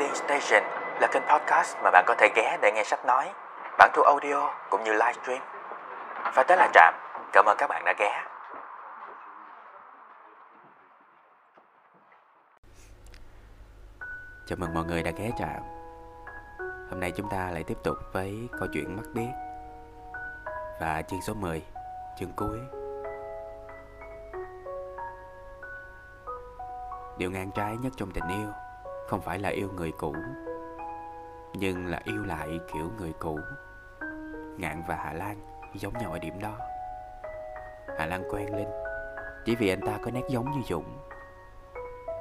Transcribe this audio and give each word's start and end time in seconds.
Reading 0.00 0.16
Station 0.16 0.62
là 1.00 1.08
kênh 1.12 1.22
podcast 1.22 1.76
mà 1.82 1.90
bạn 1.90 2.04
có 2.06 2.14
thể 2.18 2.28
ghé 2.36 2.58
để 2.62 2.72
nghe 2.74 2.84
sách 2.84 3.04
nói, 3.04 3.32
bản 3.78 3.90
thu 3.94 4.02
audio 4.02 4.50
cũng 4.70 4.84
như 4.84 4.92
livestream. 4.92 5.42
Và 6.34 6.42
tới 6.42 6.56
là 6.56 6.68
Trạm, 6.74 6.94
cảm 7.32 7.44
ơn 7.44 7.56
các 7.58 7.66
bạn 7.66 7.84
đã 7.84 7.94
ghé. 7.98 8.24
Chào 14.46 14.56
mừng 14.58 14.74
mọi 14.74 14.84
người 14.84 15.02
đã 15.02 15.10
ghé 15.10 15.30
Trạm. 15.38 15.62
Hôm 16.90 17.00
nay 17.00 17.12
chúng 17.16 17.28
ta 17.30 17.50
lại 17.50 17.64
tiếp 17.66 17.78
tục 17.84 17.96
với 18.12 18.48
câu 18.58 18.68
chuyện 18.72 18.96
mắt 18.96 19.04
biết 19.14 19.30
và 20.80 21.02
chương 21.02 21.22
số 21.22 21.34
10, 21.34 21.62
chương 22.18 22.32
cuối. 22.36 22.58
Điều 27.18 27.30
ngang 27.30 27.50
trái 27.54 27.76
nhất 27.76 27.92
trong 27.96 28.10
tình 28.10 28.28
yêu 28.28 28.52
không 29.10 29.20
phải 29.20 29.38
là 29.38 29.48
yêu 29.48 29.68
người 29.76 29.92
cũ, 29.98 30.14
nhưng 31.54 31.86
là 31.86 32.00
yêu 32.04 32.24
lại 32.24 32.48
kiểu 32.72 32.90
người 32.98 33.12
cũ. 33.18 33.38
Ngạn 34.58 34.82
và 34.88 34.96
Hà 34.96 35.12
lan 35.12 35.36
giống 35.74 35.92
nhau 35.92 36.12
ở 36.12 36.18
điểm 36.18 36.40
đó. 36.40 36.52
Hà 37.98 38.06
lan 38.06 38.22
quen 38.30 38.56
linh, 38.56 38.68
chỉ 39.44 39.56
vì 39.56 39.68
anh 39.68 39.80
ta 39.80 39.98
có 40.04 40.10
nét 40.10 40.22
giống 40.28 40.50
như 40.50 40.60
dũng. 40.68 40.84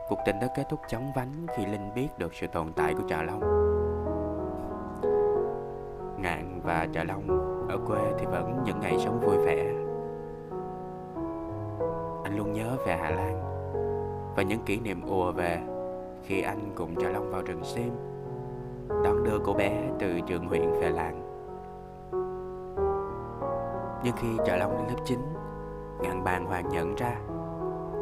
Cuộc 0.08 0.20
tình 0.26 0.40
đã 0.40 0.48
kết 0.56 0.64
thúc 0.70 0.80
chóng 0.88 1.12
vánh 1.16 1.46
khi 1.58 1.66
linh 1.66 1.94
biết 1.96 2.08
được 2.18 2.34
sự 2.34 2.48
tồn 2.48 2.74
tại 2.74 2.94
của 2.94 3.04
trà 3.10 3.24
long. 3.24 3.42
Ngạn 6.22 6.62
và 6.64 6.88
trà 6.94 7.04
long 7.04 7.28
ở 7.70 7.78
quê 7.88 8.02
thì 8.20 8.26
vẫn 8.26 8.62
những 8.66 8.80
ngày 8.80 8.96
sống 9.00 9.20
vui 9.20 9.38
vẻ. 9.38 9.66
Anh 12.24 12.38
luôn 12.38 12.54
nhớ 12.54 12.78
về 12.86 12.98
Hà 12.98 13.10
lan 13.10 13.42
và 14.36 14.44
những 14.44 14.64
kỷ 14.66 14.80
niệm 14.80 15.02
ùa 15.08 15.32
về 15.32 15.62
khi 16.30 16.42
anh 16.42 16.72
cùng 16.76 16.96
Trà 16.96 17.10
Long 17.10 17.32
vào 17.32 17.42
rừng 17.42 17.64
xem 17.64 17.90
đón 19.04 19.24
đưa 19.24 19.40
cô 19.46 19.54
bé 19.54 19.90
từ 20.00 20.20
trường 20.28 20.48
huyện 20.48 20.72
về 20.72 20.90
làng. 20.90 21.22
Nhưng 24.04 24.16
khi 24.18 24.28
Trà 24.46 24.58
Long 24.58 24.78
lên 24.78 24.88
lớp 24.88 25.04
9, 25.06 25.20
ngạn 26.02 26.24
bàn 26.24 26.46
hoàng 26.46 26.70
nhận 26.70 26.96
ra 26.96 27.16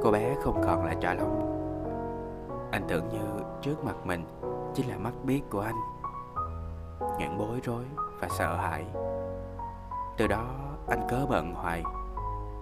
cô 0.04 0.12
bé 0.12 0.36
không 0.44 0.62
còn 0.64 0.86
là 0.86 0.94
Trà 1.02 1.14
Long. 1.14 1.58
Anh 2.72 2.82
tưởng 2.88 3.10
như 3.10 3.44
trước 3.62 3.84
mặt 3.86 3.96
mình 4.06 4.24
chính 4.74 4.90
là 4.90 4.98
mắt 4.98 5.14
biết 5.24 5.42
của 5.50 5.60
anh. 5.60 5.76
Ngạn 7.20 7.38
bối 7.38 7.60
rối 7.64 7.84
và 8.20 8.28
sợ 8.30 8.56
hãi. 8.56 8.86
Từ 10.18 10.28
đó 10.28 10.46
anh 10.88 11.08
cớ 11.10 11.26
bận 11.30 11.54
hoài, 11.54 11.84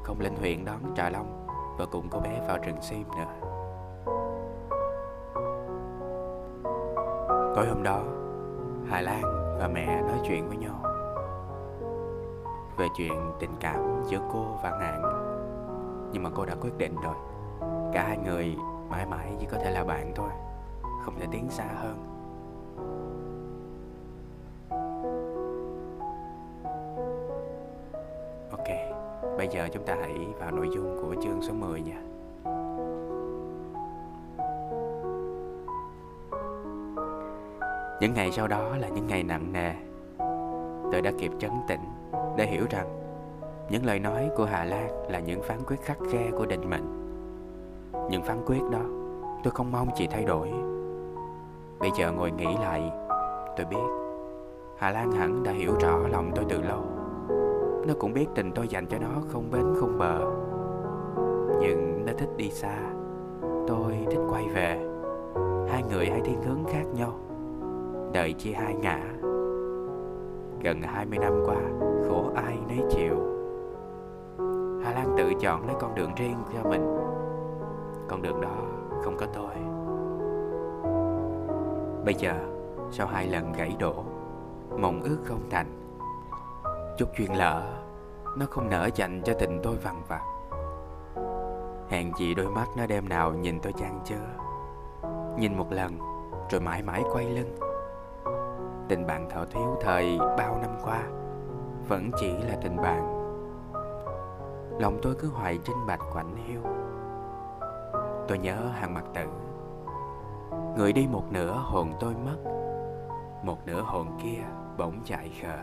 không 0.03 0.19
lên 0.19 0.35
huyện 0.35 0.65
đón 0.65 0.79
Trà 0.95 1.09
Long 1.09 1.47
và 1.77 1.85
cùng 1.85 2.07
cô 2.11 2.19
bé 2.19 2.41
vào 2.47 2.57
rừng 2.63 2.81
xem 2.81 3.03
nữa. 3.17 3.54
Tối 7.55 7.67
hôm 7.67 7.83
đó, 7.83 8.03
Hà 8.87 9.01
Lan 9.01 9.21
và 9.59 9.67
mẹ 9.73 10.01
nói 10.01 10.19
chuyện 10.27 10.47
với 10.47 10.57
nhau 10.57 10.83
về 12.77 12.87
chuyện 12.97 13.31
tình 13.39 13.49
cảm 13.59 14.03
giữa 14.07 14.19
cô 14.33 14.45
và 14.63 14.77
Ngạn. 14.79 15.01
Nhưng 16.11 16.23
mà 16.23 16.29
cô 16.35 16.45
đã 16.45 16.55
quyết 16.61 16.77
định 16.77 16.95
rồi. 17.03 17.15
Cả 17.93 18.03
hai 18.07 18.17
người 18.17 18.55
mãi 18.89 19.05
mãi 19.05 19.35
chỉ 19.39 19.47
có 19.51 19.57
thể 19.57 19.71
là 19.71 19.83
bạn 19.83 20.11
thôi, 20.15 20.29
không 21.05 21.15
thể 21.19 21.25
tiến 21.31 21.49
xa 21.49 21.65
hơn. 21.75 21.97
Ok, 28.51 28.67
bây 29.37 29.47
giờ 29.47 29.67
chúng 29.73 29.85
ta 29.85 29.95
hãy 30.01 30.27
vào 30.39 30.51
nội 30.51 30.69
dung 30.73 30.97
của 31.01 31.21
chương 31.23 31.41
số 31.41 31.53
10 31.53 31.81
nha. 31.81 32.01
Những 38.01 38.13
ngày 38.13 38.31
sau 38.31 38.47
đó 38.47 38.75
là 38.77 38.87
những 38.87 39.07
ngày 39.07 39.23
nặng 39.23 39.53
nề. 39.53 39.73
Tôi 40.91 41.01
đã 41.01 41.11
kịp 41.19 41.31
trấn 41.39 41.51
tĩnh 41.67 41.79
Để 42.37 42.45
hiểu 42.45 42.65
rằng 42.69 42.87
Những 43.69 43.85
lời 43.85 43.99
nói 43.99 44.29
của 44.37 44.45
Hà 44.45 44.63
Lan 44.63 45.11
Là 45.11 45.19
những 45.19 45.41
phán 45.43 45.59
quyết 45.67 45.81
khắc 45.81 45.97
khe 46.11 46.31
của 46.31 46.45
định 46.45 46.69
mệnh. 46.69 47.11
Những 48.09 48.23
phán 48.23 48.37
quyết 48.45 48.61
đó 48.71 48.81
Tôi 49.43 49.51
không 49.51 49.71
mong 49.71 49.87
chị 49.95 50.07
thay 50.07 50.25
đổi. 50.25 50.51
Bây 51.79 51.89
giờ 51.97 52.11
ngồi 52.11 52.31
nghĩ 52.31 52.47
lại, 52.61 52.91
Tôi 53.57 53.65
biết 53.65 54.05
Hà 54.77 54.91
Lan 54.91 55.11
hẳn 55.11 55.43
đã 55.43 55.51
hiểu 55.51 55.75
rõ 55.79 55.97
lòng 55.97 56.31
tôi 56.35 56.45
từ 56.49 56.61
lâu. 56.61 56.83
Nó 57.87 57.93
cũng 57.99 58.13
biết 58.13 58.25
tình 58.35 58.51
tôi 58.51 58.67
dành 58.67 58.85
cho 58.87 58.97
nó 58.97 59.21
không 59.27 59.51
bến 59.51 59.73
không 59.79 59.97
bờ. 59.97 60.19
Nhưng 61.59 62.05
nó 62.05 62.13
thích 62.17 62.29
đi 62.37 62.49
xa. 62.49 62.77
Tôi 63.67 63.93
thích 64.11 64.21
quay 64.29 64.47
về. 64.47 64.79
Hai 65.69 65.83
người 65.83 66.09
hai 66.09 66.21
thiên 66.21 66.41
hướng 66.43 66.63
khác 66.65 66.83
nhau 66.93 67.13
đời 68.15 68.33
chia 68.33 68.51
hai 68.51 68.73
ngã. 68.73 68.99
Gần 70.63 70.81
20 70.81 71.19
năm 71.19 71.33
qua, 71.45 71.55
Khổ 72.07 72.31
ai 72.35 72.57
nấy 72.67 72.79
chịu. 72.89 73.15
Hà 74.83 74.93
Lan 74.93 75.15
tự 75.17 75.33
chọn 75.41 75.67
lấy 75.67 75.75
con 75.79 75.95
đường 75.95 76.11
riêng 76.15 76.37
cho 76.53 76.69
mình. 76.69 76.97
Con 78.09 78.21
đường 78.21 78.41
đó 78.41 78.55
không 79.03 79.17
có 79.17 79.25
tôi. 79.33 79.55
Bây 82.05 82.13
giờ, 82.13 82.33
Sau 82.91 83.07
hai 83.07 83.27
lần 83.27 83.53
gãy 83.53 83.75
đổ, 83.79 84.03
Mộng 84.77 85.01
ước 85.03 85.17
không 85.23 85.49
thành. 85.49 85.67
Chút 86.97 87.09
chuyện 87.17 87.37
lỡ, 87.37 87.63
Nó 88.37 88.45
không 88.49 88.69
nở 88.69 88.89
dành 88.95 89.21
cho 89.25 89.33
tình 89.39 89.59
tôi 89.63 89.75
vằn 89.75 89.95
vặt. 90.07 90.21
Hèn 91.89 92.11
gì 92.19 92.33
đôi 92.33 92.47
mắt 92.47 92.67
nó 92.77 92.87
đêm 92.87 93.09
nào 93.09 93.33
nhìn 93.33 93.59
tôi 93.59 93.73
chan 93.73 93.99
chưa 94.05 94.45
Nhìn 95.39 95.57
một 95.57 95.71
lần, 95.71 95.97
Rồi 96.49 96.61
mãi 96.61 96.83
mãi 96.83 97.03
quay 97.13 97.25
lưng 97.25 97.64
tình 98.87 99.07
bạn 99.07 99.29
thọ 99.29 99.45
thiếu 99.45 99.77
thời 99.81 100.19
bao 100.37 100.57
năm 100.61 100.71
qua 100.83 101.03
vẫn 101.87 102.11
chỉ 102.19 102.37
là 102.37 102.55
tình 102.63 102.75
bạn. 102.77 103.15
Lòng 104.79 104.99
tôi 105.01 105.15
cứ 105.19 105.27
hoài 105.29 105.59
trinh 105.63 105.85
bạch 105.87 106.01
quạnh 106.13 106.35
hiu. 106.35 106.61
Tôi 108.27 108.37
nhớ 108.37 108.55
hàng 108.73 108.93
mặt 108.93 109.03
tử. 109.13 109.27
Người 110.77 110.93
đi 110.93 111.07
một 111.07 111.23
nửa 111.31 111.51
hồn 111.51 111.93
tôi 111.99 112.13
mất, 112.25 112.37
một 113.43 113.57
nửa 113.65 113.81
hồn 113.81 114.07
kia 114.23 114.43
bỗng 114.77 115.01
chạy 115.05 115.31
khờ. 115.41 115.57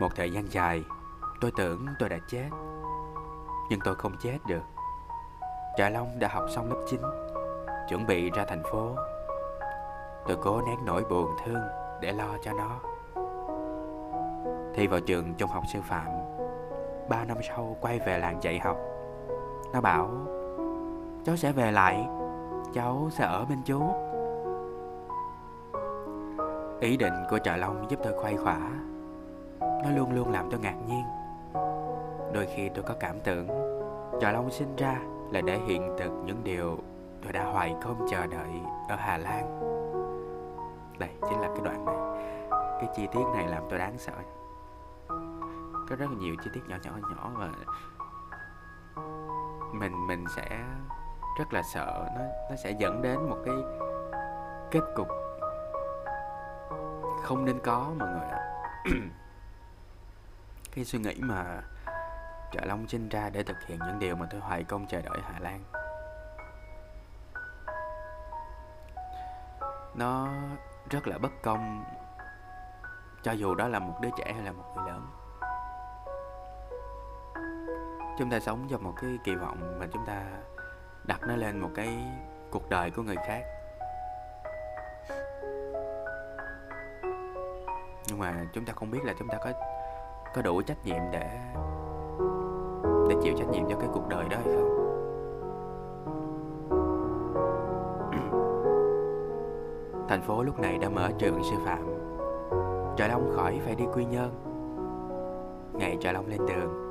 Một 0.00 0.08
thời 0.16 0.32
gian 0.32 0.46
dài, 0.50 0.84
tôi 1.40 1.50
tưởng 1.56 1.86
tôi 1.98 2.08
đã 2.08 2.18
chết, 2.28 2.48
nhưng 3.70 3.80
tôi 3.84 3.94
không 3.94 4.12
chết 4.22 4.38
được. 4.46 4.62
Trà 5.76 5.90
long 5.90 6.18
đã 6.18 6.28
học 6.28 6.44
xong 6.54 6.68
lớp 6.68 6.80
9 6.88 7.00
chuẩn 7.88 8.06
bị 8.06 8.30
ra 8.30 8.44
thành 8.48 8.62
phố. 8.72 8.96
Tôi 10.28 10.36
cố 10.42 10.60
nén 10.66 10.78
nỗi 10.84 11.04
buồn 11.10 11.26
thương 11.44 11.62
để 12.00 12.12
lo 12.12 12.28
cho 12.42 12.52
nó. 12.52 12.80
Thi 14.74 14.86
vào 14.86 15.00
trường 15.00 15.34
trung 15.34 15.50
học 15.50 15.62
sư 15.72 15.78
phạm. 15.82 16.06
Ba 17.08 17.24
năm 17.24 17.36
sau 17.48 17.76
quay 17.80 17.98
về 17.98 18.18
làng 18.18 18.42
dạy 18.42 18.58
học. 18.58 18.76
Nó 19.72 19.80
bảo, 19.80 20.10
Cháu 21.24 21.36
sẽ 21.36 21.52
về 21.52 21.72
lại. 21.72 22.08
Cháu 22.74 23.08
sẽ 23.10 23.24
ở 23.24 23.44
bên 23.48 23.58
chú. 23.64 23.82
Ý 26.80 26.96
định 26.96 27.14
của 27.30 27.38
trời 27.38 27.58
Long 27.58 27.90
giúp 27.90 28.00
tôi 28.04 28.12
khuây 28.22 28.36
khỏa. 28.36 28.60
Nó 29.60 29.90
luôn 29.96 30.12
luôn 30.12 30.32
làm 30.32 30.50
tôi 30.50 30.60
ngạc 30.60 30.76
nhiên. 30.88 31.04
Đôi 32.32 32.46
khi 32.56 32.68
tôi 32.68 32.84
có 32.88 32.94
cảm 33.00 33.20
tưởng 33.20 33.48
trời 34.20 34.32
Long 34.32 34.50
sinh 34.50 34.76
ra 34.76 34.96
là 35.30 35.40
để 35.40 35.58
hiện 35.66 35.96
thực 35.98 36.10
những 36.24 36.44
điều 36.44 36.78
tôi 37.22 37.32
đã 37.32 37.44
hoài 37.44 37.74
không 37.80 38.06
chờ 38.10 38.26
đợi 38.26 38.50
ở 38.88 38.96
Hà 38.96 39.18
Lan 39.18 39.77
đây 40.98 41.10
chính 41.28 41.40
là 41.40 41.48
cái 41.48 41.60
đoạn 41.64 41.84
này. 41.84 41.96
Cái 42.50 42.88
chi 42.96 43.06
tiết 43.12 43.24
này 43.34 43.46
làm 43.48 43.62
tôi 43.70 43.78
đáng 43.78 43.98
sợ. 43.98 44.12
Có 45.88 45.96
rất 45.96 46.10
là 46.10 46.16
nhiều 46.18 46.34
chi 46.44 46.50
tiết 46.54 46.60
nhỏ 46.68 46.76
nhỏ 46.82 46.92
nhỏ 47.10 47.30
và 47.34 47.48
mình 49.72 50.06
mình 50.06 50.24
sẽ 50.36 50.64
rất 51.38 51.52
là 51.52 51.62
sợ. 51.62 52.08
Nó 52.14 52.20
nó 52.50 52.56
sẽ 52.56 52.70
dẫn 52.70 53.02
đến 53.02 53.28
một 53.30 53.36
cái 53.44 53.54
kết 54.70 54.82
cục 54.96 55.08
không 57.28 57.44
nên 57.44 57.58
có, 57.58 57.94
mọi 57.98 58.08
người 58.08 58.28
ạ. 58.28 58.40
Cái 60.74 60.84
suy 60.84 60.98
nghĩ 60.98 61.14
mà 61.20 61.62
trợ 62.52 62.60
long 62.64 62.88
sinh 62.88 63.08
ra 63.08 63.30
để 63.30 63.42
thực 63.42 63.56
hiện 63.66 63.78
những 63.86 63.98
điều 63.98 64.16
mà 64.16 64.26
tôi 64.30 64.40
hoài 64.40 64.64
công 64.64 64.86
chờ 64.86 65.02
đợi 65.02 65.18
hà 65.22 65.38
lan. 65.40 65.64
Nó 69.94 70.28
rất 70.90 71.06
là 71.06 71.18
bất 71.18 71.32
công, 71.42 71.84
cho 73.22 73.32
dù 73.32 73.54
đó 73.54 73.68
là 73.68 73.78
một 73.78 73.94
đứa 74.00 74.08
trẻ 74.16 74.32
hay 74.32 74.44
là 74.44 74.52
một 74.52 74.64
người 74.76 74.86
lớn. 74.86 75.06
Chúng 78.18 78.30
ta 78.30 78.40
sống 78.40 78.66
trong 78.70 78.84
một 78.84 78.92
cái 79.00 79.18
kỳ 79.24 79.34
vọng 79.34 79.78
mà 79.80 79.86
chúng 79.92 80.06
ta 80.06 80.22
đặt 81.04 81.20
nó 81.28 81.36
lên 81.36 81.60
một 81.60 81.70
cái 81.74 82.04
cuộc 82.50 82.68
đời 82.68 82.90
của 82.90 83.02
người 83.02 83.16
khác. 83.26 83.42
Nhưng 88.06 88.18
mà 88.18 88.44
chúng 88.52 88.64
ta 88.64 88.72
không 88.72 88.90
biết 88.90 89.04
là 89.04 89.14
chúng 89.18 89.28
ta 89.28 89.38
có 89.44 89.52
có 90.34 90.42
đủ 90.42 90.62
trách 90.62 90.84
nhiệm 90.84 91.02
để 91.12 91.38
để 93.08 93.14
chịu 93.22 93.34
trách 93.38 93.48
nhiệm 93.50 93.68
cho 93.68 93.76
cái 93.80 93.88
cuộc 93.92 94.08
đời 94.08 94.28
đó 94.28 94.36
hay 94.44 94.54
không. 94.54 94.87
Thành 100.08 100.22
phố 100.22 100.42
lúc 100.42 100.60
này 100.60 100.78
đã 100.78 100.88
mở 100.88 101.10
trường 101.18 101.44
sư 101.44 101.56
phạm. 101.64 101.84
Trời 102.96 103.08
Long 103.08 103.32
khỏi 103.36 103.60
phải 103.64 103.74
đi 103.74 103.84
Quy 103.94 104.04
Nhơn. 104.04 104.30
Ngày 105.72 105.96
Trời 106.00 106.12
Long 106.12 106.26
lên 106.26 106.40
đường, 106.46 106.84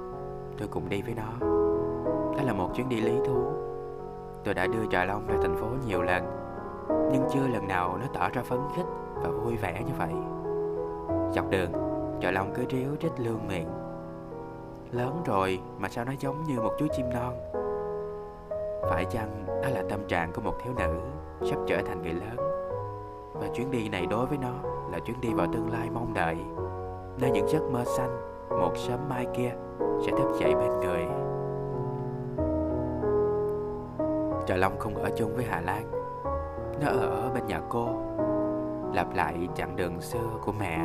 Tôi 0.58 0.68
cùng 0.68 0.90
đi 0.90 1.02
với 1.02 1.14
nó. 1.16 1.48
Đó 2.38 2.44
là 2.46 2.54
một 2.54 2.70
chuyến 2.76 2.90
đi 2.90 3.02
lý 3.02 3.20
thú. 3.28 3.52
Tôi 4.44 4.54
đã 4.54 4.68
đưa 4.68 4.86
Trời 4.90 5.06
Long 5.06 5.28
ra 5.28 5.36
thành 5.42 5.56
phố 5.56 5.68
nhiều 5.88 6.02
lần, 6.02 6.24
Nhưng 7.12 7.24
chưa 7.34 7.48
lần 7.48 7.68
nào 7.68 7.98
nó 7.98 8.06
tỏ 8.14 8.30
ra 8.30 8.42
phấn 8.44 8.60
khích 8.76 8.86
và 9.16 9.30
vui 9.30 9.56
vẻ 9.56 9.84
như 9.88 9.94
vậy. 9.98 10.14
Dọc 11.32 11.50
đường 11.50 11.72
Trời 12.22 12.32
Long 12.32 12.54
cứ 12.56 12.66
ríu 12.70 12.90
rít 13.02 13.20
lương 13.20 13.48
miệng. 13.48 13.70
Lớn 14.92 15.22
rồi 15.26 15.60
mà 15.78 15.90
sao 15.90 16.06
nó 16.06 16.12
giống 16.20 16.44
như 16.44 16.62
một 16.62 16.72
chú 16.80 16.88
chim 16.98 17.06
non? 17.14 17.34
Phải 18.90 19.06
chăng 19.06 19.46
đó 19.48 19.70
là 19.70 19.84
tâm 19.90 20.00
trạng 20.08 20.32
của 20.34 20.42
một 20.42 20.54
thiếu 20.64 20.74
nữ 20.78 21.00
Sắp 21.42 21.60
trở 21.68 21.82
thành 21.82 22.02
người 22.02 22.14
lớn? 22.14 22.47
Và 23.40 23.48
chuyến 23.54 23.72
đi 23.72 23.90
này 23.90 24.06
đối 24.06 24.26
với 24.26 24.38
nó 24.38 24.54
Là 24.92 25.00
chuyến 25.00 25.22
đi 25.22 25.34
vào 25.34 25.48
tương 25.54 25.72
lai 25.72 25.90
mong 25.90 26.14
đợi. 26.14 26.38
Nơi 27.20 27.32
những 27.32 27.48
giấc 27.48 27.62
mơ 27.72 27.84
xanh, 27.86 28.20
Một 28.50 28.72
sớm 28.76 29.00
mai 29.10 29.28
kia 29.34 29.52
Sẽ 30.06 30.12
thức 30.12 30.38
dậy 30.40 30.56
bên 30.56 30.80
người. 30.80 31.06
Trời 34.48 34.58
Long 34.58 34.80
không 34.80 34.96
ở 34.96 35.10
chung 35.16 35.36
với 35.36 35.46
Hà 35.46 35.62
Lan, 35.62 35.92
Nó 36.82 36.88
ở 36.88 37.32
bên 37.34 37.48
nhà 37.48 37.62
cô, 37.70 37.88
Lặp 38.94 39.16
lại 39.16 39.48
chặng 39.56 39.76
đường 39.76 40.02
xưa 40.02 40.30
của 40.46 40.52
mẹ. 40.52 40.78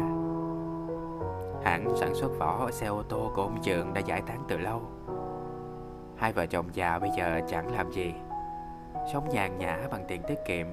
Hãng 1.65 1.97
sản 1.97 2.15
xuất 2.15 2.39
vỏ 2.39 2.71
xe 2.71 2.87
ô 2.87 3.03
tô 3.03 3.31
của 3.35 3.43
ông 3.43 3.59
Trường 3.63 3.95
đã 3.95 4.01
giải 4.01 4.23
tán 4.27 4.45
từ 4.49 4.59
lâu. 4.59 4.81
Hai 6.17 6.33
vợ 6.33 6.47
chồng 6.47 6.67
già 6.73 6.99
bây 6.99 7.11
giờ 7.19 7.41
chẳng 7.49 7.77
làm 7.77 7.93
gì, 7.93 8.15
Sống 9.13 9.29
nhàn 9.29 9.59
nhã 9.59 9.79
bằng 9.91 10.05
tiền 10.09 10.23
tiết 10.29 10.39
kiệm. 10.47 10.67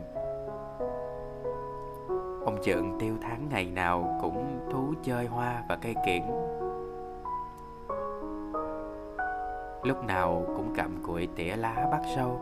Ông 2.45 2.57
Trượng 2.63 2.99
tiêu 2.99 3.15
tháng 3.21 3.49
ngày 3.49 3.65
nào 3.65 4.19
cũng 4.21 4.67
thú 4.71 4.93
chơi 5.03 5.27
hoa 5.27 5.63
và 5.69 5.75
cây 5.75 5.95
kiển. 6.05 6.21
Lúc 9.83 10.03
nào 10.03 10.43
cũng 10.47 10.73
cầm 10.77 11.03
cụi 11.03 11.27
tỉa 11.35 11.55
lá 11.55 11.87
bắt 11.91 12.01
sâu. 12.15 12.39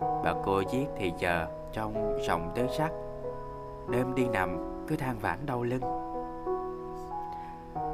Bà 0.00 0.34
cô 0.44 0.62
giết 0.70 0.86
thì 0.96 1.12
giờ 1.18 1.46
trong 1.72 2.18
sòng 2.26 2.52
tứ 2.54 2.66
sắc. 2.78 2.90
Đêm 3.88 4.14
đi 4.14 4.28
nằm, 4.28 4.56
cứ 4.86 4.96
than 4.96 5.18
vãn 5.18 5.38
đau 5.46 5.62
lưng. 5.62 5.82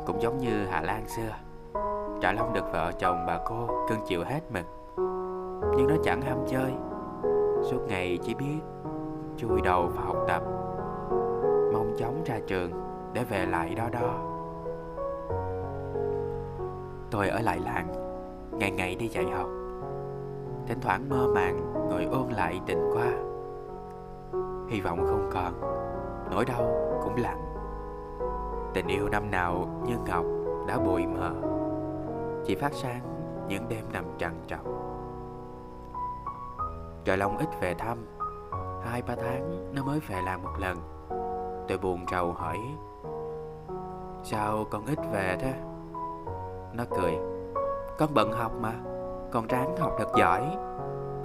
Cũng 0.06 0.20
giống 0.22 0.38
như 0.38 0.66
Hà 0.66 0.80
Lan 0.80 1.08
xưa 1.08 1.32
Trả 2.20 2.32
Long 2.32 2.52
được 2.52 2.72
vợ 2.72 2.92
chồng 2.98 3.24
bà 3.26 3.38
cô 3.46 3.68
cưng 3.88 4.00
chịu 4.06 4.24
hết 4.24 4.40
mực. 4.52 4.66
Nhưng 5.76 5.86
nó 5.88 5.94
chẳng 6.04 6.20
ham 6.22 6.38
chơi. 6.48 6.72
Suốt 7.70 7.80
ngày 7.88 8.18
chỉ 8.22 8.34
biết 8.34 8.58
chui 9.36 9.60
đầu 9.60 9.86
vào 9.86 10.06
học 10.06 10.16
tập. 10.28 10.42
Chóng 11.98 12.22
ra 12.24 12.38
trường 12.46 12.70
để 13.12 13.24
về 13.24 13.46
lại 13.46 13.74
đó 13.74 13.88
đó. 13.92 14.36
Tôi 17.10 17.28
ở 17.28 17.40
lại 17.40 17.58
làng, 17.64 17.86
Ngày 18.52 18.70
ngày 18.70 18.94
đi 18.94 19.08
dạy 19.08 19.24
học. 19.24 19.46
Thỉnh 20.66 20.80
thoảng 20.80 21.08
mơ 21.08 21.28
màng 21.34 21.72
ngồi 21.90 22.04
ôn 22.04 22.28
lại 22.28 22.60
tình 22.66 22.90
qua. 22.92 23.06
Hy 24.68 24.80
vọng 24.80 24.98
không 25.06 25.30
còn, 25.32 25.60
Nỗi 26.30 26.44
đau 26.44 26.68
cũng 27.02 27.16
lặng. 27.16 27.42
Tình 28.74 28.86
yêu 28.86 29.08
năm 29.08 29.30
nào 29.30 29.82
như 29.86 29.96
ngọc 30.06 30.24
đã 30.68 30.78
bụi 30.78 31.06
mờ, 31.06 31.32
Chỉ 32.44 32.54
phát 32.54 32.72
sáng 32.72 33.00
những 33.48 33.68
đêm 33.68 33.84
nằm 33.92 34.04
trằn 34.18 34.32
trọc. 34.46 34.64
Trời 37.04 37.16
Long 37.16 37.38
ít 37.38 37.48
về 37.60 37.74
thăm, 37.74 37.98
Hai 38.84 39.02
ba 39.02 39.14
tháng 39.16 39.72
nó 39.74 39.84
mới 39.84 40.00
về 40.08 40.22
làm 40.22 40.42
một 40.42 40.52
lần. 40.58 40.95
Tôi 41.68 41.78
buồn 41.78 42.04
rầu 42.10 42.32
hỏi 42.32 42.58
Sao 44.22 44.64
con 44.70 44.86
ít 44.86 44.98
về 45.12 45.36
thế? 45.40 45.54
Nó 46.72 46.84
cười 46.90 47.18
Con 47.98 48.14
bận 48.14 48.32
học 48.32 48.52
mà 48.60 48.72
Con 49.30 49.46
ráng 49.46 49.76
học 49.76 49.92
thật 49.98 50.08
giỏi 50.18 50.56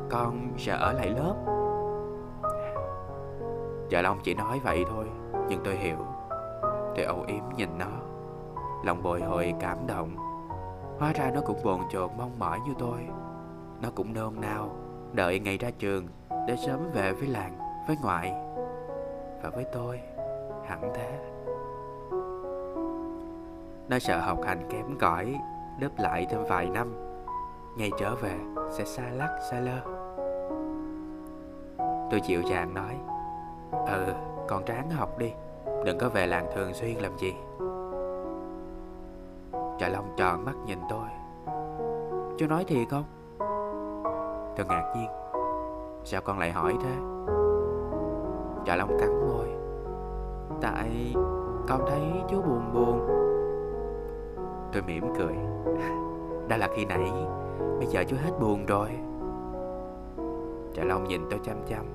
Con 0.10 0.52
sẽ 0.58 0.74
ở 0.74 0.94
lại 0.94 1.10
lớp. 1.10 1.36
Trời 3.90 4.04
Long 4.04 4.20
chỉ 4.24 4.34
nói 4.34 4.60
vậy 4.64 4.86
thôi 4.90 5.06
Nhưng 5.50 5.62
tôi 5.64 5.76
hiểu. 5.76 5.98
Tôi 6.96 7.06
âu 7.06 7.24
yếm 7.28 7.44
nhìn 7.56 7.78
nó. 7.78 7.92
Lòng 8.84 9.04
bồi 9.04 9.22
hồi 9.22 9.54
cảm 9.60 9.88
động. 9.88 10.16
Hóa 11.00 11.14
ra 11.14 11.32
nó 11.34 11.42
cũng 11.46 11.64
bồn 11.64 11.80
chồn 11.90 12.10
mong 12.18 12.40
mỏi 12.40 12.60
như 12.68 12.74
tôi. 12.80 13.08
Nó 13.82 13.90
cũng 13.96 14.14
nôn 14.14 14.34
nao 14.42 14.70
Đợi 15.14 15.40
ngày 15.40 15.58
ra 15.58 15.70
trường 15.80 16.08
Để 16.48 16.56
sớm 16.66 16.80
về 16.94 17.14
với 17.14 17.28
làng, 17.28 17.58
với 17.88 17.98
ngoại 18.04 18.34
Và 19.44 19.50
với 19.50 19.66
tôi. 19.74 20.00
Hẳn 20.66 20.92
thế. 20.94 21.20
Nó 23.90 24.00
sợ 24.00 24.20
học 24.20 24.38
hành 24.46 24.68
kém 24.70 24.98
cỏi 25.00 25.40
Đớp 25.80 25.92
lại 25.98 26.28
thêm 26.30 26.44
vài 26.50 26.70
năm 26.70 26.94
Ngày 27.78 27.92
trở 28.00 28.16
về 28.16 28.40
sẽ 28.72 28.86
xa 28.86 29.04
lắc 29.12 29.40
xa 29.52 29.60
lơ. 29.60 29.80
Tôi 32.12 32.20
chịu 32.20 32.42
chàng 32.50 32.74
nói 32.74 32.98
Ừ, 33.88 34.14
con 34.48 34.66
ráng 34.66 34.90
học 34.90 35.18
đi 35.18 35.34
Đừng 35.86 35.98
có 35.98 36.10
về 36.10 36.28
làng 36.28 36.46
thường 36.56 36.74
xuyên 36.74 36.98
làm 36.98 37.18
gì. 37.18 37.36
Trà 39.80 39.90
Long 39.90 40.14
tròn 40.18 40.46
mắt 40.46 40.56
nhìn 40.66 40.80
tôi. 40.90 41.08
Chú 42.38 42.48
nói 42.48 42.64
thiệt 42.64 42.88
không? 42.90 43.04
Tôi 44.58 44.66
ngạc 44.66 44.94
nhiên. 44.96 45.10
Sao 46.04 46.22
con 46.22 46.40
lại 46.40 46.52
hỏi 46.52 46.76
thế? 46.84 46.96
Trà 48.66 48.76
Long 48.76 48.98
cắn 49.00 49.28
môi. 49.28 49.61
Tại 50.62 51.14
con 51.68 51.82
thấy 51.88 52.02
chú 52.30 52.42
buồn 52.42 52.74
buồn. 52.74 53.08
Tôi 54.74 54.82
mỉm 54.82 55.04
cười. 55.18 55.36
Đó 56.48 56.58
là 56.58 56.68
khi 56.76 56.86
nãy, 56.86 57.12
Bây 57.82 57.88
giờ 57.88 58.04
chú 58.08 58.16
hết 58.24 58.32
buồn 58.40 58.66
rồi. 58.66 58.90
Trà 60.74 60.84
Long 60.84 61.04
nhìn 61.04 61.22
tôi 61.30 61.40
chăm 61.44 61.56
chăm. 61.68 61.86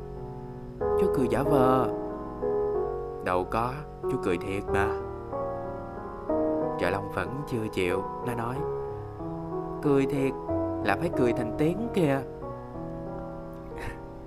Chú 1.01 1.07
cười 1.17 1.29
giả 1.29 1.43
vờ. 1.43 1.89
Đâu 3.25 3.47
có, 3.51 3.73
Chú 4.03 4.19
cười 4.25 4.39
thiệt 4.39 4.63
mà. 4.73 4.89
Trà 6.79 6.91
Long 6.91 7.13
vẫn 7.15 7.29
chưa 7.47 7.69
chịu. 7.73 8.03
Nó 8.27 8.35
nói, 8.35 8.57
Cười 9.83 10.07
thiệt 10.07 10.33
là 10.85 10.97
phải 11.01 11.11
cười 11.17 11.33
thành 11.33 11.55
tiếng 11.59 11.89
kìa. 11.95 12.21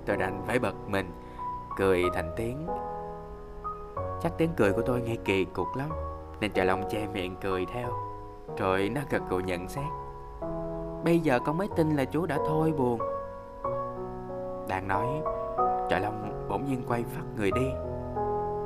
Tôi 0.06 0.16
đành 0.16 0.42
phải 0.46 0.58
bật 0.58 0.74
mình. 0.88 1.06
Cười 1.78 2.04
thành 2.14 2.32
tiếng. 2.36 2.66
Chắc 4.22 4.32
tiếng 4.38 4.50
cười 4.56 4.72
của 4.72 4.82
tôi 4.82 5.00
nghe 5.00 5.16
kỳ 5.24 5.44
cục 5.44 5.76
lắm, 5.76 5.88
Nên 6.40 6.52
trời 6.52 6.66
Long 6.66 6.82
che 6.90 7.06
miệng 7.06 7.36
cười 7.40 7.66
theo. 7.66 7.88
Rồi 8.58 8.88
nó 8.94 9.00
gật 9.10 9.22
gù 9.30 9.38
nhận 9.38 9.68
xét. 9.68 9.84
Bây 11.04 11.20
giờ 11.20 11.38
con 11.44 11.58
mới 11.58 11.68
tin 11.76 11.96
là 11.96 12.04
chú 12.04 12.26
đã 12.26 12.38
thôi 12.48 12.72
buồn. 12.78 13.00
Đang 14.68 14.88
nói 14.88 15.06
trời 15.90 16.00
Long 16.00 16.46
bỗng 16.48 16.64
nhiên 16.64 16.82
quay 16.88 17.04
phát 17.04 17.22
người 17.36 17.50
đi. 17.50 17.70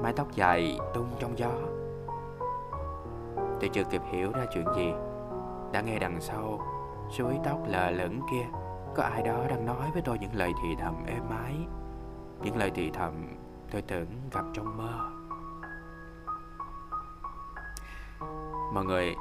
Mái 0.02 0.12
tóc 0.12 0.26
dài 0.34 0.78
tung 0.94 1.06
trong 1.18 1.38
gió. 1.38 1.50
Tôi 3.60 3.70
chưa 3.72 3.84
kịp 3.84 4.02
hiểu 4.12 4.32
ra 4.32 4.44
chuyện 4.54 4.64
gì. 4.76 4.92
Đã 5.72 5.80
nghe 5.80 5.98
đằng 5.98 6.20
sau, 6.20 6.60
Suối 7.10 7.38
tóc 7.44 7.58
lờ 7.66 7.90
lửng 7.90 8.20
kia, 8.30 8.46
Có 8.94 9.02
ai 9.02 9.22
đó 9.22 9.38
đang 9.48 9.66
nói 9.66 9.90
với 9.92 10.02
tôi 10.02 10.18
những 10.20 10.34
lời 10.34 10.52
thì 10.62 10.68
thầm 10.80 10.94
êm 11.06 11.22
ái. 11.30 11.54
Những 12.42 12.56
lời 12.56 12.70
thì 12.74 12.90
thầm 12.90 13.12
tôi 13.70 13.82
tưởng 13.82 14.06
gặp 14.32 14.44
trong 14.54 14.76
mơ. 14.76 15.13
Mọi 18.74 18.84
người, 18.84 19.16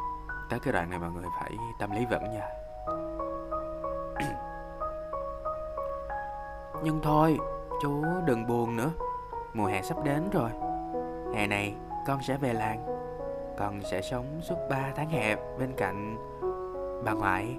Tới 0.49 0.59
cái 0.59 0.73
đoạn 0.73 0.89
này 0.89 0.99
mọi 0.99 1.11
người 1.11 1.25
phải 1.39 1.57
tâm 1.79 1.91
lý 1.91 2.05
vững 2.05 2.31
nha. 2.31 2.47
Nhưng 6.83 6.99
thôi, 7.03 7.37
Chú 7.81 8.03
đừng 8.25 8.47
buồn 8.47 8.75
nữa. 8.75 8.91
Mùa 9.53 9.65
hè 9.65 9.81
sắp 9.81 10.03
đến 10.03 10.29
rồi. 10.31 10.49
Hè 11.35 11.47
này 11.47 11.75
con 12.07 12.21
sẽ 12.21 12.37
về 12.37 12.53
làng. 12.53 12.85
Con 13.57 13.81
sẽ 13.83 14.01
sống 14.01 14.25
suốt 14.41 14.55
3 14.69 14.91
tháng 14.95 15.09
hè 15.09 15.35
bên 15.35 15.73
cạnh 15.77 16.17
bà 17.05 17.13
ngoại. 17.13 17.57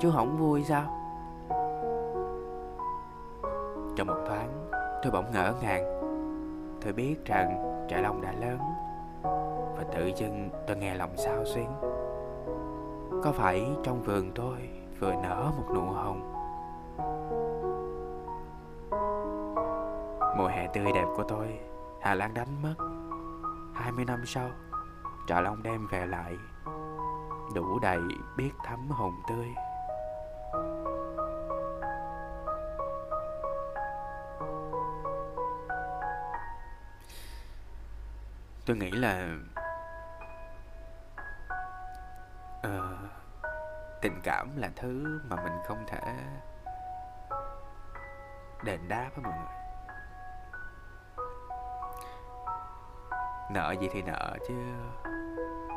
Chú 0.00 0.10
không 0.12 0.36
vui 0.38 0.64
sao? 0.64 0.84
Trong 3.96 4.06
một 4.06 4.24
thoáng, 4.26 4.70
tôi 5.02 5.12
bỗng 5.12 5.32
ngỡ 5.32 5.54
ngàng. 5.62 6.00
Tôi 6.84 6.92
biết 6.92 7.24
rằng 7.24 7.76
trại 7.90 8.02
long 8.02 8.22
đã 8.22 8.32
lớn. 8.32 8.58
Và 9.76 9.84
tự 9.92 10.10
dưng 10.16 10.50
tôi 10.66 10.76
nghe 10.76 10.94
lòng 10.94 11.16
sao 11.16 11.44
xuyến. 11.44 11.68
Có 13.24 13.32
phải 13.32 13.66
trong 13.82 14.02
vườn 14.02 14.32
tôi 14.34 14.68
vừa 15.00 15.14
nở 15.22 15.52
một 15.56 15.66
nụ 15.74 15.80
hồng? 15.80 16.30
Mùa 20.38 20.46
hè 20.46 20.66
tươi 20.66 20.92
đẹp 20.94 21.06
của 21.16 21.22
tôi, 21.22 21.58
Hà 22.00 22.14
Lan 22.14 22.34
đánh 22.34 22.62
mất. 22.62 22.74
20 23.74 24.04
năm 24.04 24.26
sau, 24.26 24.50
Trà 25.26 25.40
Long 25.40 25.62
đem 25.62 25.86
về 25.86 26.06
lại. 26.06 26.36
Đủ 27.54 27.78
đầy 27.78 28.00
biết 28.36 28.50
thấm 28.64 28.88
hồng 28.90 29.14
tươi. 29.28 29.46
Tôi 38.66 38.76
nghĩ 38.76 38.90
là 38.90 39.36
tình 44.04 44.20
cảm 44.22 44.56
là 44.56 44.70
thứ 44.76 45.20
mà 45.30 45.36
mình 45.36 45.52
không 45.66 45.84
thể 45.86 46.14
đền 48.64 48.80
đáp 48.88 49.10
á 49.16 49.22
mọi 49.22 49.32
người. 49.32 49.54
Nợ 53.50 53.74
gì 53.80 53.88
thì 53.92 54.02
nợ 54.02 54.36
chứ 54.48 54.54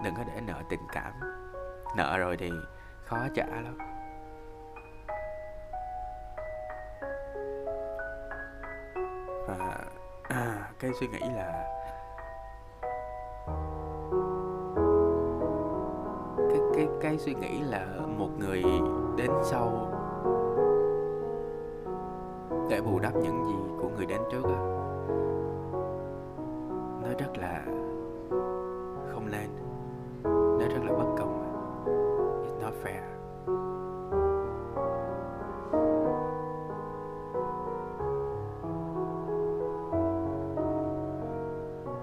đừng 0.03 0.15
có 0.15 0.24
để 0.27 0.41
nợ 0.41 0.62
tình 0.69 0.88
cảm. 0.93 1.13
Nợ 1.96 2.17
rồi 2.17 2.38
thì 2.38 2.51
khó 3.05 3.17
trả 3.36 3.46
lắm. 3.46 3.77
Và 9.48 9.77
à, 10.24 10.69
cái 10.79 10.91
suy 11.00 11.07
nghĩ 11.07 11.19
là 11.19 11.76
cái 17.07 17.17
suy 17.17 17.33
nghĩ 17.33 17.59
là 17.61 17.85
một 18.17 18.29
người 18.39 18.63
đến 19.17 19.31
sau 19.43 19.93
để 22.69 22.81
bù 22.81 22.99
đắp 22.99 23.15
những 23.15 23.45
gì 23.47 23.55
của 23.81 23.89
người 23.89 24.05
đến 24.05 24.21
trước 24.31 24.43
á 24.43 24.59
nó 27.03 27.09
rất 27.19 27.37
là 27.37 27.61
không 29.11 29.27
nên 29.31 29.49
nó 30.59 30.67
rất 30.67 30.83
là 30.85 30.93
bất 30.93 31.15
công 31.17 31.41
à? 31.41 31.51
it's 32.43 32.61
not 32.61 32.73
fair. 32.83 33.01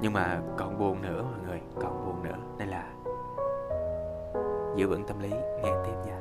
Nhưng 0.03 0.13
mà 0.13 0.43
còn 0.57 0.79
buồn 0.79 1.03
nữa, 1.03 1.23
mọi 1.23 1.41
người. 1.47 1.61
Giữ 4.95 4.99
vững 4.99 5.07
tâm 5.07 5.19
lý, 5.19 5.31
nghe 5.63 5.73
tiếp 5.85 5.97
nha. 6.07 6.21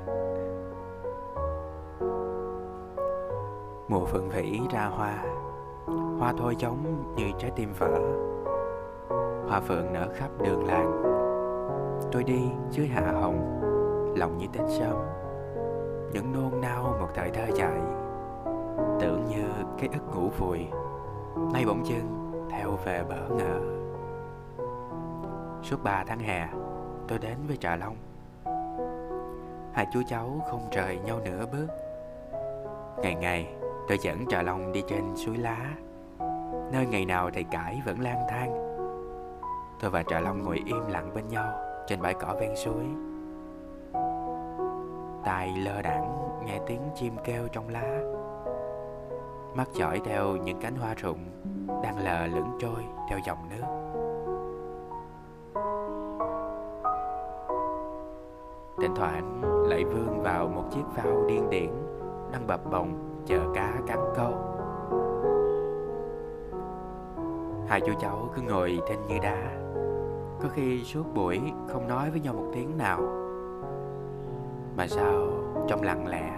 Mùa 3.88 4.06
phượng 4.06 4.30
vĩ 4.30 4.60
ra 4.72 4.86
hoa 4.86 5.24
hoa 6.20 6.34
thôi 6.38 6.56
giống 6.60 7.14
như 7.16 7.32
trái 7.40 7.52
tim 7.56 7.74
vỡ. 7.80 8.00
Hoa 9.50 9.60
phượng 9.60 9.94
nở 9.94 10.08
khắp 10.14 10.30
đường 10.44 10.68
làng, 10.68 11.02
tôi 12.12 12.24
đi 12.24 12.42
dưới 12.70 12.88
hạ 12.88 13.12
hồng, 13.22 13.62
lòng 14.18 14.38
như 14.38 14.46
tết 14.54 14.64
sớm. 14.80 14.98
Những 16.14 16.34
nôn 16.34 16.62
nao 16.62 16.84
một 17.00 17.10
thời 17.14 17.30
thơ 17.30 17.44
dại, 17.56 17.82
tưởng 19.00 19.26
như 19.30 19.44
cái 19.78 19.90
ức 19.94 20.16
ngủ 20.16 20.30
vùi, 20.40 20.68
nay 21.54 21.66
bỗng 21.68 21.86
dưng 21.86 22.32
theo 22.50 22.70
về 22.86 23.04
bỡ 23.10 23.36
ngỡ. 23.36 23.60
Suốt 25.62 25.78
ba 25.84 26.04
tháng 26.08 26.20
hè, 26.20 26.48
tôi 27.08 27.20
đến 27.20 27.38
với 27.48 27.58
trà 27.58 27.76
long 27.76 27.96
hai 29.74 29.88
chú 29.94 30.02
cháu 30.08 30.42
không 30.50 30.70
rời 30.72 31.00
nhau 31.00 31.20
nửa 31.26 31.46
bước. 31.46 31.68
Ngày 33.02 33.16
ngày, 33.16 33.54
tôi 33.88 33.98
dẫn 34.02 34.26
trà 34.30 34.42
long 34.42 34.72
đi 34.72 34.84
trên 34.88 35.16
suối 35.16 35.38
lá. 35.38 35.58
Nơi 36.72 36.86
ngày 36.86 37.06
nào 37.06 37.30
thầy 37.34 37.44
cải 37.44 37.82
vẫn 37.86 38.00
lang 38.00 38.22
thang. 38.30 38.54
Tôi 39.82 39.92
và 39.92 40.04
trà 40.04 40.20
long 40.20 40.44
ngồi 40.44 40.62
im 40.66 40.88
lặng 40.88 41.12
bên 41.16 41.28
nhau 41.28 41.54
trên 41.88 42.02
bãi 42.02 42.14
cỏ 42.14 42.36
ven 42.40 42.56
suối. 42.56 42.84
Tai 45.24 45.54
lơ 45.58 45.82
đãng 45.82 46.30
nghe 46.46 46.60
tiếng 46.68 46.82
chim 46.96 47.16
kêu 47.24 47.48
trong 47.52 47.70
lá. 47.70 48.00
Mắt 49.56 49.68
dõi 49.74 50.02
theo 50.06 50.36
những 50.36 50.60
cánh 50.62 50.76
hoa 50.76 50.94
rụng 50.94 51.20
đang 51.84 51.98
lờ 51.98 52.26
lững 52.26 52.58
trôi 52.60 52.84
theo 53.10 53.20
dòng 53.26 53.50
nước. 53.50 53.83
Thỉnh 58.84 58.96
thoảng 58.96 59.42
lại 59.70 59.86
vươn 59.86 60.22
vào 60.24 60.48
một 60.48 60.64
chiếc 60.72 60.84
phao 60.96 61.26
điên 61.28 61.50
điển, 61.50 61.70
đang 62.32 62.48
bập 62.48 62.72
bồng 62.72 63.22
chờ 63.26 63.40
cá 63.54 63.74
cắn 63.88 64.00
câu. 64.16 64.32
Hai 67.68 67.82
chú 67.82 67.94
cháu 68.00 68.30
cứ 68.36 68.42
ngồi 68.42 68.80
trên 68.90 68.98
như 69.08 69.16
đá, 69.22 69.52
có 70.42 70.50
khi 70.54 70.84
suốt 70.84 71.04
buổi 71.16 71.42
không 71.68 71.88
nói 71.88 72.12
với 72.12 72.20
nhau 72.20 72.34
một 72.34 72.52
tiếng 72.54 72.78
nào. 72.78 73.00
Mà 74.78 74.88
sao 74.88 75.28
trong 75.68 75.84
lặng 75.84 76.08
lẽ, 76.08 76.32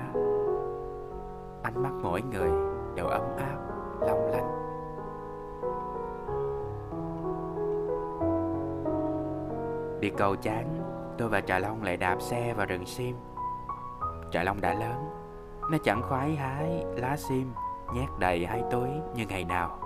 ánh 1.63 1.83
mắt 1.83 1.91
mỗi 2.03 2.21
người 2.21 2.49
đều 2.95 3.05
ấm 3.05 3.23
áp, 3.37 3.57
long 4.01 4.31
lanh. 4.31 4.51
Đi 9.99 10.09
cầu 10.09 10.35
chán 10.35 10.84
tôi 11.17 11.29
và 11.29 11.41
trà 11.41 11.60
long 11.60 11.84
lại 11.84 11.98
đạp 11.98 12.22
xe 12.22 12.53
vào 12.53 12.65
rừng 12.65 12.86
sim. 12.86 13.15
Trà 14.31 14.43
long 14.43 14.62
đã 14.62 14.74
lớn. 14.74 15.10
Nó 15.72 15.77
chẳng 15.84 16.01
khoái 16.01 16.36
hái, 16.36 16.86
lá 16.95 17.17
sim, 17.17 17.53
nhét 17.93 18.10
đầy 18.19 18.45
hai 18.45 18.63
túi 18.72 18.89
như 19.15 19.25
ngày 19.29 19.43
nào. 19.43 19.79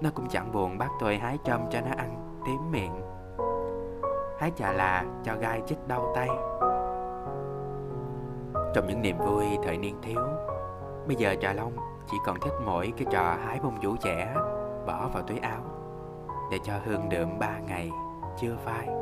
Nó 0.00 0.10
cũng 0.14 0.28
chẳng 0.28 0.52
buồn 0.52 0.78
bắt 0.78 0.90
tôi 1.00 1.18
hái 1.18 1.38
trâm 1.44 1.60
cho 1.70 1.80
nó 1.80 1.90
ăn, 1.96 2.40
tím 2.46 2.70
miệng. 2.70 3.02
Hái 4.38 4.52
trà 4.56 4.72
là 4.72 5.04
cho 5.24 5.34
gai 5.40 5.62
chích 5.66 5.88
đau 5.88 6.12
tay. 6.14 6.28
Trong 8.74 8.86
những 8.86 9.02
niềm 9.02 9.18
vui 9.18 9.44
thời 9.64 9.78
niên 9.78 9.96
thiếu, 10.02 10.20
bây 11.06 11.16
giờ 11.16 11.34
trà 11.40 11.52
long 11.52 11.72
chỉ 12.10 12.16
còn 12.26 12.40
thích 12.40 12.54
mỗi 12.64 12.92
cái 12.96 13.06
trò 13.10 13.36
hái 13.44 13.60
bông 13.62 13.78
vũ 13.82 13.96
trẻ 14.00 14.34
bỏ 14.86 15.08
vào 15.12 15.22
túi 15.22 15.38
áo 15.38 15.60
để 16.50 16.58
cho 16.64 16.72
hương 16.84 17.08
đượm 17.08 17.38
ba 17.38 17.58
ngày 17.58 17.90
chưa 18.40 18.56
phai 18.64 18.99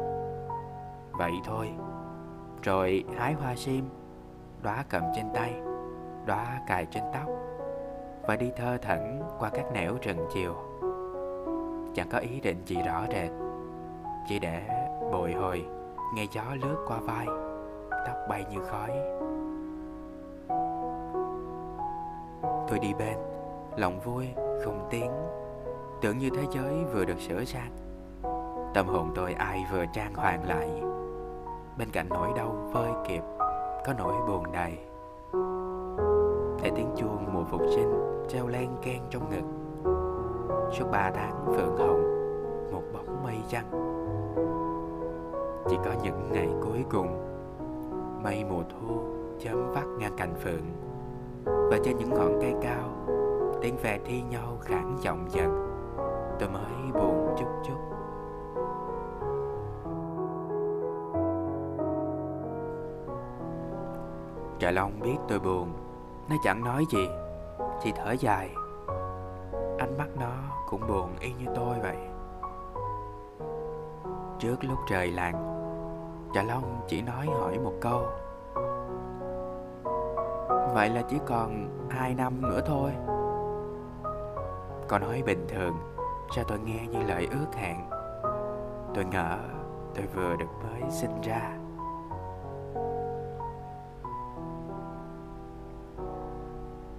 vậy 1.18 1.32
thôi. 1.44 1.70
Rồi 2.62 3.04
hái 3.16 3.32
hoa 3.32 3.54
sim, 3.56 3.88
đóa 4.62 4.84
cầm 4.88 5.02
trên 5.16 5.26
tay, 5.34 5.60
đóa 6.26 6.60
cài 6.66 6.86
trên 6.86 7.04
tóc 7.12 7.28
và 8.26 8.36
đi 8.36 8.50
thơ 8.56 8.78
thẩn 8.82 9.22
qua 9.38 9.50
các 9.50 9.72
nẻo 9.72 9.96
rừng 10.02 10.26
chiều. 10.34 10.54
Chẳng 11.94 12.08
có 12.12 12.18
ý 12.18 12.40
định 12.40 12.62
gì 12.66 12.76
rõ 12.82 13.02
rệt, 13.12 13.30
chỉ 14.28 14.38
để 14.38 14.62
bồi 15.12 15.32
hồi 15.32 15.66
nghe 16.14 16.26
gió 16.32 16.42
lướt 16.62 16.84
qua 16.88 16.98
vai, 16.98 17.26
tóc 17.90 18.16
bay 18.28 18.44
như 18.50 18.58
khói. 18.60 18.90
Tôi 22.68 22.78
đi 22.78 22.94
bên, 22.98 23.16
lòng 23.76 24.00
vui, 24.00 24.28
không 24.36 24.88
tiếng. 24.90 25.10
Tưởng 26.00 26.18
như 26.18 26.30
thế 26.30 26.42
giới 26.50 26.84
vừa 26.84 27.04
được 27.04 27.20
sửa 27.20 27.44
sang. 27.44 27.72
Tâm 28.74 28.86
hồn 28.86 29.12
tôi 29.14 29.32
ai 29.32 29.66
vừa 29.72 29.84
trang 29.92 30.14
hoàng 30.14 30.44
lại 30.44 30.87
bên 31.78 31.90
cạnh 31.90 32.06
nỗi 32.08 32.28
đau 32.36 32.56
vơi 32.72 32.90
kịp, 33.08 33.22
có 33.86 33.92
nỗi 33.98 34.12
buồn 34.28 34.52
đầy. 34.52 34.78
Để 36.62 36.70
tiếng 36.76 36.90
chuông 36.96 37.26
mùa 37.32 37.44
phục 37.50 37.60
sinh 37.74 37.92
treo 38.28 38.48
len 38.48 38.70
ken 38.82 39.02
trong 39.10 39.30
ngực. 39.30 39.44
Suốt 40.72 40.84
ba 40.92 41.10
tháng 41.14 41.46
phượng 41.46 41.76
hồng, 41.76 42.02
một 42.72 42.82
bóng 42.92 43.22
mây 43.24 43.36
trắng. 43.48 43.70
Chỉ 45.68 45.76
có 45.84 45.90
những 46.02 46.32
ngày 46.32 46.48
cuối 46.60 46.84
cùng, 46.90 47.08
mây 48.22 48.44
mùa 48.44 48.62
thu 48.70 49.00
chấm 49.38 49.72
vắt 49.74 49.84
ngang 49.98 50.16
cành 50.16 50.34
phượng. 50.44 50.64
Và 51.44 51.78
trên 51.84 51.96
những 51.96 52.10
ngọn 52.10 52.38
cây 52.40 52.54
cao, 52.62 52.88
tiếng 53.62 53.76
ve 53.82 53.98
thi 54.04 54.22
nhau 54.30 54.58
khản 54.60 54.96
giọng 55.00 55.26
dần. 55.30 55.68
Tôi 56.38 56.48
mới 56.48 56.77
Dạ 64.68 64.72
Long 64.72 65.00
biết 65.00 65.16
tôi 65.28 65.38
buồn. 65.38 65.72
Nó 66.28 66.36
chẳng 66.44 66.64
nói 66.64 66.84
gì, 66.90 67.08
Chỉ 67.82 67.92
thở 67.92 68.12
dài. 68.12 68.50
Ánh 69.78 69.98
mắt 69.98 70.06
nó 70.20 70.32
cũng 70.68 70.80
buồn 70.88 71.16
y 71.20 71.32
như 71.32 71.46
tôi 71.54 71.76
vậy. 71.82 71.96
Trước 74.38 74.64
lúc 74.64 74.78
trời 74.88 75.10
làng 75.10 75.34
Dạ 76.34 76.42
Long 76.42 76.80
chỉ 76.88 77.02
nói 77.02 77.26
hỏi 77.26 77.58
một 77.58 77.72
câu. 77.80 78.02
Vậy 80.74 80.88
là 80.88 81.02
chỉ 81.08 81.16
còn 81.26 81.68
hai 81.90 82.14
năm 82.14 82.42
nữa 82.42 82.60
thôi. 82.66 82.90
Con 84.88 85.02
nói 85.02 85.22
bình 85.26 85.46
thường, 85.48 85.76
Sao 86.36 86.44
tôi 86.48 86.58
nghe 86.58 86.86
như 86.86 87.02
lời 87.02 87.28
ước 87.30 87.54
hẹn? 87.56 87.76
Tôi 88.94 89.04
ngỡ 89.04 89.38
tôi 89.94 90.06
vừa 90.14 90.36
được 90.36 90.50
mới 90.62 90.90
sinh 90.90 91.20
ra. 91.20 91.57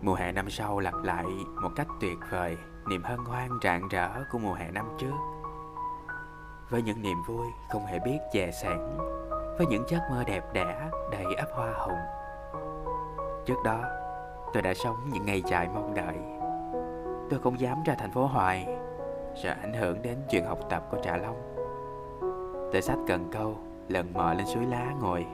Mùa 0.01 0.13
hè 0.13 0.32
năm 0.32 0.50
sau 0.50 0.79
lặp 0.79 0.94
lại 1.03 1.25
một 1.62 1.70
cách 1.75 1.88
tuyệt 2.00 2.18
vời, 2.29 2.58
Niềm 2.89 3.03
hân 3.03 3.18
hoan 3.18 3.50
rạng 3.63 3.88
rỡ 3.88 4.10
của 4.32 4.38
mùa 4.38 4.53
hè 4.53 4.72
năm 4.72 4.86
trước. 4.98 5.15
Với 6.70 6.82
những 6.82 7.01
niềm 7.01 7.18
vui 7.27 7.48
không 7.70 7.86
hề 7.86 8.00
biết 8.00 8.20
dè 8.34 8.51
sẻn 8.51 8.77
Với 9.58 9.68
những 9.70 9.84
giấc 9.88 10.00
mơ 10.10 10.24
đẹp 10.24 10.44
đẽ 10.53 10.89
đầy 11.12 11.36
ấp 11.38 11.48
hoa 11.53 11.72
hồng. 11.74 12.00
Trước 13.46 13.63
đó, 13.65 13.82
tôi 14.53 14.63
đã 14.63 14.74
sống 14.74 15.10
những 15.12 15.25
ngày 15.25 15.41
dài 15.46 15.68
mong 15.74 15.94
đợi. 15.94 16.18
Tôi 17.29 17.39
không 17.39 17.60
dám 17.60 17.84
ra 17.86 17.96
thành 18.00 18.12
phố 18.12 18.25
hoài, 18.25 18.77
Sợ 19.36 19.56
ảnh 19.62 19.74
hưởng 19.74 20.01
đến 20.01 20.18
chuyện 20.29 20.46
học 20.46 20.60
tập 20.70 20.84
của 20.91 20.98
Trà 21.03 21.18
Long. 21.18 21.56
Tôi 22.72 22.82
sách 22.82 22.98
cần 23.08 23.29
câu, 23.32 23.58
Lần 23.88 24.13
mò 24.13 24.34
lên 24.34 24.46
suối 24.46 24.65
lá 24.65 24.94
ngồi. 25.01 25.25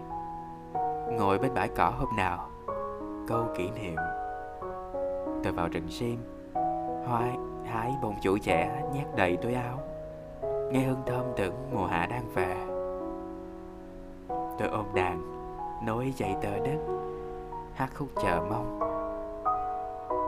Ngồi 1.11 1.39
bên 1.39 1.53
bãi 1.53 1.69
cỏ 1.75 1.93
hôm 1.97 2.09
nào, 2.17 2.49
Câu 3.27 3.47
kỷ 3.57 3.69
niệm. 3.71 3.95
Tôi 5.45 5.53
vào 5.53 5.67
rừng 5.67 5.89
sim 5.89 6.19
hoa 7.05 7.27
hái 7.65 7.93
bông 8.01 8.15
chủ 8.21 8.37
trẻ, 8.37 8.83
nhét 8.93 9.05
đầy 9.15 9.37
túi 9.37 9.53
áo. 9.53 9.79
Nghe 10.71 10.79
hương 10.85 11.03
thơm 11.05 11.25
tưởng 11.37 11.53
mùa 11.73 11.87
hạ 11.87 12.05
đang 12.05 12.29
về. 12.33 12.55
Tôi 14.59 14.67
ôm 14.67 14.85
đàn 14.95 15.21
Nối 15.85 16.13
dây 16.17 16.35
tơ 16.41 16.59
đất 16.59 16.77
Hát 17.75 17.89
khúc 17.95 18.07
chờ 18.21 18.45
mong. 18.49 18.79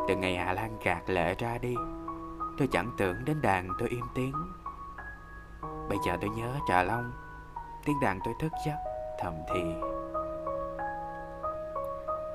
Từ 0.08 0.16
ngày 0.16 0.36
Hạ 0.36 0.54
Lan 0.54 0.78
gạt 0.84 1.10
lệ 1.10 1.36
ra 1.38 1.58
đi, 1.58 1.76
Tôi 2.58 2.68
chẳng 2.72 2.92
tưởng 2.98 3.16
đến 3.26 3.42
đàn 3.42 3.70
tôi 3.80 3.90
im 3.90 4.06
tiếng. 4.16 4.34
Bây 5.90 5.98
giờ 6.06 6.18
tôi 6.22 6.30
nhớ 6.30 6.54
Trà 6.68 6.84
Long, 6.84 7.12
Tiếng 7.86 8.00
đàn 8.02 8.20
tôi 8.26 8.34
thức 8.40 8.52
giấc, 8.66 8.78
thầm 9.20 9.34
thì. 9.54 9.62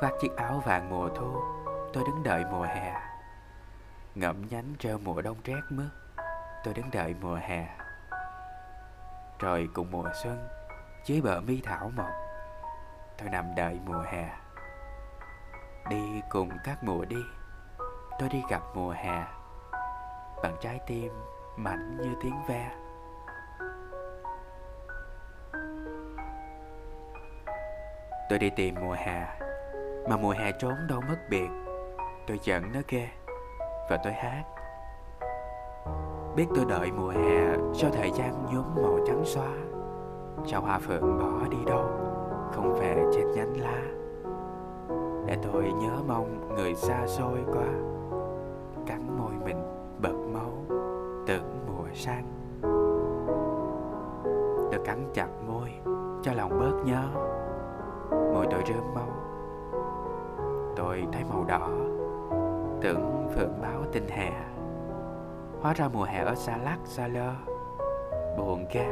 Khoác 0.00 0.12
chiếc 0.20 0.36
áo 0.36 0.62
vàng 0.66 0.90
mùa 0.90 1.08
thu 1.08 1.61
Tôi 1.92 2.04
đứng 2.06 2.22
đợi 2.22 2.44
mùa 2.50 2.62
hè. 2.62 2.94
Ngậm 4.14 4.42
nhánh 4.50 4.74
treo 4.78 4.98
mùa 4.98 5.22
đông 5.22 5.36
rét 5.44 5.60
mướt. 5.70 5.90
Tôi 6.64 6.74
đứng 6.74 6.90
đợi 6.92 7.14
mùa 7.20 7.38
hè. 7.42 7.68
Rồi 9.38 9.68
cùng 9.74 9.90
mùa 9.90 10.08
xuân, 10.22 10.48
Dưới 11.04 11.20
bờ 11.20 11.40
mi 11.40 11.60
thảo 11.60 11.90
mộng 11.96 12.12
Tôi 13.18 13.28
nằm 13.28 13.54
đợi 13.54 13.80
mùa 13.86 14.04
hè. 14.12 14.30
Đi 15.90 16.20
cùng 16.30 16.50
các 16.64 16.84
mùa 16.84 17.04
đi. 17.04 17.22
Tôi 18.18 18.28
đi 18.28 18.42
gặp 18.50 18.62
mùa 18.74 18.90
hè. 18.90 19.24
Bằng 20.42 20.56
trái 20.60 20.80
tim 20.86 21.12
mạnh 21.56 21.96
như 22.02 22.14
tiếng 22.22 22.42
ve. 22.48 22.70
Tôi 28.28 28.38
đi 28.38 28.50
tìm 28.50 28.74
mùa 28.80 28.94
hè, 28.98 29.26
Mà 30.08 30.16
mùa 30.16 30.32
hè 30.32 30.52
trốn 30.52 30.74
đâu 30.88 31.00
mất 31.00 31.18
biệt. 31.30 31.61
Tôi 32.26 32.40
giận 32.42 32.62
nó 32.72 32.80
ghê. 32.88 33.08
Và 33.90 33.98
tôi 34.04 34.12
hát. 34.12 34.44
Biết 36.36 36.46
tôi 36.54 36.64
đợi 36.68 36.92
mùa 36.92 37.08
hè, 37.08 37.56
cho 37.76 37.88
thời 37.92 38.10
gian 38.10 38.46
nhuốm 38.52 38.64
màu 38.82 38.98
trắng 39.06 39.22
xóa. 39.24 39.52
Cho 40.46 40.58
hoa 40.58 40.78
phượng 40.78 41.18
bỏ 41.18 41.48
đi 41.50 41.56
đâu, 41.66 41.84
Không 42.52 42.74
về 42.80 43.04
trên 43.14 43.32
nhánh 43.32 43.60
lá. 43.60 43.82
Để 45.26 45.38
tôi 45.42 45.72
nhớ 45.72 45.92
mong 46.06 46.54
người 46.54 46.74
xa 46.74 47.06
xôi 47.06 47.38
quá. 47.52 47.66
Cắn 48.86 49.18
môi 49.18 49.32
mình 49.44 49.62
bật 50.02 50.16
máu, 50.32 50.52
Tưởng 51.26 51.66
mùa 51.66 51.86
sang. 51.94 52.24
Tôi 54.72 54.80
cắn 54.84 55.10
chặt 55.14 55.28
môi, 55.46 55.70
Cho 56.22 56.32
lòng 56.32 56.58
bớt 56.60 56.82
nhớ. 56.84 57.08
Môi 58.10 58.46
tôi 58.50 58.62
rơm 58.66 58.94
máu 58.94 59.08
tôi 60.82 61.06
thấy 61.12 61.24
màu 61.24 61.44
đỏ. 61.44 61.68
Tưởng 62.80 63.28
phượng 63.34 63.62
báo 63.62 63.80
tinh 63.92 64.08
hè. 64.08 64.32
Hóa 65.60 65.72
ra 65.72 65.88
mùa 65.92 66.04
hè 66.04 66.24
ở 66.24 66.34
xa 66.34 66.56
lắc 66.64 66.78
xa 66.84 67.08
lơ. 67.08 67.32
Buồn 68.38 68.66
ghê. 68.72 68.86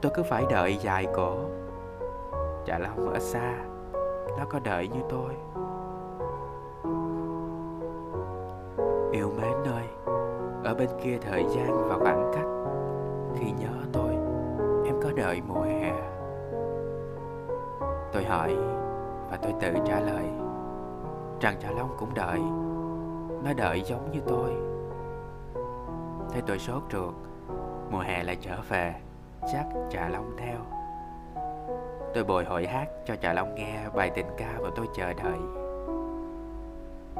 Tôi 0.00 0.12
cứ 0.14 0.22
phải 0.22 0.44
đợi 0.50 0.76
dài 0.76 1.06
cổ. 1.14 1.34
Chả 2.64 2.78
lòng 2.78 3.10
ở 3.12 3.18
xa. 3.18 3.54
Nó 4.38 4.44
có 4.48 4.58
đợi 4.64 4.88
như 4.88 5.00
tôi. 5.08 5.34
Yêu 9.12 9.32
mến 9.36 9.72
ơi, 9.72 9.86
ở 10.64 10.74
bên 10.78 10.88
kia 11.02 11.18
thời 11.30 11.44
gian 11.44 11.88
và 11.88 11.98
khoảng 11.98 12.32
cách. 12.34 12.46
Khi 13.38 13.50
nhớ 13.50 13.86
tôi, 13.92 14.10
em 14.86 15.00
có 15.02 15.10
đợi 15.16 15.42
mùa 15.48 15.62
hè. 15.62 15.92
Tôi 18.12 18.24
hỏi 18.24 18.56
và 19.30 19.38
tôi 19.42 19.54
tự 19.60 19.68
trả 19.86 20.00
lời 20.00 20.45
tràng 21.40 21.60
Trà 21.60 21.70
Long 21.70 21.96
cũng 21.98 22.14
đợi. 22.14 22.38
Nó 23.44 23.52
đợi 23.56 23.82
giống 23.86 24.10
như 24.10 24.20
tôi. 24.26 24.50
Thấy 26.32 26.42
tôi 26.46 26.58
sốt 26.58 26.82
ruột, 26.92 27.14
Mùa 27.90 28.00
hè 28.00 28.22
lại 28.22 28.36
trở 28.40 28.56
về, 28.68 28.94
Chắc 29.52 29.66
Trà 29.90 30.08
Long 30.08 30.36
theo. 30.38 30.58
Tôi 32.14 32.24
bồi 32.24 32.44
hồi 32.44 32.66
hát 32.66 32.88
cho 33.06 33.16
Trà 33.16 33.32
Long 33.32 33.54
nghe 33.54 33.88
bài 33.94 34.10
tình 34.14 34.26
ca 34.36 34.58
mà 34.62 34.68
tôi 34.76 34.86
chờ 34.94 35.12
đợi. 35.12 35.38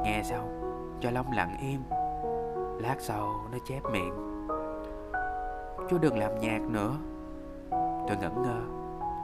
Nghe 0.03 0.23
xong, 0.23 0.61
Trà 1.01 1.11
Long 1.11 1.31
lặng 1.31 1.57
im. 1.61 1.81
Lát 2.81 2.95
sau, 2.99 3.35
nó 3.51 3.57
chép 3.65 3.83
miệng. 3.91 4.47
Chú 5.89 5.97
đừng 5.97 6.19
làm 6.19 6.39
nhạc 6.39 6.61
nữa. 6.61 6.91
Tôi 8.07 8.17
ngẩn 8.21 8.43
ngơ. 8.43 8.61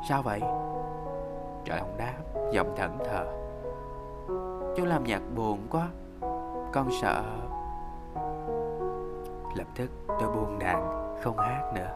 Sao 0.10 0.22
vậy? 0.22 0.42
trà 1.66 1.76
Long 1.76 1.98
đáp, 1.98 2.14
Giọng 2.52 2.74
thẫn 2.78 2.98
thờ. 3.06 3.43
Chú 4.76 4.86
làm 4.86 5.04
nhạc 5.04 5.22
buồn 5.36 5.60
quá. 5.70 5.88
Con 6.74 6.90
sợ. 7.02 7.24
Lập 9.56 9.68
tức 9.76 9.90
tôi 10.08 10.30
buông 10.36 10.60
đàn, 10.60 11.04
Không 11.24 11.38
hát 11.38 11.72
nữa. 11.76 11.92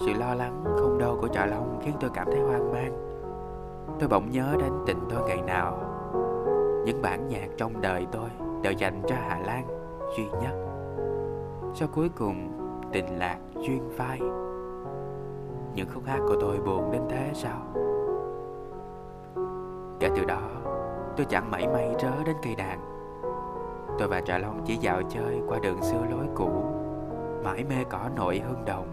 Sự 0.00 0.12
lo 0.12 0.34
lắng 0.34 0.64
không 0.64 0.98
đâu 0.98 1.18
của 1.20 1.28
Trà 1.28 1.46
Long 1.46 1.80
Khiến 1.82 1.94
tôi 2.00 2.10
cảm 2.14 2.26
thấy 2.26 2.40
hoang 2.40 2.72
mang. 2.72 2.92
Tôi 4.00 4.08
bỗng 4.08 4.30
nhớ 4.30 4.56
đến 4.58 4.72
tình 4.86 4.98
tôi 5.10 5.28
ngày 5.28 5.42
nào. 5.42 5.78
Những 6.84 7.02
bản 7.02 7.28
nhạc 7.28 7.48
trong 7.56 7.80
đời 7.80 8.06
tôi 8.12 8.28
Đều 8.62 8.72
dành 8.72 9.02
cho 9.06 9.14
Hà 9.14 9.38
Lan, 9.38 9.64
Duy 10.16 10.24
nhất. 10.24 10.54
Sau 11.74 11.88
cuối 11.94 12.08
cùng, 12.18 12.52
tình 12.92 13.18
lạc 13.18 13.38
duyên 13.58 13.90
phai. 13.96 14.20
Những 15.74 15.88
khúc 15.94 16.02
hát 16.06 16.18
của 16.28 16.36
tôi 16.40 16.58
buồn 16.58 16.92
đến 16.92 17.02
thế 17.10 17.30
sao? 17.34 17.60
Kể 20.00 20.08
từ 20.16 20.24
đó 20.24 20.61
tôi 21.16 21.26
chẳng 21.30 21.50
mảy 21.50 21.68
may 21.68 21.94
rớ 21.98 22.24
đến 22.26 22.36
cây 22.42 22.54
đàn. 22.54 22.92
Tôi 23.98 24.08
và 24.08 24.20
Trà 24.20 24.38
Long 24.38 24.64
chỉ 24.66 24.76
dạo 24.76 25.02
chơi 25.08 25.40
qua 25.48 25.58
đường 25.58 25.82
xưa 25.82 26.04
lối 26.10 26.26
cũ, 26.34 26.50
Mãi 27.44 27.64
mê 27.64 27.84
cỏ 27.90 28.08
nội 28.16 28.42
hương 28.46 28.64
đồng. 28.64 28.86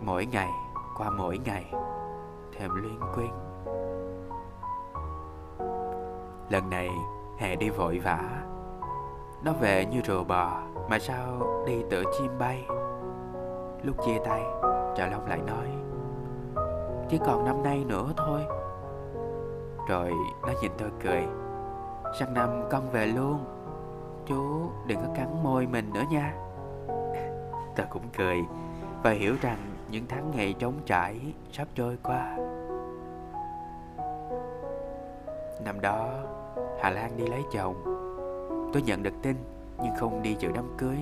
Mỗi 0.00 0.26
ngày, 0.26 0.50
qua 0.96 1.10
mỗi 1.10 1.38
ngày 1.38 1.72
Thêm 2.52 2.70
luyến 2.74 3.00
quyến 3.14 3.30
Lần 6.50 6.70
này, 6.70 6.90
hè 7.38 7.56
đi 7.56 7.70
vội 7.70 7.98
vã. 7.98 8.20
Nó 9.44 9.52
về 9.60 9.86
như 9.86 10.00
rùa 10.04 10.24
bò, 10.24 10.62
Mà 10.90 10.98
sao 10.98 11.64
đi 11.66 11.82
tựa 11.90 12.02
chim 12.18 12.38
bay? 12.38 12.66
Lúc 13.82 13.96
chia 14.04 14.18
tay, 14.24 14.42
Trà 14.96 15.08
Long 15.08 15.26
lại 15.26 15.40
nói, 15.46 15.66
Chỉ 17.08 17.18
còn 17.26 17.44
năm 17.44 17.62
nay 17.62 17.84
nữa 17.88 18.12
thôi 18.16 18.57
rồi 19.88 20.12
nó 20.42 20.52
nhìn 20.62 20.72
tôi 20.78 20.90
cười. 21.04 21.26
Sang 22.18 22.34
năm 22.34 22.62
con 22.70 22.90
về 22.90 23.06
luôn. 23.06 23.44
Chú 24.26 24.70
đừng 24.86 24.98
có 24.98 25.08
cắn 25.14 25.42
môi 25.42 25.66
mình 25.66 25.90
nữa 25.94 26.04
nha. 26.10 26.34
Tôi 27.76 27.86
cũng 27.90 28.02
cười 28.18 28.42
Và 29.02 29.10
hiểu 29.10 29.34
rằng 29.40 29.58
những 29.90 30.04
tháng 30.08 30.30
ngày 30.30 30.54
trống 30.58 30.74
trải 30.86 31.20
Sắp 31.52 31.68
trôi 31.74 31.98
qua. 32.02 32.36
Năm 35.64 35.80
đó, 35.80 36.08
Hà 36.80 36.90
Lan 36.90 37.16
đi 37.16 37.26
lấy 37.26 37.42
chồng. 37.52 37.74
Tôi 38.72 38.82
nhận 38.82 39.02
được 39.02 39.14
tin 39.22 39.36
Nhưng 39.82 39.96
không 39.98 40.22
đi 40.22 40.36
dự 40.38 40.48
đám 40.54 40.74
cưới, 40.78 40.98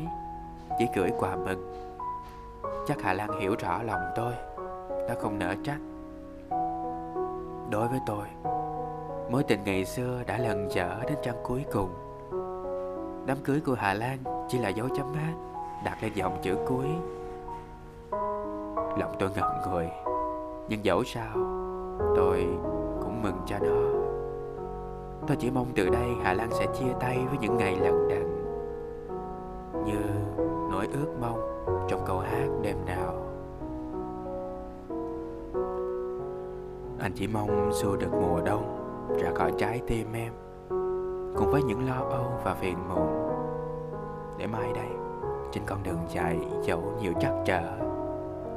Chỉ 0.79 0.87
gửi 0.97 1.11
quà 1.19 1.37
mừng. 1.37 1.73
Chắc 2.87 3.03
Hà 3.03 3.13
Lan 3.13 3.41
hiểu 3.41 3.55
rõ 3.59 3.83
lòng 3.83 4.03
tôi, 4.17 4.33
Nó 5.09 5.15
không 5.21 5.39
nỡ 5.39 5.55
trách. 5.65 5.81
Đối 7.71 7.89
với 7.89 8.01
tôi 8.07 8.27
Mối 9.31 9.43
tình 9.43 9.61
ngày 9.65 9.85
xưa 9.85 10.23
đã 10.27 10.39
lần 10.39 10.69
dở 10.71 11.01
đến 11.09 11.19
trang 11.23 11.37
cuối 11.43 11.65
cùng. 11.73 11.91
Đám 13.27 13.37
cưới 13.45 13.61
của 13.61 13.75
Hà 13.75 13.95
Lan 13.95 14.19
chỉ 14.49 14.59
là 14.59 14.69
dấu 14.69 14.89
chấm 14.97 15.15
hết, 15.15 15.33
Đặt 15.85 16.03
lên 16.03 16.13
dòng 16.15 16.39
chữ 16.43 16.55
cuối. 16.69 16.87
Lòng 18.99 19.17
tôi 19.19 19.31
ngậm 19.37 19.51
ngùi 19.67 19.85
Nhưng 20.69 20.85
dẫu 20.85 21.05
sao, 21.05 21.37
Tôi 22.17 22.47
cũng 23.03 23.23
mừng 23.23 23.37
cho 23.47 23.59
nó. 23.59 24.01
Tôi 25.27 25.37
chỉ 25.41 25.51
mong 25.51 25.67
từ 25.77 25.89
đây 25.89 26.09
Hà 26.23 26.33
Lan 26.33 26.51
sẽ 26.53 26.67
chia 26.67 26.93
tay 27.01 27.19
với 27.29 27.39
những 27.39 27.57
ngày 27.57 27.77
lận 27.77 28.09
đận, 28.09 28.45
Như 29.87 30.01
nỗi 30.71 30.89
ước 30.93 31.17
mong 31.21 31.41
trong 31.89 32.05
câu 32.07 32.19
hát 32.19 32.49
đêm 32.63 32.77
nào. 32.87 33.15
Anh 37.01 37.13
chỉ 37.15 37.27
mong 37.27 37.71
xua 37.73 37.97
được 37.97 38.11
mùa 38.13 38.41
đông 38.45 38.86
ra 39.19 39.31
khỏi 39.35 39.53
trái 39.59 39.81
tim 39.87 40.13
em, 40.13 40.33
cùng 41.37 41.51
với 41.51 41.63
những 41.63 41.89
lo 41.89 42.01
âu 42.11 42.25
và 42.45 42.55
phiền 42.55 42.89
muộn. 42.89 43.33
Để 44.39 44.47
mai 44.47 44.73
đây, 44.73 44.91
trên 45.53 45.63
con 45.67 45.83
đường 45.83 46.01
chạy 46.15 46.39
dẫu 46.63 46.83
nhiều 47.01 47.13
trắc 47.21 47.33
trở, 47.45 47.79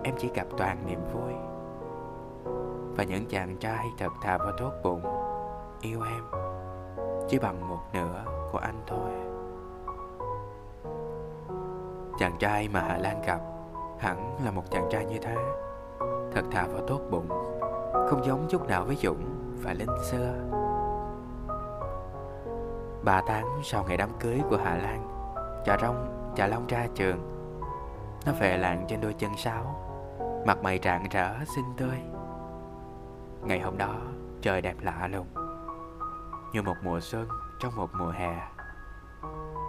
em 0.03 0.15
chỉ 0.17 0.29
gặp 0.35 0.47
toàn 0.57 0.77
niềm 0.87 0.99
vui. 1.13 1.33
Và 2.97 3.03
những 3.03 3.25
chàng 3.25 3.57
trai 3.57 3.85
thật 3.97 4.11
thà 4.21 4.37
và 4.37 4.51
tốt 4.57 4.71
bụng 4.83 5.01
yêu 5.81 5.99
em 6.01 6.23
chỉ 7.29 7.39
bằng 7.39 7.69
một 7.69 7.79
nửa 7.93 8.23
của 8.51 8.57
anh 8.57 8.81
thôi. 8.87 9.11
Chàng 12.19 12.37
trai 12.39 12.69
mà 12.69 12.81
hạ 12.81 12.97
Lan 12.97 13.21
gặp 13.27 13.39
Hẳn 13.99 14.37
là 14.45 14.51
một 14.51 14.63
chàng 14.71 14.87
trai 14.91 15.05
như 15.05 15.17
thế, 15.21 15.35
Thật 16.31 16.41
thà 16.51 16.67
và 16.73 16.79
tốt 16.87 17.01
bụng, 17.11 17.27
Không 18.09 18.21
giống 18.25 18.45
chút 18.49 18.67
nào 18.67 18.85
với 18.85 18.95
Dũng 18.95 19.38
và 19.63 19.73
Linh 19.73 20.03
xưa 20.03 20.33
Ba 23.03 23.21
tháng 23.27 23.61
sau 23.63 23.85
ngày 23.87 23.97
đám 23.97 24.09
cưới 24.19 24.41
của 24.49 24.57
Hà 24.57 24.77
Lan 24.77 25.19
Trà 25.65 25.77
Rong, 25.77 26.33
Trà 26.35 26.47
Long 26.47 26.67
ra 26.67 26.87
trường. 26.95 27.19
Nó 28.25 28.31
về 28.39 28.57
làng 28.57 28.85
trên 28.87 29.01
đôi 29.01 29.13
chân 29.13 29.37
sáo 29.37 29.89
Mặt 30.45 30.63
mày 30.63 30.79
rạng 30.83 31.03
rỡ, 31.11 31.33
xinh 31.55 31.73
tươi. 31.77 31.99
Ngày 33.43 33.59
hôm 33.59 33.77
đó 33.77 33.95
trời 34.41 34.61
đẹp 34.61 34.75
lạ 34.81 35.07
lùng. 35.11 35.27
Như 36.53 36.61
một 36.61 36.75
mùa 36.83 36.99
xuân 36.99 37.27
trong 37.59 37.75
một 37.75 37.89
mùa 37.93 38.11
hè. 38.11 38.47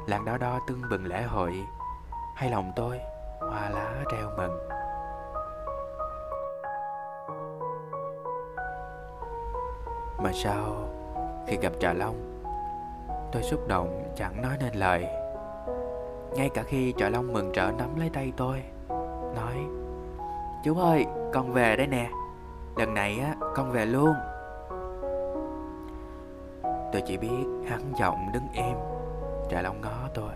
Làng 0.06 0.24
đó 0.24 0.38
đó 0.38 0.60
tưng 0.66 0.82
bừng 0.90 1.06
lễ 1.06 1.22
hội 1.22 1.64
Hay 2.36 2.50
lòng 2.50 2.72
tôi 2.76 3.00
hoa 3.40 3.70
lá 3.70 4.04
reo 4.12 4.30
mừng. 4.36 4.79
Mà 10.22 10.30
sao 10.34 10.88
khi 11.46 11.56
gặp 11.56 11.72
Trà 11.80 11.92
Long, 11.92 12.16
Tôi 13.32 13.42
xúc 13.42 13.68
động 13.68 14.12
chẳng 14.16 14.42
nói 14.42 14.56
nên 14.60 14.74
lời. 14.74 15.06
Ngay 16.36 16.48
cả 16.54 16.62
khi 16.62 16.94
Trà 16.96 17.08
Long 17.08 17.32
mừng 17.32 17.52
rỡ 17.52 17.70
nắm 17.78 18.00
lấy 18.00 18.10
tay 18.10 18.32
tôi, 18.36 18.62
Nói, 19.34 19.56
Chú 20.64 20.74
ơi, 20.78 21.06
con 21.32 21.52
về 21.52 21.76
đây 21.76 21.86
nè. 21.86 22.10
Lần 22.76 22.94
này 22.94 23.18
á, 23.18 23.34
con 23.54 23.70
về 23.70 23.86
luôn. 23.86 24.14
Tôi 26.62 27.02
chỉ 27.06 27.16
biết 27.16 27.44
hắn 27.68 27.80
giọng 27.98 28.18
đứng 28.34 28.48
im. 28.52 28.76
Trà 29.50 29.62
Long 29.62 29.80
ngó 29.80 30.08
tôi. 30.14 30.32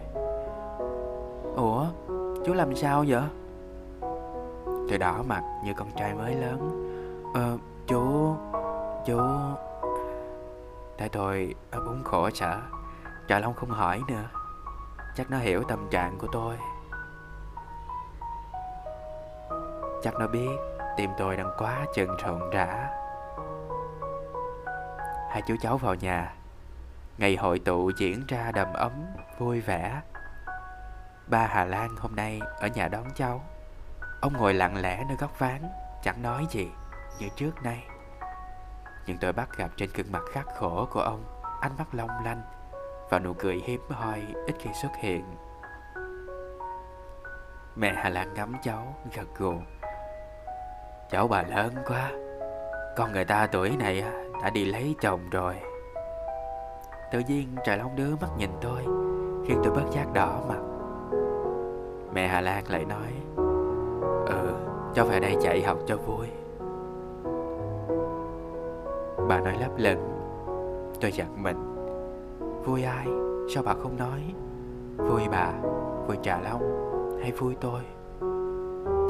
Ủa, 1.57 1.87
chú 2.44 2.55
làm 2.55 2.77
sao 2.77 3.05
vậy? 3.09 3.23
Tôi 4.88 4.99
đỏ 4.99 5.23
mặt 5.29 5.42
như 5.64 5.73
con 5.77 5.88
trai 5.97 6.14
mới 6.14 6.35
lớn. 6.35 6.90
Ờ 7.35 7.59
chú 7.87 8.35
Chú 9.07 9.20
Tại 10.99 11.09
tôi 11.09 11.55
ấp 11.71 11.81
úng 11.87 12.05
khổ 12.05 12.31
sở. 12.31 12.61
Trời 13.29 13.41
Long 13.41 13.55
không 13.55 13.71
hỏi 13.71 14.03
nữa. 14.09 14.25
Chắc 15.17 15.31
nó 15.31 15.39
hiểu 15.39 15.63
tâm 15.69 15.89
trạng 15.91 16.19
của 16.19 16.29
tôi. 16.33 16.57
Chắc 20.03 20.15
nó 20.15 20.27
biết 20.27 20.57
Tim 20.97 21.11
tôi 21.19 21.37
đang 21.37 21.51
quá 21.59 21.87
chừng 21.95 22.17
rộn 22.17 22.51
rã. 22.51 22.91
Hai 25.31 25.43
chú 25.47 25.57
cháu 25.61 25.77
vào 25.77 25.95
nhà. 25.95 26.35
Ngày 27.19 27.37
hội 27.37 27.59
tụ 27.59 27.91
diễn 27.97 28.25
ra 28.29 28.53
đầm 28.55 28.73
ấm, 28.73 28.93
vui 29.39 29.61
vẻ. 29.61 30.01
Ba 31.27 31.47
Hà 31.47 31.65
Lan 31.65 31.97
hôm 31.99 32.17
nay 32.17 32.41
ở 32.61 32.67
nhà 32.67 32.89
đón 32.89 33.05
cháu. 33.15 33.45
Ông 34.21 34.33
ngồi 34.33 34.55
lặng 34.55 34.77
lẽ 34.77 35.05
nơi 35.09 35.17
góc 35.17 35.39
ván 35.39 35.61
Chẳng 36.05 36.23
nói 36.23 36.47
gì 36.51 36.71
như 37.19 37.29
trước 37.37 37.63
nay. 37.63 37.85
Nhưng 39.07 39.19
tôi 39.19 39.33
bắt 39.33 39.49
gặp 39.57 39.71
trên 39.77 39.90
gương 39.95 40.12
mặt 40.12 40.23
khắc 40.33 40.47
khổ 40.59 40.88
của 40.90 41.01
ông 41.01 41.25
Ánh 41.61 41.73
mắt 41.79 41.95
long 41.95 42.11
lanh 42.25 42.43
Và 43.11 43.19
nụ 43.19 43.33
cười 43.33 43.62
hiếm 43.64 43.81
hoi 43.90 44.23
ít 44.47 44.55
khi 44.59 44.71
xuất 44.83 44.90
hiện. 45.01 45.25
Mẹ 47.77 47.93
Hà 47.97 48.09
Lan 48.09 48.35
ngắm 48.35 48.55
cháu 48.62 48.95
gật 49.17 49.38
gù. 49.38 49.55
Cháu 51.11 51.29
bà 51.29 51.43
lớn 51.43 51.75
quá 51.87 52.11
Con 52.97 53.12
người 53.12 53.25
ta 53.25 53.47
tuổi 53.47 53.77
này 53.77 54.05
đã 54.43 54.51
đi 54.51 54.64
lấy 54.64 54.95
chồng 55.01 55.31
rồi. 55.31 55.55
Tự 57.12 57.19
nhiên 57.29 57.57
trời 57.64 57.77
long 57.77 57.97
đứa 57.97 58.17
mắt 58.17 58.29
nhìn 58.38 58.51
tôi 58.61 58.83
Khiến 59.49 59.61
tôi 59.64 59.73
bất 59.75 59.90
giác 59.93 60.07
đỏ 60.14 60.40
mặt. 60.49 60.61
Mẹ 62.12 62.29
Hà 62.29 62.40
Lan 62.40 62.64
lại 62.69 62.85
nói 62.85 63.12
Ừ, 64.27 64.55
cháu 64.95 65.07
phải 65.09 65.21
đây 65.21 65.37
chạy 65.43 65.62
học 65.62 65.79
cho 65.87 65.97
vui. 65.97 66.29
Bà 69.29 69.41
nói 69.41 69.57
lấp 69.61 69.71
lửng. 69.77 70.11
Tôi 71.01 71.13
giận 71.13 71.43
mình. 71.43 71.75
Vui 72.65 72.83
ai, 72.83 73.07
sao 73.55 73.63
bà 73.63 73.75
không 73.75 73.97
nói? 73.97 74.35
Vui 74.97 75.23
bà, 75.31 75.53
vui 76.07 76.17
Trà 76.23 76.41
Long 76.41 76.63
Hay 77.23 77.33
vui 77.33 77.57
tôi? 77.61 77.81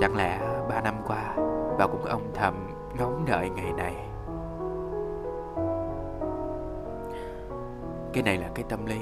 Chẳng 0.00 0.16
lẽ 0.16 0.40
ba 0.68 0.81
năm 0.81 0.94
qua 1.07 1.37
Bà 1.79 1.87
cũng 1.87 2.05
âm 2.05 2.20
thầm 2.35 2.55
ngóng 2.98 3.24
đợi 3.27 3.50
ngày 3.50 3.72
này? 3.77 3.94
Cái 8.12 8.22
này 8.22 8.38
là 8.38 8.48
cái 8.55 8.64
tâm 8.68 8.87
lý 8.87 9.00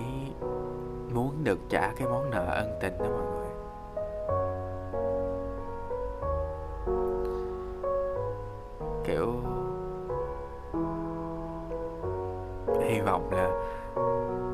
Muốn 1.15 1.45
được 1.45 1.59
trả 1.69 1.93
cái 1.97 2.09
món 2.09 2.31
nợ 2.31 2.45
ân 2.45 2.79
tình 2.81 2.99
đó 2.99 3.07
mọi 3.11 3.23
người. 3.23 3.42
Vọng 13.13 13.31
là 13.31 13.51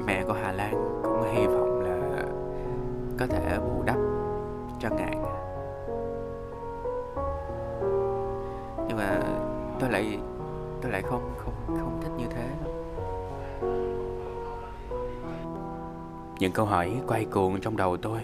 Mẹ 0.06 0.24
của 0.26 0.32
Hà 0.32 0.52
Lan 0.52 1.00
cũng 1.02 1.34
hy 1.34 1.46
vọng 1.46 1.80
là 1.80 2.22
Có 3.18 3.26
thể 3.26 3.58
bù 3.58 3.82
đắp 3.82 3.96
cho 4.80 4.88
ngạn. 4.88 5.22
Nhưng 8.88 8.96
mà 8.96 9.20
tôi 9.80 9.90
lại 9.90 10.18
Tôi 10.82 10.92
lại 10.92 11.02
không 11.02 11.34
không 11.36 11.54
không 11.66 12.00
thích 12.02 12.12
như 12.16 12.24
thế. 12.30 12.48
Những 16.38 16.52
câu 16.52 16.66
hỏi 16.66 16.92
quay 17.06 17.24
cuồng 17.24 17.60
trong 17.60 17.76
đầu 17.76 17.96
tôi 17.96 18.20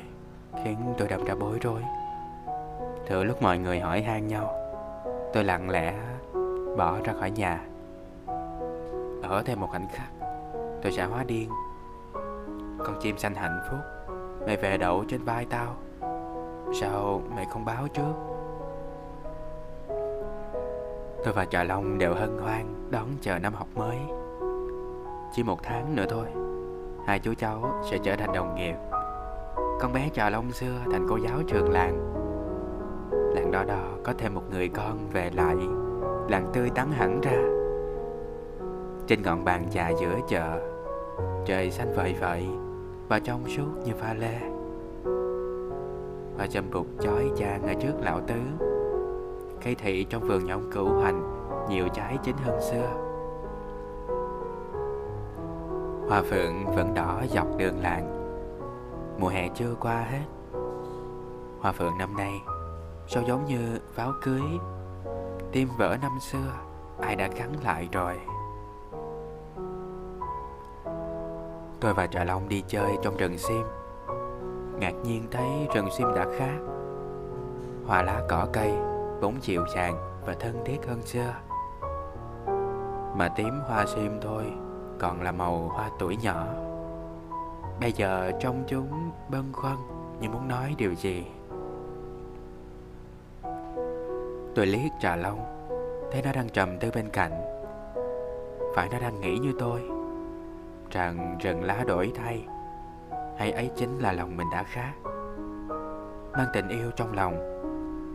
Khiến 0.65 0.77
tôi 0.99 1.09
đậm 1.09 1.25
ra 1.25 1.35
bối 1.35 1.59
rối. 1.61 1.81
Từ 3.09 3.25
lúc 3.25 3.43
mọi 3.43 3.59
người 3.59 3.81
hỏi 3.81 4.03
han 4.03 4.29
nhau, 4.29 4.55
Tôi 5.33 5.45
lặng 5.45 5.71
lẽ 5.71 5.95
bỏ 6.77 6.99
ra 7.05 7.13
khỏi 7.13 7.31
nhà. 7.31 7.61
Ở 9.23 9.43
thêm 9.45 9.61
một 9.61 9.67
khoảnh 9.71 9.89
khắc 9.93 10.14
Tôi 10.85 10.93
sẽ 10.93 11.05
hóa 11.05 11.25
điên. 11.25 11.51
Con 12.79 13.01
chim 13.01 13.19
xanh 13.19 13.35
hạnh 13.35 13.61
phúc, 13.71 13.81
Mày 14.47 14.57
về 14.57 14.77
đậu 14.77 15.05
trên 15.09 15.25
vai 15.25 15.47
tao. 15.51 15.77
Sao 16.81 17.23
mày 17.37 17.47
không 17.51 17.65
báo 17.65 17.89
trước? 17.89 18.13
Tôi 21.25 21.33
và 21.35 21.45
Trà 21.45 21.65
Long 21.65 21.99
đều 21.99 22.15
hân 22.15 22.39
hoan 22.39 22.91
Đón 22.91 23.07
chờ 23.21 23.39
năm 23.39 23.55
học 23.55 23.69
mới. 23.75 23.97
Chỉ 25.33 25.43
một 25.43 25.63
tháng 25.63 25.97
nữa 25.97 26.05
thôi, 26.09 26.27
hai 27.07 27.19
chú 27.19 27.35
cháu 27.35 27.83
sẽ 27.91 27.99
trở 27.99 28.17
thành 28.17 28.33
đồng 28.33 28.55
nghiệp. 28.55 28.75
Con 29.81 29.93
bé 29.93 30.09
trà 30.15 30.31
long 30.31 30.53
xưa 30.53 30.79
thành 30.93 31.07
cô 31.09 31.17
giáo 31.17 31.43
trường 31.47 31.71
làng. 31.71 32.13
Làng 33.35 33.51
đỏ 33.51 33.65
đỏ 33.65 33.85
có 34.05 34.13
thêm 34.19 34.35
một 34.35 34.43
người 34.51 34.69
con 34.69 35.09
về 35.13 35.31
lại, 35.35 35.57
làng 36.29 36.51
tươi 36.53 36.71
tắn 36.75 36.93
hẳn 36.93 37.21
ra. 37.21 37.43
Trên 39.07 39.23
ngọn 39.23 39.45
bàn 39.45 39.67
trà 39.71 39.89
giữa 39.89 40.19
chợ 40.29 40.74
trời 41.47 41.71
xanh 41.71 41.93
vậy 41.97 42.15
vậy 42.21 42.47
và 43.09 43.19
trong 43.19 43.49
suốt 43.49 43.69
như 43.85 43.93
pha 43.95 44.15
lê. 44.15 44.39
Và 46.39 46.47
châm 46.47 46.71
bụt 46.73 46.87
chói 47.01 47.31
chang 47.37 47.63
ở 47.63 47.75
trước 47.75 47.93
lão 48.01 48.21
tứ. 48.21 48.41
Cây 49.65 49.75
thị 49.75 50.05
trong 50.05 50.23
vườn 50.23 50.45
nhà 50.45 50.55
ông 50.55 50.71
cửu 50.73 51.01
hành, 51.01 51.23
nhiều 51.69 51.89
trái 51.89 52.19
chín 52.23 52.37
hơn 52.45 52.61
xưa. 52.61 53.05
Hoa 56.09 56.23
phượng 56.23 56.67
vẫn 56.77 56.95
đỏ 56.95 57.23
dọc 57.29 57.47
đường 57.59 57.81
làng. 57.81 58.11
Mùa 59.19 59.29
hè 59.29 59.49
chưa 59.49 59.75
qua 59.81 60.07
hết. 60.11 60.25
Hoa 61.61 61.73
phượng 61.73 61.99
năm 61.99 62.17
nay, 62.17 62.33
Sao 63.07 63.23
giống 63.27 63.45
như 63.45 63.79
pháo 63.93 64.13
cưới? 64.23 64.43
Tim 65.53 65.69
vỡ 65.79 65.97
năm 66.03 66.13
xưa, 66.21 66.53
Ai 67.01 67.17
đã 67.17 67.29
gắn 67.37 67.53
lại 67.65 67.89
rồi? 67.93 68.15
Tôi 71.85 71.95
và 71.95 72.07
Trà 72.07 72.25
Long 72.25 72.49
đi 72.49 72.65
chơi 72.69 72.97
trong 73.03 73.17
rừng 73.17 73.39
sim. 73.39 73.63
Ngạc 74.79 74.93
nhiên 75.05 75.27
thấy 75.31 75.49
rừng 75.75 75.89
sim 75.99 76.07
đã 76.17 76.27
khác. 76.39 76.59
Hoa 77.87 78.03
lá, 78.03 78.23
cỏ 78.29 78.47
cây 78.53 78.73
Vốn 79.21 79.35
chịu 79.41 79.65
dàng 79.75 80.21
và 80.27 80.35
thân 80.41 80.63
thiết 80.65 80.87
hơn 80.89 81.03
xưa. 81.03 81.35
Mà 83.17 83.29
tím 83.37 83.61
hoa 83.67 83.87
sim 83.87 84.19
thôi, 84.23 84.45
còn 84.99 85.23
là 85.23 85.33
màu 85.33 85.69
hoa 85.69 85.91
tuổi 85.99 86.17
nhỏ. 86.17 86.47
Bây 87.81 87.93
giờ 87.93 88.33
trong 88.41 88.65
chúng 88.67 89.11
bâng 89.29 89.53
khuâng 89.53 89.79
như 90.21 90.29
muốn 90.29 90.49
nói 90.49 90.75
điều 90.79 90.95
gì. 90.95 91.27
Tôi 94.55 94.67
liếc 94.67 94.93
trà 95.01 95.17
long, 95.17 95.69
Thấy 96.13 96.23
nó 96.23 96.33
đang 96.33 96.49
trầm 96.49 96.79
tư 96.79 96.91
bên 96.95 97.09
cạnh. 97.11 97.33
Phải, 98.75 98.89
nó 98.93 98.99
đang 98.99 99.21
nghĩ 99.21 99.39
như 99.39 99.53
tôi. 99.59 99.94
Rằng 100.95 101.39
rừng 101.41 101.65
lá 101.65 101.85
đổi 101.87 102.13
thay. 102.15 102.47
Hay 103.39 103.53
ấy 103.53 103.71
chính 103.77 103.99
là 103.99 104.13
lòng 104.13 104.37
mình 104.37 104.47
đã 104.53 104.63
khác 104.63 104.93
Mang 106.33 106.47
tình 106.53 106.69
yêu 106.69 106.91
trong 106.97 107.13
lòng 107.13 107.35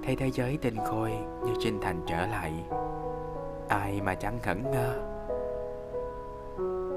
Thấy 0.04 0.16
thế 0.16 0.32
giới 0.32 0.58
tinh 0.62 0.76
khôi 0.86 1.12
như 1.46 1.54
sinh 1.64 1.80
thành 1.82 2.02
trở 2.08 2.28
lại. 2.28 2.54
Ai 3.68 4.02
mà 4.02 4.16
chẳng 4.16 4.40
ngẩn 4.46 4.72
ngơ. 4.72 4.94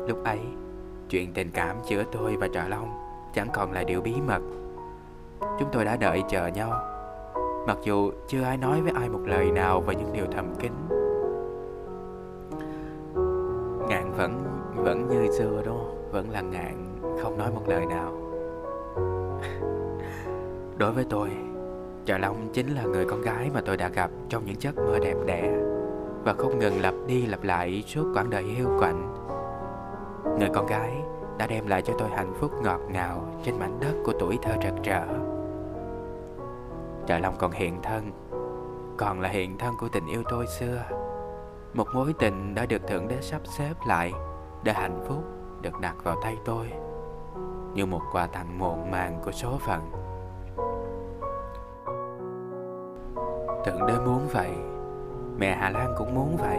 Lúc 0.09 0.25
ấy, 0.25 0.41
chuyện 1.09 1.33
tình 1.35 1.51
cảm 1.55 1.77
giữa 1.85 2.05
tôi 2.13 2.37
và 2.37 2.49
trợ 2.55 2.69
Long 2.69 2.89
chẳng 3.35 3.49
còn 3.55 3.73
là 3.73 3.85
điều 3.85 4.01
bí 4.01 4.15
mật. 4.27 4.43
chúng 5.41 5.69
tôi 5.73 5.85
đã 5.85 5.97
đợi 5.97 6.23
chờ 6.29 6.47
nhau. 6.47 6.73
Mặc 7.67 7.79
dù 7.83 8.13
chưa 8.29 8.43
ai 8.43 8.57
nói 8.57 8.81
với 8.83 8.93
ai 8.97 9.09
một 9.09 9.21
lời 9.27 9.51
nào 9.51 9.81
về 9.81 9.95
những 9.95 10.13
điều 10.13 10.27
thầm 10.33 10.55
kín. 10.55 10.73
Ngạn 13.89 14.13
vẫn 14.17 14.52
vẫn 14.85 15.09
như 15.09 15.33
xưa 15.33 15.63
đó 15.67 15.81
vẫn 16.11 16.31
là 16.31 16.41
ngạn 16.41 17.01
không 17.23 17.39
nói 17.39 17.51
một 17.55 17.69
lời 17.69 17.87
nào 17.87 18.13
đối 20.79 20.93
với 20.93 21.05
tôi 21.11 21.31
Trà 22.05 22.19
Long 22.19 22.49
chính 22.53 22.75
là 22.75 22.83
người 22.83 23.05
con 23.05 23.21
gái 23.21 23.51
mà 23.55 23.61
tôi 23.61 23.77
đã 23.77 23.89
gặp 23.89 24.11
trong 24.29 24.45
những 24.45 24.61
giấc 24.61 24.77
mơ 24.77 24.99
đẹp 25.03 25.17
đẽ 25.27 25.53
và 26.25 26.35
không 26.35 26.59
ngừng 26.59 26.81
lặp 26.81 26.95
đi 27.07 27.27
lặp 27.27 27.43
lại 27.43 27.85
suốt 27.87 28.13
quãng 28.15 28.31
đời 28.31 28.43
hiu 28.43 28.69
quạnh. 28.79 29.15
Người 30.39 30.49
con 30.55 30.67
gái 30.67 30.93
đã 31.39 31.47
đem 31.47 31.67
lại 31.67 31.83
cho 31.83 31.95
tôi 31.99 32.09
hạnh 32.09 32.35
phúc 32.41 32.53
ngọt 32.63 32.81
ngào 32.91 33.41
trên 33.45 33.59
mảnh 33.59 33.79
đất 33.81 33.95
của 34.05 34.13
tuổi 34.21 34.39
thơ 34.43 34.53
trật 34.63 34.75
rỡ. 34.85 35.07
Trà 37.07 37.19
Long 37.19 37.35
còn 37.39 37.51
hiện 37.51 37.83
thân, 37.83 38.11
còn 38.97 39.21
là 39.21 39.29
hiện 39.29 39.59
thân 39.59 39.75
của 39.81 39.89
tình 39.93 40.07
yêu 40.07 40.23
tôi 40.31 40.47
xưa. 40.47 40.83
Một 41.75 41.87
mối 41.95 42.15
tình 42.19 42.55
đã 42.55 42.67
được 42.67 42.87
Thượng 42.89 43.09
Đế 43.09 43.21
sắp 43.21 43.41
xếp 43.59 43.75
lại 43.87 44.13
để 44.63 44.73
hạnh 44.73 45.05
phúc 45.09 45.25
được 45.61 45.81
đặt 45.81 45.95
vào 46.05 46.17
tay 46.23 46.37
tôi 46.45 46.73
như 47.75 47.87
một 47.87 48.01
quà 48.13 48.27
tặng 48.27 48.59
muộn 48.59 48.91
màng 48.91 49.21
của 49.25 49.33
số 49.33 49.59
phận. 49.67 49.91
Thượng 53.65 53.87
Đế 53.87 53.99
muốn 53.99 54.29
vậy, 54.33 54.51
mẹ 55.39 55.57
Hà 55.57 55.71
Lan 55.71 55.95
cũng 55.99 56.15
muốn 56.15 56.37
vậy. 56.37 56.59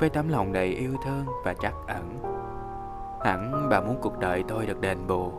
Với 0.00 0.10
tấm 0.10 0.28
lòng 0.28 0.52
đầy 0.52 0.68
yêu 0.68 0.92
thương 1.04 1.24
và 1.44 1.54
trắc 1.54 1.74
ẩn, 1.86 2.20
hẳn 3.24 3.68
bà 3.70 3.80
muốn 3.80 3.98
cuộc 4.02 4.18
đời 4.18 4.44
tôi 4.48 4.66
được 4.66 4.80
đền 4.80 4.98
bù. 5.06 5.32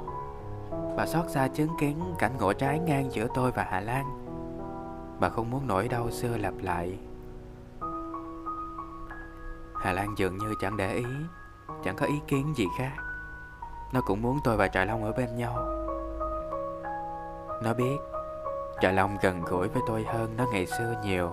Bà 0.97 1.05
xót 1.05 1.29
xa 1.29 1.47
chứng 1.47 1.77
kiến 1.79 1.99
cảnh 2.19 2.31
ngộ 2.39 2.53
trái 2.53 2.79
ngang 2.79 3.11
giữa 3.11 3.27
tôi 3.33 3.51
và 3.51 3.67
Hà 3.69 3.79
Lan. 3.79 4.05
Bà 5.19 5.29
không 5.29 5.49
muốn 5.51 5.67
nỗi 5.67 5.87
đau 5.87 6.11
xưa 6.11 6.37
lặp 6.37 6.53
lại. 6.61 6.99
Hà 9.81 9.91
Lan 9.93 10.17
dường 10.17 10.37
như 10.37 10.53
chẳng 10.61 10.77
để 10.77 10.93
ý, 10.93 11.05
chẳng 11.83 11.95
có 11.95 12.05
ý 12.05 12.21
kiến 12.27 12.53
gì 12.55 12.67
khác. 12.77 12.91
Nó 13.93 14.01
cũng 14.01 14.21
muốn 14.21 14.39
tôi 14.43 14.57
và 14.57 14.67
Trại 14.67 14.85
Long 14.85 15.03
ở 15.03 15.11
bên 15.11 15.37
nhau. 15.37 15.81
Nó 17.63 17.73
biết 17.73 17.97
Trại 18.81 18.93
Long 18.93 19.17
gần 19.21 19.41
gũi 19.41 19.67
với 19.67 19.81
tôi 19.87 20.03
hơn 20.03 20.33
nó 20.37 20.45
ngày 20.51 20.65
xưa 20.65 20.95
nhiều 21.05 21.31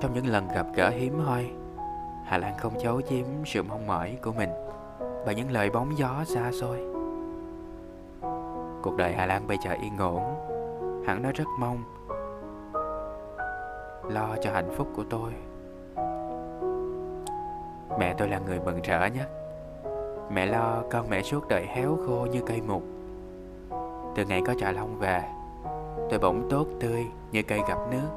Trong 0.00 0.14
những 0.14 0.26
lần 0.26 0.48
gặp 0.48 0.66
gỡ 0.74 0.88
hiếm 0.88 1.18
hoi 1.18 1.50
Hà 2.24 2.38
Lan 2.38 2.58
không 2.58 2.80
giấu 2.80 3.00
giếm 3.08 3.26
sự 3.46 3.62
mong 3.62 3.86
mỏi 3.86 4.18
của 4.22 4.32
mình 4.32 4.50
Và 4.98 5.32
những 5.32 5.50
lời 5.50 5.70
bóng 5.70 5.98
gió 5.98 6.24
xa 6.26 6.52
xôi 6.52 6.78
Cuộc 8.82 8.96
đời 8.96 9.14
Hà 9.14 9.26
Lan 9.26 9.46
bây 9.46 9.58
giờ 9.64 9.72
yên 9.82 9.98
ổn 9.98 10.22
Hẳn 11.06 11.22
nó 11.22 11.30
rất 11.34 11.48
mong 11.58 11.82
Lo 14.04 14.36
cho 14.42 14.52
hạnh 14.52 14.74
phúc 14.76 14.88
của 14.96 15.04
tôi 15.10 15.32
Mẹ 18.00 18.14
tôi 18.18 18.28
là 18.28 18.38
người 18.38 18.60
mừng 18.60 18.82
rỡ 18.82 19.06
nhất 19.06 19.28
Mẹ 20.30 20.46
lo 20.46 20.82
con 20.90 21.10
mẹ 21.10 21.22
suốt 21.22 21.48
đời 21.48 21.66
héo 21.66 21.98
khô 22.06 22.26
như 22.32 22.40
cây 22.46 22.60
mục. 22.60 22.82
Từ 24.16 24.24
ngày 24.24 24.42
có 24.46 24.54
trà 24.58 24.72
long 24.72 24.98
về, 24.98 25.22
Tôi 26.10 26.18
bỗng 26.18 26.48
tốt 26.50 26.66
tươi 26.80 27.06
như 27.32 27.42
cây 27.42 27.60
gặp 27.68 27.78
nước. 27.90 28.08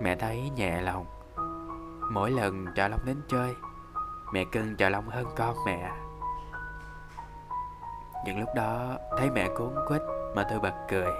Mẹ 0.00 0.16
thấy 0.16 0.50
nhẹ 0.56 0.80
lòng. 0.80 1.06
Mỗi 2.10 2.30
lần 2.30 2.66
Trà 2.76 2.88
Long 2.88 3.00
đến 3.04 3.16
chơi, 3.28 3.54
Mẹ 4.32 4.44
cưng 4.52 4.76
Trà 4.76 4.88
Long 4.88 5.08
hơn 5.08 5.26
con 5.36 5.56
mẹ. 5.66 5.90
Những 8.26 8.40
lúc 8.40 8.48
đó, 8.54 8.96
thấy 9.18 9.30
mẹ 9.30 9.48
cuốn 9.56 9.74
quýt 9.88 10.02
mà 10.34 10.46
tôi 10.50 10.60
bật 10.60 10.74
cười. 10.88 11.12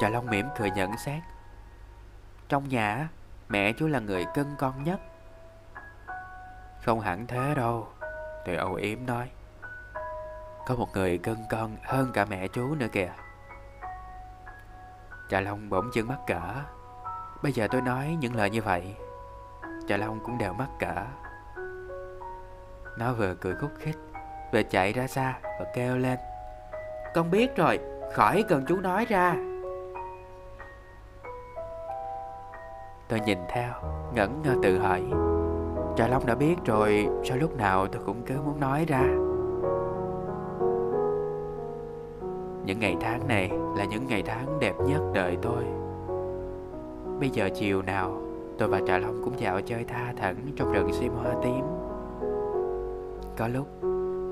Trà 0.00 0.08
Long 0.08 0.26
mỉm 0.26 0.46
cười 0.58 0.70
nhận 0.70 0.90
xét. 0.96 1.22
Trong 2.48 2.68
nhà 2.68 3.08
mẹ 3.52 3.72
chú 3.72 3.86
là 3.86 3.98
người 3.98 4.24
cưng 4.34 4.54
con 4.58 4.84
nhất. 4.84 5.00
Không 6.84 7.00
hẳn 7.00 7.26
thế 7.26 7.54
đâu 7.56 7.88
Tôi 8.44 8.56
âu 8.56 8.74
yếm 8.74 9.06
nói. 9.06 9.30
Có 10.66 10.74
một 10.74 10.88
người 10.94 11.18
cưng 11.18 11.44
con 11.50 11.76
hơn 11.82 12.10
cả 12.14 12.24
mẹ 12.24 12.48
chú 12.48 12.74
nữa 12.74 12.86
kìa. 12.92 13.12
Trà 15.28 15.40
Long 15.40 15.70
bỗng 15.70 15.90
dưng 15.94 16.08
mắc 16.08 16.18
cỡ. 16.26 16.40
Bây 17.42 17.52
giờ 17.52 17.68
tôi 17.70 17.80
nói 17.80 18.16
những 18.20 18.36
lời 18.36 18.50
như 18.50 18.62
vậy 18.62 18.94
Trà 19.88 19.96
Long 19.96 20.20
cũng 20.24 20.38
đều 20.38 20.52
mắc 20.52 20.68
cỡ. 20.78 21.04
Nó 22.98 23.12
vừa 23.12 23.34
cười 23.34 23.54
khúc 23.54 23.70
khích, 23.78 23.96
Vừa 24.52 24.62
chạy 24.62 24.92
ra 24.92 25.06
xa 25.06 25.38
và 25.42 25.66
kêu 25.74 25.96
lên. 25.96 26.18
Con 27.14 27.30
biết 27.30 27.56
rồi, 27.56 27.80
Khỏi 28.14 28.44
cần 28.48 28.64
chú 28.68 28.80
nói 28.80 29.04
ra. 29.04 29.34
Tôi 33.12 33.20
nhìn 33.20 33.38
theo, 33.48 33.72
Ngẩn 34.14 34.42
ngơ 34.42 34.54
tự 34.62 34.78
hỏi. 34.78 35.02
Trà 35.96 36.08
Long 36.08 36.26
đã 36.26 36.34
biết 36.34 36.56
rồi, 36.64 37.08
Sao 37.24 37.36
lúc 37.36 37.56
nào 37.56 37.86
tôi 37.86 38.02
cũng 38.06 38.22
cứ 38.26 38.34
muốn 38.44 38.60
nói 38.60 38.84
ra? 38.88 39.02
Những 42.64 42.78
ngày 42.80 42.96
tháng 43.00 43.28
này 43.28 43.50
là 43.76 43.84
những 43.84 44.06
ngày 44.06 44.22
tháng 44.26 44.58
đẹp 44.58 44.74
nhất 44.86 45.00
đời 45.14 45.38
tôi. 45.42 45.64
Bây 47.20 47.30
giờ 47.30 47.48
chiều 47.54 47.82
nào, 47.82 48.20
Tôi 48.58 48.68
và 48.68 48.80
Trà 48.86 48.98
Long 48.98 49.22
cũng 49.24 49.40
dạo 49.40 49.60
chơi 49.60 49.84
tha 49.84 50.12
thẩn 50.16 50.36
trong 50.56 50.72
rừng 50.72 50.92
sim 50.92 51.12
hoa 51.12 51.34
tím. 51.42 51.64
Có 53.36 53.48
lúc, 53.48 53.66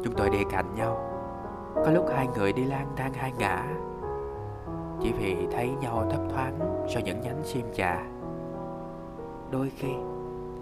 chúng 0.04 0.14
tôi 0.16 0.30
đi 0.30 0.38
cạnh 0.50 0.74
nhau. 0.76 0.98
Có 1.74 1.90
lúc 1.90 2.06
hai 2.14 2.28
người 2.36 2.52
đi 2.52 2.64
lang 2.64 2.86
thang 2.96 3.12
hai 3.12 3.32
ngã 3.38 3.64
Chỉ 5.02 5.12
vì 5.12 5.36
thấy 5.52 5.70
nhau 5.80 6.06
thấp 6.10 6.20
thoáng 6.30 6.86
sau 6.88 7.02
những 7.02 7.20
nhánh 7.20 7.40
sim 7.44 7.66
trà. 7.74 8.19
Đôi 9.50 9.72
khi. 9.76 9.94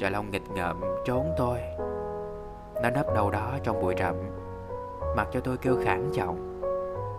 Trà 0.01 0.11
Long 0.11 0.31
nghịch 0.31 0.51
ngợm 0.51 0.81
trốn 1.05 1.27
tôi 1.37 1.59
Nó 2.83 2.91
nấp 2.91 3.15
đâu 3.15 3.31
đó 3.31 3.51
trong 3.63 3.81
bụi 3.81 3.95
rậm. 3.99 4.15
Mặc 5.17 5.29
cho 5.33 5.41
tôi 5.41 5.57
kêu 5.57 5.77
khản 5.85 6.13
giọng. 6.13 6.61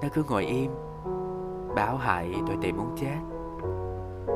Nó 0.01 0.07
cứ 0.13 0.23
ngồi 0.29 0.45
im. 0.45 0.71
Báo 1.75 1.97
hại 1.97 2.35
tôi 2.47 2.57
tìm 2.61 2.77
muốn 2.77 2.95
chết. 2.95 3.17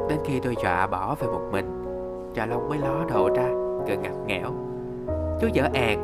Đến 0.09 0.19
khi 0.25 0.39
tôi 0.39 0.55
dọa 0.63 0.87
bỏ 0.87 1.15
về 1.15 1.27
một 1.27 1.41
mình 1.51 1.83
Trà 2.35 2.45
Long 2.45 2.69
mới 2.69 2.77
ló 2.77 3.05
đầu 3.09 3.29
ra, 3.35 3.49
Cười 3.87 3.97
ngặt 3.97 4.13
nghẽo. 4.25 4.51
Chú 5.41 5.47
dở 5.53 5.67
ẹt 5.73 5.97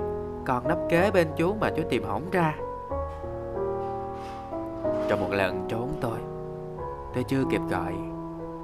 Còn 0.46 0.68
nấp 0.68 0.78
kế 0.90 1.12
bên 1.12 1.28
chú 1.38 1.54
mà 1.54 1.70
chú 1.78 1.84
tìm 1.90 2.04
hỏng 2.04 2.30
ra. 2.32 2.56
Trong 5.10 5.20
một 5.20 5.32
lần 5.32 5.66
trốn 5.68 5.90
tôi 6.02 6.18
Tôi 7.14 7.24
chưa 7.24 7.44
kịp 7.52 7.62
gọi 7.70 7.94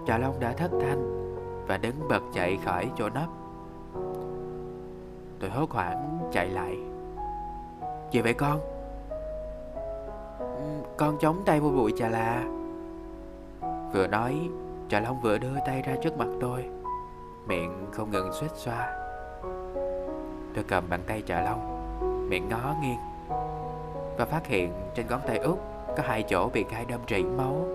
Trà 0.08 0.18
Long 0.18 0.40
đã 0.40 0.52
thất 0.52 0.72
thanh. 0.82 1.25
Và 1.68 1.78
đứng 1.78 2.08
bật 2.10 2.22
chạy 2.34 2.58
khỏi 2.66 2.92
chỗ 2.98 3.10
nấp. 3.10 3.28
Tôi 5.40 5.50
hốt 5.50 5.72
hoảng 5.72 6.30
chạy 6.32 6.48
lại. 6.48 6.78
Gì 8.12 8.22
vậy 8.22 8.34
con? 8.34 8.60
Ừ, 10.40 10.96
con 10.98 11.18
chống 11.20 11.42
tay 11.46 11.60
vô 11.60 11.70
bụi 11.70 11.94
trà 11.98 12.10
là. 12.10 12.44
Vừa 13.94 14.08
nói 14.08 14.50
Trà 14.90 15.00
Long 15.00 15.22
vừa 15.22 15.38
đưa 15.38 15.60
tay 15.66 15.82
ra 15.82 15.96
trước 16.04 16.18
mặt 16.18 16.28
tôi. 16.42 16.66
Miệng 17.48 17.88
không 17.92 18.12
ngừng 18.12 18.34
suýt 18.34 18.52
xoa. 18.56 18.88
Tôi 20.54 20.64
cầm 20.68 20.84
bàn 20.90 21.02
tay 21.08 21.24
Trà 21.26 21.42
Long, 21.42 21.76
Miệng 22.30 22.50
ngó 22.50 22.76
nghiêng 22.82 23.00
Và 24.18 24.26
phát 24.26 24.48
hiện 24.48 24.74
trên 24.96 25.08
ngón 25.08 25.22
tay 25.28 25.38
út 25.38 25.60
Có 25.98 26.04
hai 26.04 26.24
chỗ 26.24 26.50
bị 26.54 26.66
gai 26.72 26.86
đâm 26.86 27.00
rỉ 27.10 27.24
máu. 27.24 27.68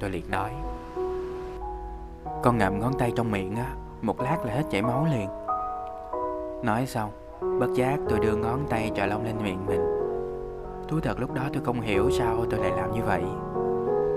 Tôi 0.00 0.10
liền 0.10 0.30
nói 0.30 0.50
con 2.46 2.58
ngậm 2.58 2.80
ngón 2.80 2.92
tay 2.98 3.12
trong 3.16 3.30
miệng 3.30 3.56
á, 3.56 3.74
Một 4.02 4.20
lát 4.20 4.38
là 4.44 4.54
hết 4.54 4.62
chảy 4.70 4.82
máu 4.82 5.06
liền. 5.12 5.28
Nói 6.62 6.86
xong, 6.86 7.10
Bất 7.60 7.74
giác 7.74 7.98
tôi 8.08 8.20
đưa 8.20 8.36
ngón 8.36 8.66
tay 8.68 8.90
Trà 8.96 9.06
Long 9.06 9.24
lên 9.24 9.34
miệng 9.42 9.66
mình. 9.66 9.80
Thú 10.88 11.00
thật 11.00 11.20
lúc 11.20 11.34
đó 11.34 11.42
tôi 11.52 11.62
không 11.64 11.80
hiểu 11.80 12.10
sao 12.10 12.44
tôi 12.50 12.60
lại 12.60 12.72
làm 12.76 12.92
như 12.92 13.00
vậy. 13.02 13.22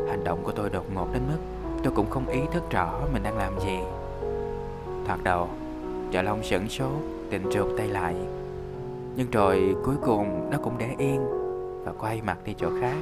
Hành 0.10 0.24
động 0.24 0.39
của 0.44 0.52
tôi 0.52 0.70
đột 0.70 0.84
ngột 0.94 1.08
đến 1.13 1.22
mức 1.28 1.38
Tôi 1.84 1.94
cũng 1.96 2.10
không 2.10 2.28
ý 2.28 2.39
thức 2.52 2.63
rõ 2.72 3.00
mình 3.13 3.24
đang 3.24 3.38
làm 3.38 3.60
gì. 3.60 3.80
Thoạt 5.06 5.20
đầu 5.24 5.48
Chợ 6.12 6.22
Long 6.22 6.44
sửng 6.44 6.70
sốt, 6.70 7.02
Định 7.30 7.44
trượt 7.52 7.68
tay 7.78 7.88
lại. 7.88 8.15
Nhưng 9.15 9.32
rồi 9.32 9.76
cuối 9.86 9.96
cùng 10.06 10.50
nó 10.52 10.58
cũng 10.63 10.74
để 10.78 10.96
yên 10.98 11.26
Và 11.86 11.92
quay 12.00 12.22
mặt 12.22 12.38
đi 12.46 12.54
chỗ 12.58 12.70
khác. 12.82 12.98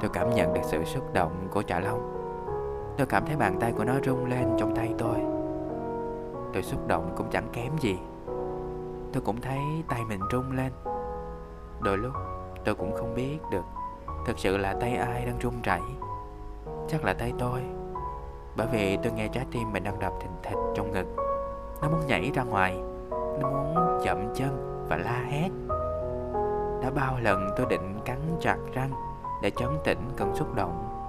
Tôi 0.00 0.10
cảm 0.12 0.34
nhận 0.34 0.54
được 0.54 0.62
sự 0.64 0.84
xúc 0.84 1.12
động 1.12 1.32
của 1.50 1.62
Trà 1.62 1.80
Long. 1.80 2.23
Tôi 2.98 3.06
cảm 3.06 3.26
thấy 3.26 3.36
bàn 3.36 3.56
tay 3.60 3.72
của 3.72 3.84
nó 3.84 3.94
rung 4.04 4.26
lên 4.26 4.48
trong 4.58 4.76
tay 4.76 4.94
tôi. 4.98 5.16
Tôi 6.52 6.62
xúc 6.62 6.86
động 6.86 7.14
cũng 7.16 7.26
chẳng 7.30 7.48
kém 7.52 7.72
gì. 7.80 7.98
Tôi 9.12 9.22
cũng 9.22 9.40
thấy 9.40 9.58
tay 9.88 10.00
mình 10.08 10.20
rung 10.32 10.52
lên. 10.52 10.72
Đôi 11.80 11.98
lúc, 11.98 12.12
tôi 12.64 12.74
cũng 12.74 12.96
không 12.96 13.14
biết 13.14 13.38
được 13.50 13.64
Thực 14.26 14.38
sự 14.38 14.56
là 14.56 14.74
tay 14.80 14.96
ai 14.96 15.26
đang 15.26 15.38
run 15.38 15.54
rẩy. 15.62 15.80
Chắc 16.88 17.04
là 17.04 17.14
tay 17.14 17.32
tôi, 17.38 17.60
Bởi 18.56 18.66
vì 18.72 18.98
tôi 19.02 19.12
nghe 19.12 19.28
trái 19.28 19.46
tim 19.50 19.72
mình 19.72 19.84
đang 19.84 19.98
đập 19.98 20.12
thình 20.20 20.36
thịch 20.42 20.58
trong 20.74 20.92
ngực. 20.92 21.06
Nó 21.82 21.88
muốn 21.88 22.06
nhảy 22.06 22.30
ra 22.34 22.42
ngoài, 22.42 22.78
Nó 23.10 23.50
muốn 23.50 24.00
chậm 24.04 24.34
chân 24.34 24.84
và 24.88 24.96
la 24.96 25.24
hét. 25.28 25.48
Đã 26.82 26.90
bao 26.94 27.18
lần 27.20 27.48
tôi 27.56 27.66
định 27.70 28.00
cắn 28.04 28.18
chặt 28.40 28.56
răng 28.72 28.90
Để 29.42 29.50
chấn 29.50 29.68
tĩnh 29.84 29.98
cơn 30.16 30.34
xúc 30.36 30.54
động. 30.54 31.03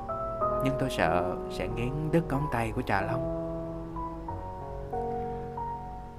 Nhưng 0.66 0.76
tôi 0.80 0.90
sợ 0.90 1.36
sẽ 1.50 1.68
nghiến 1.68 2.12
đứt 2.12 2.24
ngón 2.30 2.42
tay 2.52 2.72
của 2.76 2.82
trà 2.82 3.02
long. 3.02 3.36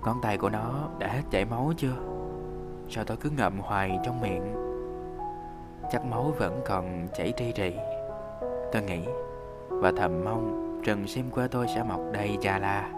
Ngón 0.04 0.20
tay 0.22 0.38
của 0.38 0.48
nó 0.48 0.88
đã 0.98 1.09
hết 1.09 1.22
chảy 1.30 1.44
máu 1.44 1.72
chưa? 1.76 1.96
Sao 2.88 3.04
tôi 3.04 3.16
cứ 3.16 3.30
ngậm 3.30 3.59
hoài 3.59 3.98
trong 4.04 4.20
miệng? 4.20 4.54
Chắc 5.92 6.04
máu 6.04 6.35
vẫn 6.38 6.61
còn 6.66 7.09
chảy 7.14 7.32
tri 7.37 7.52
rì 7.52 7.76
Tôi 8.72 8.82
nghĩ 8.82 9.00
Và 9.68 9.92
thầm 9.96 10.24
mong 10.24 10.80
rừng 10.82 11.06
sim 11.06 11.30
của 11.30 11.48
tôi 11.50 11.66
sẽ 11.74 11.82
mọc 11.82 12.00
đầy 12.12 12.38
trà 12.40 12.59
la. 12.59 12.90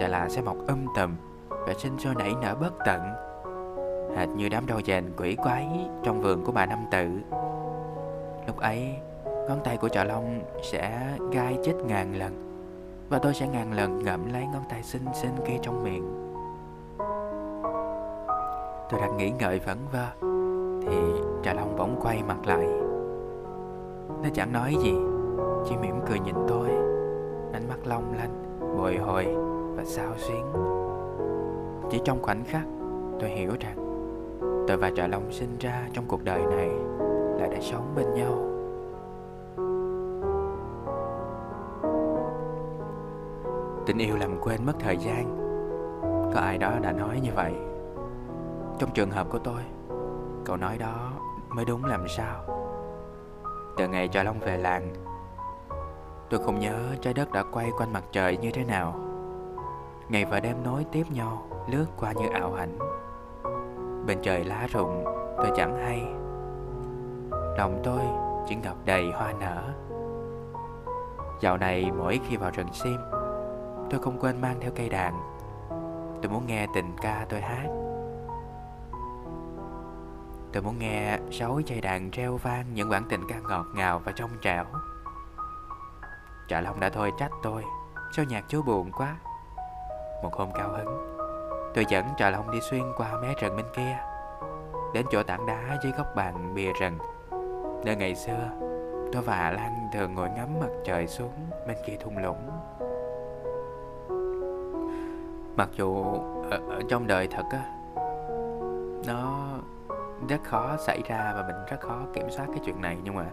Trà 0.00 0.08
la 0.08 0.28
sẽ 0.28 0.42
mọc 0.42 0.56
um 0.56 0.66
âm 0.66 0.86
tầm 0.96 1.16
Và 1.48 1.74
sinh 1.78 1.98
sôi 1.98 2.14
nảy 2.14 2.34
nở 2.42 2.54
bất 2.54 2.72
tận. 2.84 3.00
Hệt 4.16 4.28
như 4.28 4.48
đám 4.48 4.66
rau 4.68 4.80
dền 4.84 5.12
quỷ 5.16 5.36
quái 5.36 5.88
Trong 6.02 6.20
vườn 6.20 6.44
của 6.44 6.52
bà 6.52 6.66
Năm 6.66 6.84
Tự. 6.90 7.08
Lúc 8.46 8.56
ấy 8.56 8.96
Ngón 9.48 9.60
tay 9.64 9.76
của 9.76 9.88
trà 9.88 10.04
long 10.04 10.40
sẽ 10.62 11.16
gai 11.32 11.58
chết 11.64 11.74
ngàn 11.86 12.14
lần, 12.14 12.32
Và 13.08 13.18
tôi 13.18 13.34
sẽ 13.34 13.48
ngàn 13.48 13.72
lần 13.72 14.04
ngậm 14.04 14.32
lấy 14.32 14.46
ngón 14.46 14.62
tay 14.68 14.82
xinh 14.82 15.04
xinh 15.14 15.34
kia 15.46 15.56
trong 15.62 15.84
miệng. 15.84 16.04
Tôi 18.90 19.00
đang 19.00 19.16
nghĩ 19.16 19.30
ngợi 19.30 19.58
vẩn 19.58 19.78
vơ, 19.92 20.06
Thì 20.82 20.96
trà 21.42 21.52
long 21.54 21.76
bỗng 21.78 22.00
quay 22.02 22.22
mặt 22.22 22.46
lại. 22.46 22.66
Nó 24.22 24.28
chẳng 24.34 24.52
nói 24.52 24.76
gì, 24.82 24.94
Chỉ 25.68 25.76
mỉm 25.76 25.94
cười 26.08 26.18
nhìn 26.18 26.34
tôi, 26.48 26.68
Ánh 27.52 27.68
mắt 27.68 27.78
long 27.84 28.14
lanh, 28.16 28.60
Bồi 28.78 28.96
hồi 28.96 29.24
Và 29.76 29.84
sao 29.84 30.12
xuyến. 30.16 30.44
Chỉ 31.90 32.00
trong 32.04 32.22
khoảnh 32.22 32.44
khắc, 32.44 32.64
Tôi 33.20 33.30
hiểu 33.30 33.52
rằng 33.60 33.76
Tôi 34.68 34.76
và 34.76 34.90
trà 34.96 35.06
long 35.06 35.32
sinh 35.32 35.56
ra 35.60 35.88
trong 35.92 36.04
cuộc 36.08 36.24
đời 36.24 36.40
này 36.50 36.68
Là 37.40 37.46
đã 37.46 37.58
sống 37.60 37.92
bên 37.96 38.14
nhau. 38.14 38.55
Tình 43.86 43.98
yêu 43.98 44.16
làm 44.16 44.40
quên 44.40 44.66
mất 44.66 44.72
thời 44.78 44.96
gian. 44.96 45.36
Có 46.34 46.40
ai 46.40 46.58
đó 46.58 46.72
đã 46.82 46.92
nói 46.92 47.20
như 47.22 47.30
vậy? 47.34 47.54
Trong 48.78 48.90
trường 48.94 49.10
hợp 49.10 49.26
của 49.30 49.38
tôi 49.38 49.62
Câu 50.44 50.56
nói 50.56 50.78
đó 50.78 51.12
mới 51.48 51.64
đúng 51.64 51.84
làm 51.84 52.08
sao? 52.08 52.44
Từ 53.76 53.88
ngày 53.88 54.08
Trà 54.08 54.22
Long 54.22 54.38
về 54.38 54.56
làng, 54.56 54.94
Tôi 56.30 56.40
không 56.44 56.60
nhớ 56.60 56.74
trái 57.00 57.14
đất 57.14 57.32
đã 57.32 57.44
quay 57.52 57.70
quanh 57.78 57.92
mặt 57.92 58.04
trời 58.12 58.36
như 58.36 58.50
thế 58.50 58.64
nào. 58.64 59.00
Ngày 60.08 60.24
và 60.24 60.40
đêm 60.40 60.56
nối 60.64 60.84
tiếp 60.92 61.04
nhau, 61.10 61.46
Lướt 61.70 61.86
qua 62.00 62.12
như 62.12 62.26
ảo 62.32 62.54
ảnh. 62.54 62.78
Bên 64.06 64.18
trời 64.22 64.44
lá 64.44 64.66
rụng, 64.72 65.04
Tôi 65.36 65.50
chẳng 65.56 65.76
hay. 65.76 66.06
Lòng 67.58 67.80
tôi 67.84 68.00
chỉ 68.48 68.54
ngập 68.54 68.76
đầy 68.84 69.10
hoa 69.14 69.32
nở. 69.40 69.62
Dạo 71.40 71.56
này 71.56 71.90
mỗi 71.98 72.20
khi 72.28 72.36
vào 72.36 72.50
rừng 72.50 72.72
sim 72.72 72.96
Tôi 73.90 74.00
không 74.00 74.18
quên 74.20 74.40
mang 74.40 74.56
theo 74.60 74.70
cây 74.74 74.88
đàn. 74.88 75.36
Tôi 76.22 76.32
muốn 76.32 76.46
nghe 76.46 76.66
tình 76.74 76.96
ca 77.02 77.26
tôi 77.28 77.40
hát. 77.40 77.66
Tôi 80.52 80.62
muốn 80.62 80.78
nghe 80.78 81.18
sáu 81.30 81.60
dây 81.66 81.80
đàn 81.80 82.10
reo 82.10 82.36
vang 82.36 82.74
những 82.74 82.90
bản 82.90 83.04
tình 83.08 83.20
ca 83.28 83.40
ngọt 83.40 83.66
ngào 83.74 83.98
và 83.98 84.12
trong 84.12 84.30
trẻo. 84.42 84.64
Trả 86.48 86.60
lòng 86.60 86.80
đã 86.80 86.88
thôi 86.88 87.12
trách 87.18 87.30
tôi, 87.42 87.64
Sao 88.12 88.24
nhạc 88.24 88.44
chú 88.48 88.62
buồn 88.62 88.90
quá. 88.92 89.16
Một 90.22 90.34
hôm 90.34 90.48
cao 90.54 90.68
hứng, 90.68 91.16
Tôi 91.74 91.84
dẫn 91.88 92.06
Trà 92.16 92.30
Long 92.30 92.50
đi 92.50 92.60
xuyên 92.60 92.82
qua 92.96 93.12
mé 93.22 93.34
rừng 93.40 93.56
bên 93.56 93.66
kia. 93.76 93.98
Đến 94.94 95.06
chỗ 95.10 95.22
tảng 95.22 95.46
đá 95.46 95.78
dưới 95.82 95.92
góc 95.92 96.06
bàn 96.16 96.54
bìa 96.54 96.72
rừng, 96.80 96.98
Nơi 97.84 97.96
ngày 97.96 98.14
xưa, 98.14 98.50
Tôi 99.12 99.22
và 99.22 99.50
Lan 99.50 99.88
thường 99.92 100.14
ngồi 100.14 100.30
ngắm 100.30 100.60
mặt 100.60 100.70
trời 100.84 101.06
xuống 101.06 101.50
bên 101.66 101.76
kia 101.86 101.96
thung 102.00 102.18
lũng. 102.18 102.50
Mặc 105.56 105.68
dù 105.76 106.04
ở, 106.50 106.60
ở 106.68 106.82
trong 106.88 107.06
đời 107.06 107.28
thật 107.30 107.44
á 107.50 107.64
Nó 109.06 109.48
rất 110.28 110.44
khó 110.44 110.76
xảy 110.76 111.02
ra 111.08 111.32
và 111.36 111.44
mình 111.46 111.56
rất 111.70 111.80
khó 111.80 111.98
kiểm 112.14 112.30
soát 112.30 112.46
cái 112.46 112.60
chuyện 112.64 112.80
này 112.80 112.98
Nhưng 113.04 113.14
mà 113.14 113.26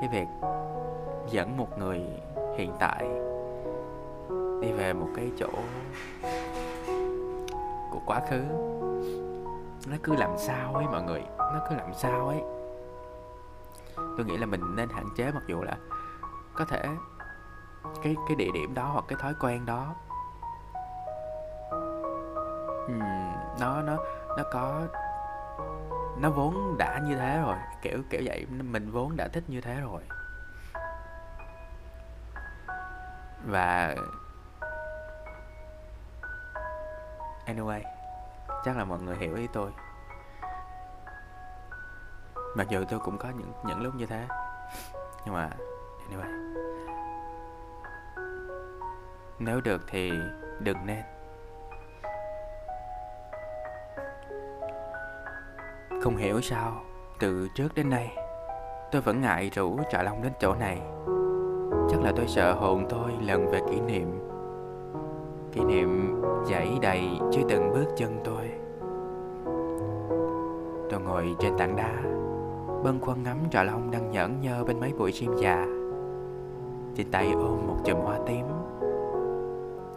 Cái 0.00 0.08
việc 0.12 0.26
dẫn 1.30 1.56
một 1.56 1.78
người 1.78 2.02
hiện 2.56 2.72
tại 2.78 3.08
đi 4.60 4.72
về 4.72 4.92
một 4.92 5.08
cái 5.16 5.30
chỗ 5.38 5.50
của 7.90 8.00
quá 8.06 8.20
khứ 8.30 8.44
nó 9.90 9.96
cứ 10.02 10.16
làm 10.16 10.30
sao 10.38 10.74
ấy 10.74 10.84
mọi 10.84 11.02
người 11.02 11.22
nó 11.38 11.60
cứ 11.68 11.76
làm 11.76 11.94
sao 11.94 12.28
ấy. 12.28 12.42
Tôi 13.96 14.26
nghĩ 14.26 14.36
là 14.36 14.46
mình 14.46 14.60
nên 14.76 14.88
hạn 14.88 15.08
chế 15.16 15.30
mặc 15.34 15.42
dù 15.46 15.62
là 15.62 15.76
có 16.54 16.64
thể 16.64 16.82
cái 18.02 18.16
cái 18.28 18.36
địa 18.36 18.50
điểm 18.54 18.74
đó 18.74 18.90
hoặc 18.92 19.04
cái 19.08 19.18
thói 19.22 19.34
quen 19.40 19.66
đó 19.66 19.94
Ừ, 22.88 22.94
nó 23.60 23.82
nó 23.82 23.96
nó 24.36 24.42
có, 24.52 24.86
nó 26.18 26.30
vốn 26.30 26.76
đã 26.78 27.00
như 27.04 27.16
thế 27.16 27.40
rồi, 27.40 27.56
kiểu 27.82 27.98
kiểu 28.10 28.20
vậy, 28.24 28.46
mình 28.50 28.90
vốn 28.90 29.16
đã 29.16 29.28
thích 29.32 29.44
như 29.46 29.60
thế 29.60 29.80
rồi. 29.80 30.02
Và 33.46 33.94
anyway, 37.46 37.82
chắc 38.64 38.76
là 38.76 38.84
mọi 38.84 38.98
người 38.98 39.16
hiểu 39.16 39.34
ý 39.34 39.46
tôi. 39.52 39.70
Mặc 42.56 42.68
dù 42.68 42.84
tôi 42.88 43.00
cũng 43.00 43.18
có 43.18 43.28
những 43.28 43.52
những 43.64 43.82
lúc 43.82 43.94
như 43.94 44.06
thế, 44.06 44.26
nhưng 45.24 45.34
mà 45.34 45.50
anyway. 46.10 46.54
Nếu 49.38 49.60
được 49.60 49.80
thì 49.88 50.12
đừng 50.60 50.86
nên. 50.86 51.17
Không 56.00 56.16
hiểu 56.16 56.40
sao, 56.40 56.72
từ 57.18 57.48
trước 57.54 57.74
đến 57.74 57.90
nay, 57.90 58.16
tôi 58.92 59.02
vẫn 59.02 59.20
ngại 59.20 59.50
rủ 59.54 59.78
trà 59.90 60.02
long 60.02 60.22
đến 60.22 60.32
chỗ 60.40 60.54
này. 60.54 60.80
Chắc 61.90 62.00
là 62.00 62.12
tôi 62.16 62.26
sợ 62.28 62.52
hồn 62.52 62.86
tôi 62.88 63.10
lần 63.26 63.50
về 63.50 63.60
kỷ 63.70 63.80
niệm. 63.80 64.20
Kỷ 65.52 65.64
niệm 65.64 66.22
dãy 66.46 66.78
đầy 66.82 67.08
chưa 67.32 67.42
từng 67.48 67.72
bước 67.72 67.86
chân 67.96 68.20
tôi. 68.24 68.50
Tôi 70.90 71.00
ngồi 71.00 71.36
trên 71.38 71.58
tảng 71.58 71.76
đá, 71.76 72.02
bâng 72.84 72.98
khuâng 73.00 73.22
ngắm 73.22 73.38
trà 73.50 73.62
long 73.62 73.90
đang 73.90 74.10
nhẫn 74.10 74.40
nhơ 74.40 74.64
bên 74.64 74.80
mấy 74.80 74.92
bụi 74.98 75.12
sim 75.12 75.36
già. 75.36 75.66
Trên 76.94 77.10
tay 77.10 77.32
ôm 77.32 77.66
một 77.66 77.76
chùm 77.84 78.00
hoa 78.00 78.18
tím. 78.26 78.46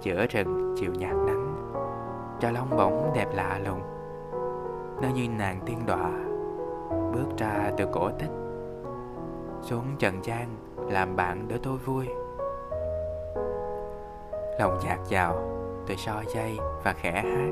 Giữa 0.01 0.25
rừng 0.29 0.75
chiều 0.77 0.91
nhạt 0.93 1.15
nắng, 1.27 1.55
trà 2.39 2.51
long 2.51 2.69
bỗng 2.69 3.11
đẹp 3.15 3.27
lạ 3.33 3.59
lùng 3.65 3.81
nó 5.01 5.07
như 5.15 5.29
nàng 5.29 5.59
tiên 5.65 5.79
đọa 5.85 6.11
bước 7.13 7.37
ra 7.37 7.71
từ 7.77 7.85
cổ 7.91 8.09
tích, 8.19 8.31
xuống 9.61 9.85
trần 9.99 10.25
gian 10.25 10.47
làm 10.89 11.15
bạn 11.15 11.45
để 11.47 11.57
tôi 11.63 11.77
vui. 11.77 12.07
Lòng 14.59 14.79
dạt 14.83 14.99
vào 15.09 15.35
tôi 15.87 15.97
so 15.97 16.23
dây 16.33 16.57
và 16.83 16.93
khẽ 16.93 17.11
hát. 17.11 17.51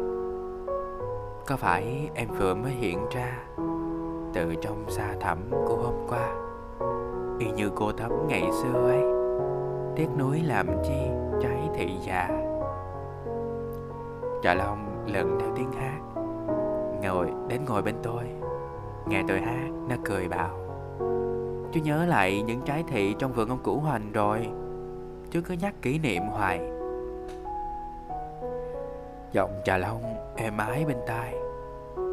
Có 1.48 1.58
phải 1.58 2.10
em 2.14 2.28
vừa 2.40 2.54
mới 2.54 2.72
hiện 2.72 3.06
ra 3.12 3.40
từ 4.34 4.56
trong 4.62 4.86
xa 4.88 5.16
thẳm 5.20 5.38
của 5.52 5.76
hôm 5.76 6.08
qua? 6.10 6.36
Y 7.40 7.52
như 7.52 7.72
cô 7.76 7.92
thấm 7.92 8.12
ngày 8.28 8.44
xưa 8.64 8.90
ấy, 8.90 9.04
tiếc 9.96 10.08
nuối 10.18 10.42
làm 10.46 10.68
chi 10.84 11.10
trái 11.42 11.70
thị 11.76 11.90
già 12.02 12.30
trà 14.44 14.54
long 14.54 15.06
lần 15.08 15.38
theo 15.40 15.50
tiếng 15.56 15.72
hát 15.72 16.00
ngồi, 17.02 17.28
đến 17.48 17.66
ngồi 17.66 17.82
bên 17.82 17.96
tôi. 18.04 18.24
Nghe 19.08 19.24
tôi 19.28 19.40
hát, 19.40 19.70
nó 19.90 19.96
cười 20.06 20.28
bảo, 20.28 20.50
chú 21.74 21.80
nhớ 21.84 22.06
lại 22.06 22.42
những 22.42 22.62
trái 22.62 22.84
thị 22.88 23.16
trong 23.20 23.34
vườn 23.34 23.50
ông 23.50 23.64
củ 23.64 23.80
hoành 23.80 24.12
rồi. 24.12 24.48
Chú 25.32 25.40
cứ 25.46 25.54
nhắc 25.54 25.74
kỷ 25.82 26.00
niệm 26.00 26.24
hoài. 26.24 26.60
Giọng 29.32 29.52
trà 29.66 29.78
long 29.78 30.02
êm 30.36 30.58
ái 30.58 30.86
bên 30.86 30.98
tai, 31.08 31.36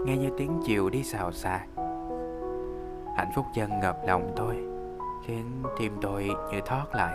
nghe 0.05 0.17
như 0.17 0.31
tiếng 0.39 0.61
chiều 0.67 0.91
đi 0.91 1.03
xào 1.03 1.33
xạc. 1.33 1.67
Hạnh 3.17 3.31
phúc 3.37 3.47
dân 3.55 3.81
ngập 3.81 3.97
lòng 4.07 4.33
tôi, 4.37 4.57
khiến 5.27 5.63
tim 5.79 5.93
tôi 6.03 6.31
như 6.53 6.61
thoát 6.67 6.95
lại. 6.95 7.15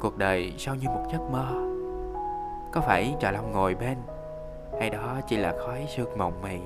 Cuộc 0.00 0.18
đời 0.18 0.54
sao 0.58 0.74
như 0.74 0.88
một 0.88 1.04
giấc 1.12 1.20
mơ? 1.32 1.46
Có 2.72 2.80
phải 2.80 3.16
trà 3.20 3.30
long 3.30 3.52
ngồi 3.52 3.74
bên 3.74 3.96
hay 4.80 4.90
đó 4.90 5.20
chỉ 5.28 5.36
là 5.36 5.54
khói 5.66 5.86
sương 5.96 6.18
mộng 6.18 6.42
mị 6.42 6.58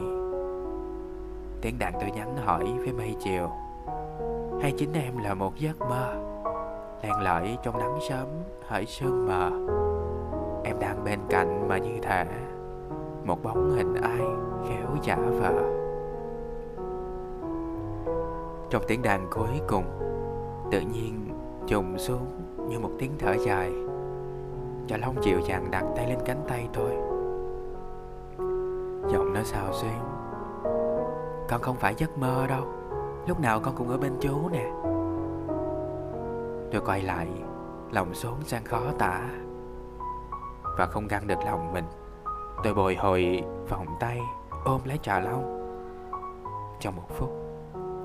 tiếng 1.64 1.78
đàn 1.78 1.92
tôi 1.92 2.10
nhắn 2.10 2.36
hỏi 2.36 2.64
với 2.78 2.92
mây 2.92 3.16
chiều. 3.24 3.50
Hay 4.62 4.72
chính 4.78 4.92
em 4.92 5.18
là 5.18 5.34
một 5.34 5.56
giấc 5.56 5.80
mơ. 5.80 6.14
Len 7.02 7.12
lỏi 7.22 7.58
trong 7.62 7.78
nắng 7.78 7.98
sớm, 8.08 8.26
hỡi 8.66 8.86
sương 8.86 9.26
mờ. 9.26 9.50
Em 10.64 10.78
đang 10.80 11.04
bên 11.04 11.18
cạnh 11.28 11.68
mà 11.68 11.78
như 11.78 11.98
thể 12.02 12.24
một 13.24 13.42
bóng 13.42 13.70
hình 13.76 13.94
ai 14.02 14.20
khéo 14.68 14.96
giả 15.02 15.16
vờ. 15.16 15.52
Trong 18.70 18.82
tiếng 18.88 19.02
đàn 19.02 19.26
cuối 19.30 19.60
cùng, 19.68 19.84
tự 20.72 20.80
nhiên 20.80 21.28
trùng 21.66 21.98
xuống 21.98 22.26
như 22.68 22.78
một 22.78 22.90
tiếng 22.98 23.12
thở 23.18 23.32
dài. 23.46 23.72
Cho 24.86 24.96
Long 24.96 25.16
chịu 25.22 25.38
dàng 25.48 25.70
đặt 25.70 25.84
tay 25.96 26.08
lên 26.08 26.18
cánh 26.26 26.40
tay 26.48 26.68
tôi. 26.72 27.13
Giọng 29.08 29.32
nó 29.34 29.42
xào 29.42 29.72
xuyến. 29.72 29.98
Con 31.48 31.62
không 31.62 31.76
phải 31.76 31.94
giấc 31.94 32.18
mơ 32.18 32.46
đâu. 32.48 32.64
Lúc 33.26 33.40
nào 33.40 33.60
con 33.60 33.74
cũng 33.76 33.88
ở 33.88 33.98
bên 33.98 34.12
chú 34.20 34.48
nè. 34.52 34.70
Tôi 36.72 36.82
quay 36.86 37.02
lại 37.02 37.28
Lòng 37.90 38.14
xuống, 38.14 38.42
sang 38.44 38.64
khó 38.64 38.80
tả. 38.98 39.20
Và 40.78 40.86
không 40.86 41.06
ngăn 41.06 41.26
được 41.26 41.38
lòng 41.46 41.72
mình 41.72 41.84
Tôi 42.64 42.74
bồi 42.74 42.94
hồi 42.94 43.44
vòng 43.68 43.86
tay 44.00 44.20
Ôm 44.64 44.80
lấy 44.84 44.98
trà 45.02 45.20
long. 45.20 45.60
Trong 46.80 46.96
một 46.96 47.08
phút 47.08 47.30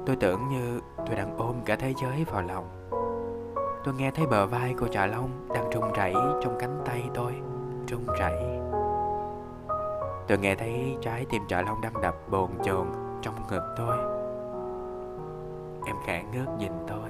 Tôi 0.06 0.16
tưởng 0.16 0.48
như 0.48 0.82
tôi 0.98 1.16
đang 1.16 1.38
ôm 1.38 1.56
cả 1.66 1.76
thế 1.76 1.94
giới 2.02 2.26
vào 2.32 2.42
lòng. 2.42 2.90
Tôi 3.84 3.94
nghe 3.94 4.12
thấy 4.12 4.28
bờ 4.28 4.46
vai 4.46 4.74
của 4.80 4.88
trà 4.88 5.06
long 5.06 5.48
đang 5.54 5.72
rung 5.74 5.94
rẩy 5.94 6.14
trong 6.14 6.58
cánh 6.60 6.82
tay 6.86 7.10
tôi 7.14 7.34
Rung 7.88 8.06
rẩy. 8.20 8.59
Tôi 10.30 10.38
nghe 10.38 10.56
thấy 10.56 10.98
trái 11.02 11.26
tim 11.30 11.48
trà 11.48 11.62
long 11.62 11.82
đang 11.82 12.02
đập 12.02 12.16
bồn 12.30 12.50
chồn 12.64 12.88
trong 13.22 13.36
ngực 13.50 13.74
tôi. 13.78 13.98
Em 15.86 15.96
khẽ 16.06 16.24
ngước 16.24 16.48
nhìn 16.60 16.72
tôi. 16.88 17.10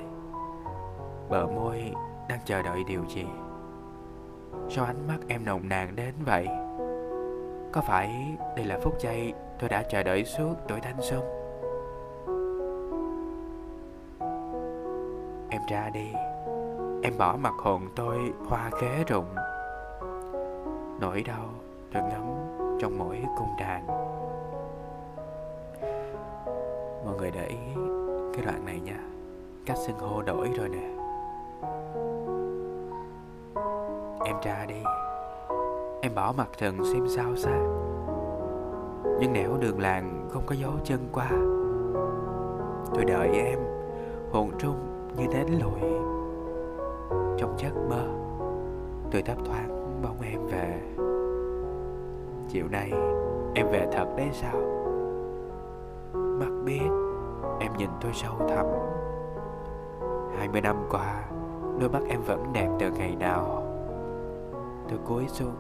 Bờ 1.30 1.48
môi 1.48 1.94
đang 2.30 2.40
chờ 2.46 2.62
đợi 2.62 2.84
điều 2.88 3.06
gì? 3.06 3.26
Sao 4.70 4.86
ánh 4.86 5.08
mắt 5.08 5.18
em 5.28 5.46
nồng 5.46 5.70
nàn 5.70 5.96
đến 5.96 6.14
vậy? 6.26 6.48
Có 7.72 7.82
phải 7.82 8.38
đây 8.56 8.66
là 8.66 8.80
phút 8.84 9.00
giây 9.00 9.34
tôi 9.60 9.70
đã 9.70 9.84
chờ 9.90 10.04
đợi 10.04 10.26
suốt 10.26 10.54
tuổi 10.68 10.80
thanh 10.80 11.02
xuân? 11.02 11.22
Em 15.50 15.62
ra 15.70 15.90
đi. 15.94 16.08
Em 17.04 17.14
bỏ 17.18 17.38
mặt 17.42 17.54
hồn 17.58 17.82
tôi 17.96 18.18
hoa 18.48 18.70
khế 18.82 19.04
rụng. 19.08 19.36
Nỗi 21.00 21.24
đau 21.28 21.50
tôi 21.94 22.04
ngắm 22.04 22.39
trong 22.80 22.98
mỗi 22.98 23.24
cung 23.38 23.56
đàn 23.60 23.88
Mọi 27.06 27.18
người 27.18 27.32
để 27.32 27.46
ý 27.48 27.58
cái 28.34 28.46
đoạn 28.46 28.66
này 28.66 28.80
nha. 28.80 29.00
Cách 29.66 29.78
xưng 29.78 30.00
hô 30.00 30.22
đổi 30.22 30.50
rồi 30.58 30.70
nè. 30.70 30.90
Em 34.26 34.36
ra 34.44 34.66
đi. 34.68 34.84
Em 36.02 36.16
bỏ 36.16 36.34
mặt 36.38 36.50
thần 36.58 36.78
xem 36.94 37.08
sao 37.08 37.36
xa. 37.36 37.60
Nhưng 39.20 39.34
nẻo 39.34 39.58
đường 39.60 39.80
làng 39.80 40.28
không 40.32 40.44
có 40.46 40.56
dấu 40.56 40.72
chân 40.84 41.00
qua. 41.14 41.30
Tôi 42.96 43.06
đợi 43.06 43.30
em 43.30 43.60
Hồn 44.32 44.52
trung 44.60 44.76
như 45.18 45.24
đến 45.34 45.48
lụi 45.48 45.90
Trong 47.38 47.56
giấc 47.58 47.74
mơ, 47.90 48.08
Tôi 49.12 49.22
thấp 49.22 49.38
thoáng 49.46 50.02
bóng 50.04 50.22
em 50.22 50.46
về. 50.46 50.80
Chiều 52.50 52.68
nay 52.68 52.92
em 53.56 53.68
về 53.72 53.88
thật 53.92 54.06
đấy 54.18 54.30
sao? 54.34 54.56
Mắt 56.14 56.52
biết 56.66 56.90
em 57.60 57.72
nhìn 57.78 57.90
tôi 58.02 58.12
sâu 58.14 58.36
thẳm. 58.50 58.66
Hai 60.38 60.48
mươi 60.48 60.62
năm 60.62 60.76
qua, 60.90 61.24
Đôi 61.80 61.90
mắt 61.90 62.02
em 62.10 62.22
vẫn 62.22 62.54
đẹp 62.54 62.70
từ 62.80 62.92
ngày 62.92 63.16
nào. 63.16 63.64
Tôi 64.90 65.00
cúi 65.06 65.28
xuống, 65.28 65.56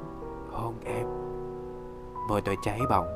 hôn 0.51 0.73
em. 0.85 1.07
Môi 2.29 2.41
tôi 2.41 2.57
cháy 2.63 2.79
bỏng 2.89 3.07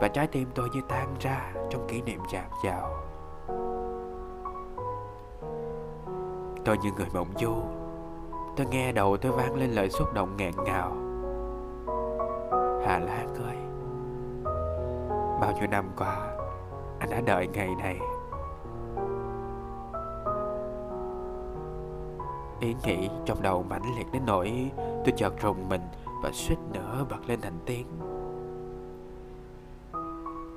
Và 0.00 0.08
trái 0.08 0.26
tim 0.26 0.48
tôi 0.54 0.68
như 0.74 0.80
tan 0.88 1.14
ra 1.20 1.52
Trong 1.70 1.86
kỷ 1.88 2.02
niệm 2.02 2.20
dạt 2.32 2.46
dào 2.64 2.90
Tôi 6.64 6.78
như 6.78 6.90
người 6.96 7.06
mộng 7.14 7.28
du. 7.40 7.54
Tôi 8.56 8.66
nghe 8.66 8.92
đầu 8.92 9.16
tôi 9.16 9.32
vang 9.32 9.54
lên 9.54 9.70
lời 9.70 9.90
xúc 9.90 10.12
động 10.14 10.36
nghẹn 10.36 10.52
ngào 10.64 11.05
lá 12.98 13.14
Lan 13.14 13.34
ơi 13.34 13.56
Bao 15.40 15.52
nhiêu 15.52 15.66
năm 15.70 15.90
qua 15.96 16.16
Anh 16.98 17.10
đã 17.10 17.20
đợi 17.20 17.46
ngày 17.46 17.74
này. 17.78 17.98
Ý 22.60 22.74
nghĩ 22.84 23.08
trong 23.24 23.42
đầu 23.42 23.62
mãnh 23.62 23.96
liệt 23.96 24.06
đến 24.12 24.22
nỗi 24.26 24.70
Tôi 24.76 25.14
chợt 25.16 25.32
rùng 25.40 25.68
mình 25.68 25.82
Và 26.22 26.30
suýt 26.32 26.56
nữa 26.72 27.06
bật 27.10 27.20
lên 27.26 27.40
thành 27.40 27.58
tiếng. 27.66 27.86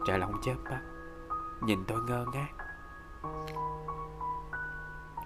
Trả 0.05 0.17
lòng 0.17 0.33
chớp 0.41 0.55
mắt 0.69 0.81
Nhìn 1.61 1.79
tôi 1.87 1.97
ngơ 2.07 2.25
ngác. 2.33 2.65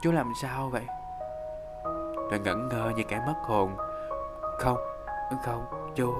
Chú 0.01 0.11
làm 0.11 0.33
sao 0.41 0.69
vậy? 0.69 0.85
Tôi 2.29 2.39
ngẩn 2.39 2.69
ngơ 2.69 2.91
như 2.95 3.03
kẻ 3.07 3.23
mất 3.27 3.35
hồn. 3.43 3.71
Không, 4.59 4.77
không, 5.45 5.65
chú 5.95 6.13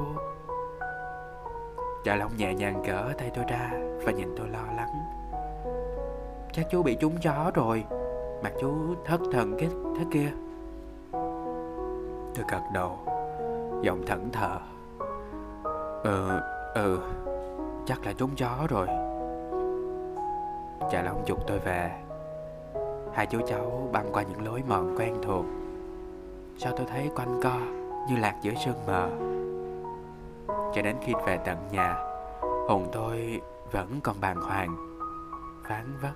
chà 2.04 2.16
Long 2.16 2.38
nhẹ 2.38 2.54
nhàng 2.54 2.84
gỡ 2.84 3.14
tay 3.18 3.32
tôi 3.36 3.46
ra 3.48 3.72
Và 4.06 4.12
nhìn 4.12 4.36
tôi 4.38 4.48
lo 4.50 4.64
lắng. 4.78 4.90
Chắc 6.52 6.66
chú 6.70 6.84
bị 6.84 6.96
trúng 6.96 7.14
gió 7.22 7.52
rồi 7.54 7.84
Mặt 8.44 8.52
chú 8.62 8.74
thất 9.06 9.22
thần 9.32 9.58
cái 9.60 9.70
thế 9.98 10.06
kia. 10.12 10.32
Tôi 12.36 12.46
gật 12.52 12.62
đầu 12.74 13.00
Giọng 13.82 14.06
thẫn 14.06 14.32
thờ. 14.32 14.58
Ừ, 16.04 16.40
ừ 16.76 17.00
Chắc 17.86 18.06
là 18.06 18.14
trúng 18.14 18.30
gió 18.38 18.68
rồi. 18.70 18.88
Chà 20.92 21.02
Long 21.02 21.24
dục 21.26 21.40
tôi 21.48 21.60
về. 21.60 21.92
Hai 23.14 23.26
chú 23.26 23.40
cháu 23.48 23.90
băng 23.92 24.12
qua 24.14 24.24
những 24.24 24.46
lối 24.46 24.64
mòn 24.68 24.96
quen 24.98 25.16
thuộc. 25.24 25.46
Sao 26.58 26.74
tôi 26.78 26.86
thấy 26.90 27.10
quanh 27.16 27.40
co 27.44 27.60
Như 28.10 28.16
lạc 28.16 28.36
giữa 28.42 28.54
sương 28.66 28.86
mờ? 28.88 29.33
Cho 30.74 30.82
đến 30.82 30.98
khi 31.02 31.14
về 31.26 31.38
tận 31.46 31.68
nhà. 31.72 31.96
Hồn 32.68 32.90
tôi 32.92 33.42
vẫn 33.72 34.00
còn 34.04 34.22
bàng 34.22 34.42
hoàng 34.42 34.76
ván 35.70 35.98
vất 36.02 36.14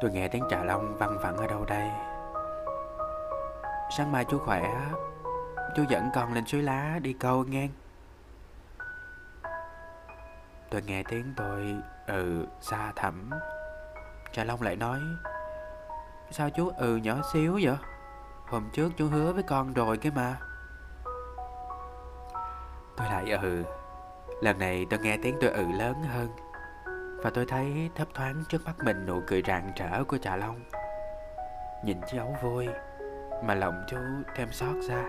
Tôi 0.00 0.10
nghe 0.10 0.28
tiếng 0.28 0.44
trà 0.50 0.64
long 0.64 0.96
văng 0.96 1.18
vẳng 1.18 1.36
ở 1.36 1.46
đâu 1.46 1.64
đây? 1.64 1.90
Sáng 3.96 4.12
mai 4.12 4.24
chú 4.24 4.38
khỏe, 4.38 4.90
Chú 5.76 5.84
dẫn 5.88 6.10
con 6.14 6.32
lên 6.32 6.46
suối 6.46 6.62
lá 6.62 6.98
đi 7.02 7.12
câu 7.12 7.44
ngang 7.44 7.68
Tôi 10.70 10.82
nghe 10.82 11.02
tiếng 11.02 11.34
tôi 11.36 11.76
ừ 12.06 12.46
xa 12.60 12.92
thẳm. 12.96 13.30
Trà 14.32 14.44
Long 14.44 14.62
lại 14.62 14.76
nói, 14.76 15.00
Sao 16.30 16.50
chú 16.50 16.70
ừ 16.76 16.96
nhỏ 16.96 17.16
xíu 17.32 17.58
vậy? 17.62 17.76
Hôm 18.46 18.70
trước 18.72 18.92
chú 18.96 19.08
hứa 19.08 19.32
với 19.32 19.42
con 19.42 19.72
rồi 19.72 19.96
cái 19.96 20.12
mà. 20.16 20.36
Tôi 22.96 23.06
lại 23.06 23.30
ừ. 23.30 23.64
Lần 24.40 24.58
này 24.58 24.86
tôi 24.90 24.98
nghe 25.00 25.16
tiếng 25.22 25.36
tôi 25.40 25.50
ừ 25.50 25.66
lớn 25.78 25.94
hơn. 26.02 26.28
Và 27.22 27.30
tôi 27.30 27.46
thấy 27.46 27.90
thấp 27.94 28.08
thoáng 28.14 28.44
trước 28.48 28.58
mắt 28.64 28.74
mình 28.84 29.06
nụ 29.06 29.20
cười 29.26 29.42
rạng 29.46 29.72
rỡ 29.76 30.04
của 30.04 30.18
Trà 30.18 30.36
Long. 30.36 30.60
Nhìn 31.84 32.00
cháu 32.12 32.36
vui 32.42 32.68
Mà 33.44 33.54
lòng 33.54 33.84
chú 33.88 33.96
thêm 34.36 34.48
xót 34.52 34.76
ra 34.88 35.04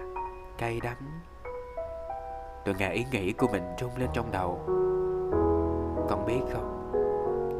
Cay 0.57 0.79
đắng. 0.83 1.21
Tôi 2.65 2.75
nghe 2.77 2.91
ý 2.91 3.05
nghĩ 3.11 3.33
của 3.33 3.47
mình 3.47 3.63
rung 3.79 3.97
lên 3.97 4.09
trong 4.13 4.31
đầu. 4.31 4.61
Con 6.09 6.25
biết 6.27 6.41
không? 6.53 6.91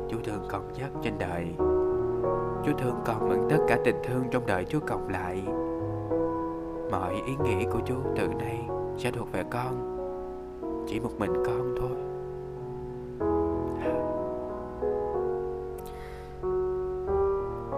Chú 0.10 0.18
thương 0.24 0.48
con 0.52 0.74
nhất 0.74 0.90
trên 1.04 1.18
đời. 1.18 1.54
Chú 2.66 2.72
thương 2.78 3.02
con 3.06 3.30
bằng 3.30 3.48
tất 3.50 3.58
cả 3.68 3.78
tình 3.86 4.02
thương 4.04 4.24
trong 4.32 4.46
đời 4.46 4.66
chú 4.66 4.80
cộng 4.88 5.10
lại. 5.10 5.44
Mọi 6.92 7.14
ý 7.26 7.36
nghĩ 7.44 7.66
của 7.72 7.80
chú 7.86 7.96
từ 8.16 8.28
nay 8.28 8.68
sẽ 8.98 9.12
thuộc 9.12 9.32
về 9.32 9.44
con. 9.50 9.96
Chỉ 10.88 11.00
một 11.00 11.12
mình 11.18 11.34
con 11.46 11.76
thôi. 11.80 11.98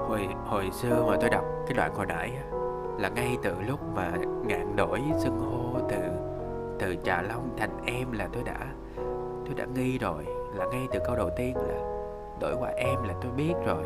Hồi, 0.08 0.28
hồi 0.45 0.70
xưa 0.72 1.05
mà 1.08 1.18
tôi 1.22 1.30
đọc 1.30 1.45
cái 1.68 1.74
đoạn 1.74 1.95
hồi 1.95 2.05
nãy 2.05 2.32
á, 2.36 2.58
Là 2.99 3.10
ngay 3.10 3.38
từ 3.43 3.53
lúc 3.68 3.80
mà 3.95 4.14
ngạn 4.45 4.76
đổi 4.76 5.01
xưng 5.18 5.39
hô 5.39 5.80
từ 5.89 5.97
từ 6.80 6.95
Trà 7.03 7.22
Long 7.22 7.49
thành 7.58 7.78
em 7.86 8.12
là 8.12 8.28
tôi 8.34 8.43
đã 8.43 8.68
tôi 9.45 9.55
đã 9.55 9.66
nghi 9.76 9.97
rồi 9.97 10.26
là 10.55 10.66
ngay 10.66 10.88
từ 10.91 10.99
câu 11.08 11.16
đầu 11.16 11.30
tiên 11.38 11.55
là 11.58 11.80
đổi 12.41 12.55
qua 12.60 12.70
em 12.70 13.03
là 13.03 13.14
tôi 13.22 13.32
biết 13.32 13.53
rồi. 13.66 13.84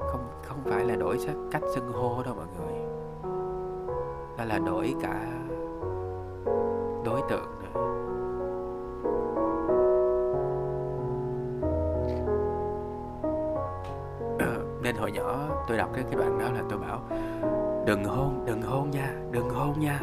Không 0.00 0.24
không 0.42 0.58
phải 0.64 0.84
là 0.84 0.96
đổi 0.96 1.18
cách 1.50 1.62
xưng 1.74 1.92
hô 1.92 2.22
đâu 2.22 2.34
mọi 2.34 2.46
người 2.58 2.69
đó 4.40 4.46
là 4.46 4.58
đổi 4.58 4.94
cả 5.02 5.26
đối 7.04 7.20
tượng 7.28 7.48
nữa. 7.62 7.80
Nên 14.82 14.96
hồi 14.96 15.12
nhỏ 15.12 15.48
tôi 15.68 15.76
đọc 15.76 15.90
cái 15.94 16.04
cái 16.04 16.14
đoạn 16.14 16.38
đó 16.38 16.50
là 16.50 16.62
tôi 16.70 16.78
bảo 16.78 17.00
Đừng 17.86 18.04
hôn, 18.04 18.44
đừng 18.46 18.62
hôn 18.62 18.90
nha, 18.90 19.14
đừng 19.30 19.50
hôn 19.50 19.80
nha. 19.80 20.00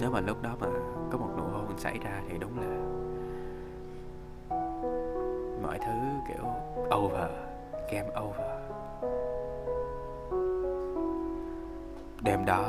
Nếu 0.00 0.10
mà 0.10 0.20
lúc 0.20 0.42
đó 0.42 0.50
mà 0.60 0.66
có 1.10 1.18
một 1.18 1.28
nụ 1.36 1.42
hôn 1.42 1.78
xảy 1.78 1.98
ra 1.98 2.22
thì 2.28 2.38
đúng 2.38 2.58
là 2.58 2.66
Mọi 5.62 5.78
thứ 5.78 5.92
kiểu 6.28 6.44
over, 6.96 7.30
game 7.92 8.08
over. 8.20 8.69
Đêm 12.40 12.46
đó, 12.46 12.64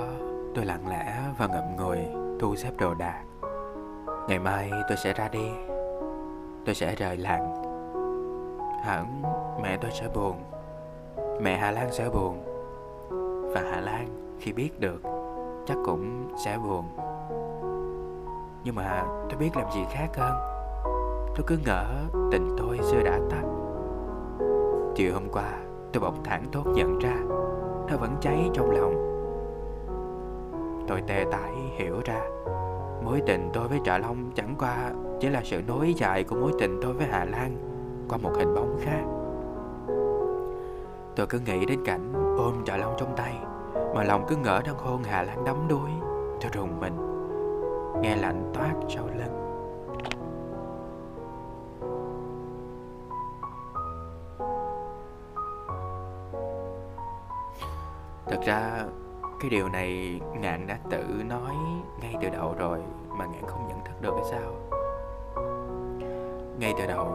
tôi 0.55 0.65
lặng 0.65 0.87
lẽ 0.87 1.13
và 1.37 1.47
ngậm 1.47 1.75
ngùi 1.75 1.97
thu 2.39 2.55
xếp 2.55 2.71
đồ 2.79 2.93
đạc. 2.93 3.23
Ngày 4.27 4.39
mai 4.39 4.71
tôi 4.89 4.97
sẽ 4.97 5.13
ra 5.13 5.27
đi. 5.27 5.51
Tôi 6.65 6.75
sẽ 6.75 6.95
rời 6.95 7.17
làng. 7.17 7.63
Hẳn 8.83 9.21
mẹ 9.61 9.77
tôi 9.81 9.91
sẽ 9.91 10.07
buồn. 10.15 10.43
Mẹ 11.41 11.57
Hà 11.57 11.71
Lan 11.71 11.91
sẽ 11.91 12.09
buồn. 12.09 12.43
Và 13.53 13.61
Hà 13.71 13.81
Lan 13.81 14.07
khi 14.39 14.53
biết 14.53 14.79
được, 14.79 15.01
Chắc 15.65 15.77
cũng 15.85 16.33
sẽ 16.45 16.57
buồn. 16.57 16.85
Nhưng 18.63 18.75
mà 18.75 19.03
tôi 19.29 19.37
biết 19.39 19.49
làm 19.55 19.71
gì 19.71 19.81
khác 19.91 20.07
hơn. 20.15 20.33
Tôi 21.35 21.45
cứ 21.47 21.57
ngỡ 21.65 21.85
tình 22.31 22.55
tôi 22.57 22.79
xưa 22.81 23.03
đã 23.03 23.19
tắt. 23.29 23.43
Chiều 24.95 25.13
hôm 25.13 25.29
qua, 25.31 25.51
tôi 25.93 26.01
bỗng 26.01 26.23
thẳng 26.23 26.43
thốt 26.51 26.63
nhận 26.65 26.99
ra, 26.99 27.15
Nó 27.89 27.97
vẫn 27.97 28.15
cháy 28.21 28.49
trong 28.53 28.71
lòng. 28.71 29.10
Tôi 30.87 31.01
tê 31.07 31.25
tải 31.31 31.51
hiểu 31.77 32.01
ra. 32.05 32.21
Mối 33.03 33.21
tình 33.25 33.49
tôi 33.53 33.67
với 33.67 33.79
Trà 33.85 33.97
Long 33.97 34.31
chẳng 34.35 34.55
qua 34.59 34.91
Chỉ 35.19 35.29
là 35.29 35.41
sự 35.43 35.61
nối 35.67 35.93
dài 35.93 36.23
của 36.23 36.35
mối 36.35 36.51
tình 36.59 36.79
tôi 36.81 36.93
với 36.93 37.07
Hà 37.07 37.25
Lan 37.25 37.57
Qua 38.09 38.17
một 38.17 38.31
hình 38.37 38.55
bóng 38.55 38.77
khác. 38.81 39.03
Tôi 41.15 41.27
cứ 41.27 41.39
nghĩ 41.39 41.65
đến 41.65 41.85
cảnh 41.85 42.13
ôm 42.37 42.65
Trà 42.65 42.77
Long 42.77 42.95
trong 42.97 43.13
tay, 43.17 43.33
Mà 43.95 44.03
lòng 44.03 44.25
cứ 44.27 44.35
ngỡ 44.35 44.61
đang 44.65 44.77
hôn 44.77 45.03
Hà 45.03 45.23
Lan 45.23 45.43
đắm 45.45 45.55
đuối, 45.67 45.89
Tôi 46.41 46.51
rùng 46.53 46.79
mình, 46.79 46.93
Nghe 48.01 48.15
lạnh 48.15 48.51
toát 48.53 48.73
sau 48.89 49.07
lưng. 49.07 49.37
Thật 58.27 58.39
ra 58.45 58.85
cái 59.41 59.49
điều 59.49 59.69
này 59.69 60.21
ngạn 60.39 60.67
đã 60.67 60.77
tự 60.89 61.23
nói 61.29 61.55
ngay 62.01 62.15
từ 62.21 62.29
đầu 62.29 62.55
rồi, 62.57 62.79
mà 63.09 63.25
ngạn 63.25 63.43
không 63.47 63.67
nhận 63.67 63.83
thức 63.85 64.01
được 64.01 64.13
hay 64.15 64.23
sao? 64.31 64.53
Ngay 66.59 66.73
từ 66.79 66.87
đầu, 66.87 67.07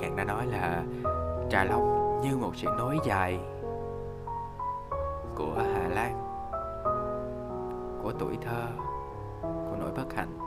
ngạn 0.00 0.16
đã 0.16 0.24
nói 0.24 0.46
là 0.46 0.82
trà 1.50 1.64
long 1.64 2.20
như 2.22 2.36
một 2.36 2.56
sự 2.56 2.68
nối 2.78 2.98
dài 3.04 3.40
của 5.34 5.54
hà 5.74 5.88
lan, 5.88 6.14
của 8.02 8.12
tuổi 8.18 8.38
thơ, 8.42 8.66
của 9.42 9.76
nỗi 9.80 9.90
bất 9.96 10.14
hạnh. 10.14 10.38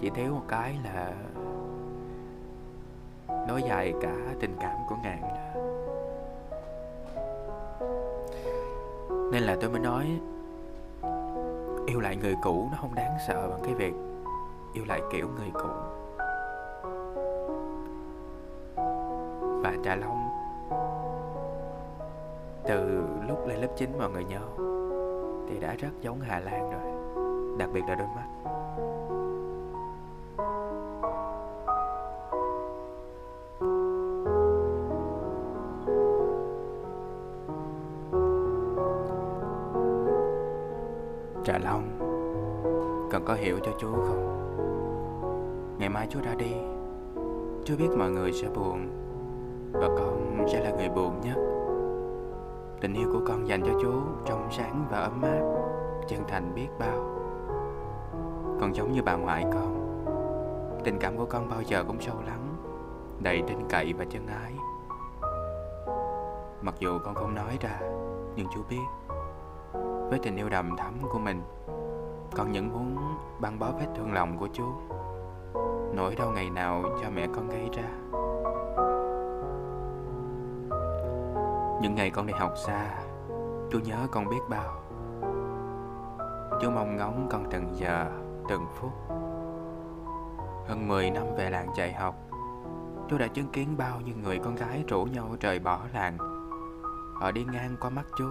Chỉ 0.00 0.10
thiếu 0.10 0.32
một 0.32 0.44
cái 0.48 0.76
là 0.84 1.12
nối 3.48 3.62
dài 3.62 3.94
cả 4.00 4.14
tình 4.40 4.56
cảm 4.60 4.76
của 4.88 4.96
ngạn 5.02 5.22
Nên 9.32 9.42
là 9.42 9.56
tôi 9.60 9.70
mới 9.70 9.80
nói, 9.80 10.20
Yêu 11.86 12.00
lại 12.00 12.16
người 12.16 12.36
cũ 12.42 12.68
nó 12.72 12.78
không 12.80 12.94
đáng 12.94 13.16
sợ 13.26 13.48
bằng 13.50 13.60
cái 13.64 13.74
việc 13.74 13.94
Yêu 14.72 14.84
lại 14.88 15.00
kiểu 15.12 15.28
người 15.36 15.50
cũ. 15.52 15.68
Và 19.62 19.74
Trà 19.84 19.96
Long, 19.96 20.28
Từ 22.64 23.02
lúc 23.28 23.46
lên 23.46 23.60
lớp 23.60 23.68
9 23.76 23.98
mọi 23.98 24.10
người 24.10 24.24
nhớ, 24.24 24.40
Thì 25.48 25.58
đã 25.60 25.74
rất 25.74 25.90
giống 26.00 26.20
Hà 26.20 26.38
Lan 26.40 26.70
rồi, 26.70 26.92
Đặc 27.58 27.68
biệt 27.72 27.82
là 27.88 27.94
đôi 27.94 28.08
mắt. 28.16 28.57
Trà 41.48 41.58
Long. 41.58 41.98
Cần 43.10 43.22
có 43.24 43.34
hiểu 43.34 43.58
cho 43.62 43.72
chú 43.78 43.92
không? 43.92 44.24
Ngày 45.78 45.88
mai 45.88 46.06
chú 46.10 46.20
ra 46.24 46.34
đi. 46.34 46.52
Chú 47.64 47.74
biết 47.78 47.88
mọi 47.98 48.10
người 48.10 48.32
sẽ 48.32 48.48
buồn, 48.48 48.88
Và 49.72 49.88
con 49.98 50.46
sẽ 50.52 50.64
là 50.64 50.70
người 50.70 50.88
buồn 50.88 51.20
nhất. 51.20 51.36
Tình 52.80 52.94
yêu 52.94 53.08
của 53.12 53.20
con 53.26 53.48
dành 53.48 53.62
cho 53.62 53.72
chú 53.82 53.92
Trong 54.26 54.48
sáng 54.50 54.86
và 54.90 54.98
ấm 54.98 55.22
áp, 55.22 55.40
Chân 56.08 56.20
thành 56.28 56.54
biết 56.54 56.68
bao. 56.78 56.98
Con 58.60 58.74
giống 58.74 58.92
như 58.92 59.02
bà 59.02 59.16
ngoại 59.16 59.44
con. 59.52 60.04
Tình 60.84 60.98
cảm 60.98 61.16
của 61.16 61.26
con 61.26 61.48
bao 61.48 61.62
giờ 61.62 61.84
cũng 61.86 62.00
sâu 62.00 62.16
lắng, 62.26 62.56
Đầy 63.22 63.42
tin 63.46 63.58
cậy 63.68 63.92
và 63.98 64.04
chân 64.10 64.26
ái. 64.26 64.52
Mặc 66.62 66.74
dù 66.78 66.98
con 67.04 67.14
không 67.14 67.34
nói 67.34 67.58
ra, 67.60 67.80
Nhưng 68.36 68.46
chú 68.54 68.60
biết 68.70 69.07
với 70.10 70.18
tình 70.18 70.36
yêu 70.36 70.48
đầm 70.48 70.76
thắm 70.76 70.94
của 71.12 71.18
mình. 71.18 71.42
Con 72.36 72.52
vẫn 72.52 72.72
muốn 72.72 72.96
băng 73.40 73.58
bó 73.58 73.66
vết 73.80 73.86
thương 73.96 74.12
lòng 74.12 74.38
của 74.38 74.48
chú. 74.52 74.64
Nỗi 75.94 76.14
đau 76.14 76.30
ngày 76.30 76.50
nào 76.50 76.82
cho 77.02 77.10
mẹ 77.10 77.26
con 77.34 77.48
gây 77.48 77.68
ra. 77.72 77.88
Những 81.82 81.94
ngày 81.94 82.10
con 82.10 82.26
đi 82.26 82.32
học 82.32 82.52
xa 82.66 82.98
Chú 83.70 83.78
nhớ 83.78 84.06
con 84.10 84.28
biết 84.28 84.40
bao. 84.48 84.82
Chú 86.62 86.70
mong 86.70 86.96
ngóng 86.96 87.28
con 87.30 87.44
từng 87.50 87.76
giờ, 87.76 88.06
từng 88.48 88.66
phút. 88.74 88.92
Hơn 90.66 90.88
10 90.88 91.10
năm 91.10 91.24
về 91.36 91.50
làng 91.50 91.68
dạy 91.76 91.92
học 91.92 92.14
Chú 93.08 93.18
đã 93.18 93.26
chứng 93.26 93.48
kiến 93.48 93.68
bao 93.78 94.00
nhiêu 94.00 94.14
người 94.22 94.38
con 94.38 94.54
gái 94.54 94.84
rủ 94.88 95.04
nhau 95.04 95.36
rời 95.40 95.58
bỏ 95.58 95.80
làng. 95.94 96.18
Họ 97.14 97.30
đi 97.30 97.44
ngang 97.52 97.76
qua 97.80 97.90
mắt 97.90 98.06
chú 98.18 98.24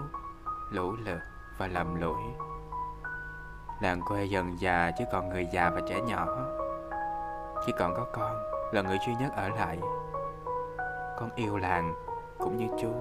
Lũ 0.71 0.95
lượt 1.05 1.36
và 1.57 1.67
lầm 1.67 2.01
lỗi 2.01 2.21
Làng 3.79 4.01
quê 4.01 4.25
dần 4.25 4.59
già 4.59 4.91
chỉ 4.97 5.05
còn 5.11 5.29
người 5.29 5.47
già 5.51 5.69
và 5.69 5.81
trẻ 5.87 6.01
nhỏ. 6.01 6.27
Chỉ 7.65 7.71
còn 7.79 7.93
có 7.93 8.05
con 8.13 8.35
là 8.71 8.81
người 8.81 8.97
duy 9.07 9.13
nhất 9.15 9.31
ở 9.35 9.49
lại. 9.49 9.79
Con 11.19 11.29
yêu 11.35 11.57
làng 11.57 11.93
cũng 12.37 12.57
như 12.57 12.67
chú. 12.81 12.91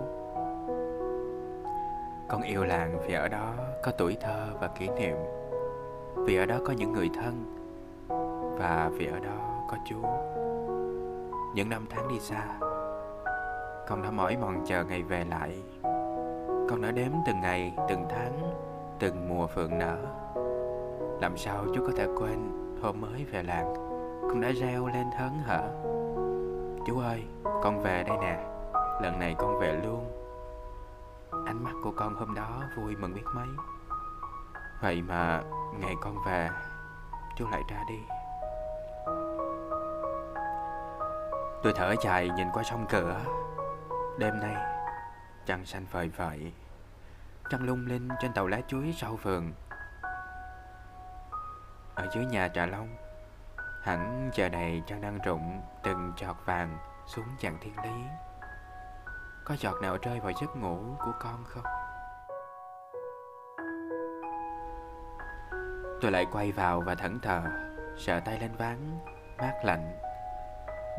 Con 2.28 2.42
yêu 2.42 2.64
làng 2.64 2.98
vì 3.07 3.14
ở 3.14 3.28
đó 3.28 3.52
có 3.82 3.92
tuổi 3.98 4.16
thơ 4.20 4.46
và 4.61 4.68
kỷ 4.68 4.88
niệm. 4.88 5.16
Vì 6.16 6.36
ở 6.36 6.46
đó 6.46 6.57
có 6.66 6.72
những 6.72 6.92
người 6.92 7.11
thân 7.14 7.52
Và 8.59 8.90
vì 8.92 9.07
ở 9.07 9.18
đó 9.18 9.64
có 9.70 9.76
chú. 9.88 9.96
Những 11.54 11.68
năm 11.68 11.86
tháng 11.90 12.09
đi 12.09 12.20
xa, 12.20 12.44
Con 13.88 14.02
đã 14.02 14.11
mỏi 14.11 14.36
mòn 14.36 14.64
chờ 14.66 14.84
ngày 14.84 15.02
về 15.02 15.24
lại 15.24 15.62
con 16.71 16.83
đã 16.83 16.91
đếm 16.91 17.11
từng 17.27 17.41
ngày, 17.41 17.73
từng 17.89 18.07
tháng, 18.11 18.55
từng 18.99 19.29
mùa 19.29 19.47
phượng 19.47 19.79
nở. 19.79 19.97
Làm 21.21 21.37
sao 21.37 21.64
chú 21.75 21.87
có 21.87 21.93
thể 21.97 22.07
quên 22.17 22.39
hôm 22.83 23.01
mới 23.01 23.25
về 23.25 23.43
làng? 23.43 23.75
Con 24.23 24.41
đã 24.41 24.51
reo 24.51 24.87
lên 24.87 25.07
hớn 25.19 25.33
hở. 25.45 25.69
Chú 26.87 26.99
ơi, 26.99 27.25
con 27.45 27.83
về 27.83 28.05
đây 28.09 28.17
nè. 28.21 28.45
Lần 29.03 29.19
này 29.19 29.35
con 29.39 29.61
về 29.61 29.73
luôn. 29.73 30.12
Ánh 31.47 31.64
mắt 31.64 31.73
của 31.83 31.93
con 31.97 32.14
hôm 32.14 32.35
đó 32.35 32.62
vui 32.77 32.97
mừng 32.97 33.14
biết 33.14 33.25
mấy. 33.35 33.49
Vậy 34.83 35.03
mà 35.03 35.43
ngày 35.81 35.95
con 36.01 36.17
về 36.27 36.49
Chú 37.37 37.47
lại 37.53 37.62
ra 37.69 37.85
đi. 37.89 37.99
Tôi 41.62 41.73
thở 41.77 41.95
dài 42.03 42.31
nhìn 42.37 42.47
qua 42.53 42.62
sông 42.62 42.87
cửa. 42.89 43.21
Đêm 44.19 44.41
nay 44.41 44.76
Trăng 45.47 45.66
xanh 45.66 45.86
vời 45.90 46.09
vợi 46.09 46.53
Trăng 47.51 47.62
lung 47.62 47.86
linh 47.86 48.09
trên 48.20 48.32
tàu 48.32 48.47
lá 48.47 48.61
chuối 48.68 48.94
sau 48.97 49.16
vườn. 49.16 49.53
Ở 51.94 52.09
dưới 52.14 52.24
nhà 52.24 52.49
Trà 52.49 52.66
Long, 52.66 52.97
Hẳn 53.82 54.30
giờ 54.34 54.49
này 54.49 54.82
trăng 54.86 55.01
đang 55.01 55.18
rụng 55.24 55.62
Từng 55.82 56.12
giọt 56.16 56.36
vàng 56.47 56.78
xuống 57.07 57.24
chàng 57.38 57.59
thiên 57.61 57.74
lý. 57.84 58.05
Có 59.44 59.57
giọt 59.59 59.82
nào 59.82 59.99
rơi 60.03 60.20
vào 60.20 60.32
giấc 60.40 60.57
ngủ 60.57 60.97
của 61.05 61.12
con 61.20 61.44
không? 61.44 61.64
Tôi 66.01 66.11
lại 66.11 66.26
quay 66.32 66.53
vào 66.53 66.80
và 66.80 66.94
thẫn 66.94 67.20
thờ, 67.20 67.42
Sợ 67.97 68.20
tay 68.20 68.40
lên 68.40 68.57
ván, 68.59 68.99
Mát 69.38 69.55
lạnh. 69.64 69.99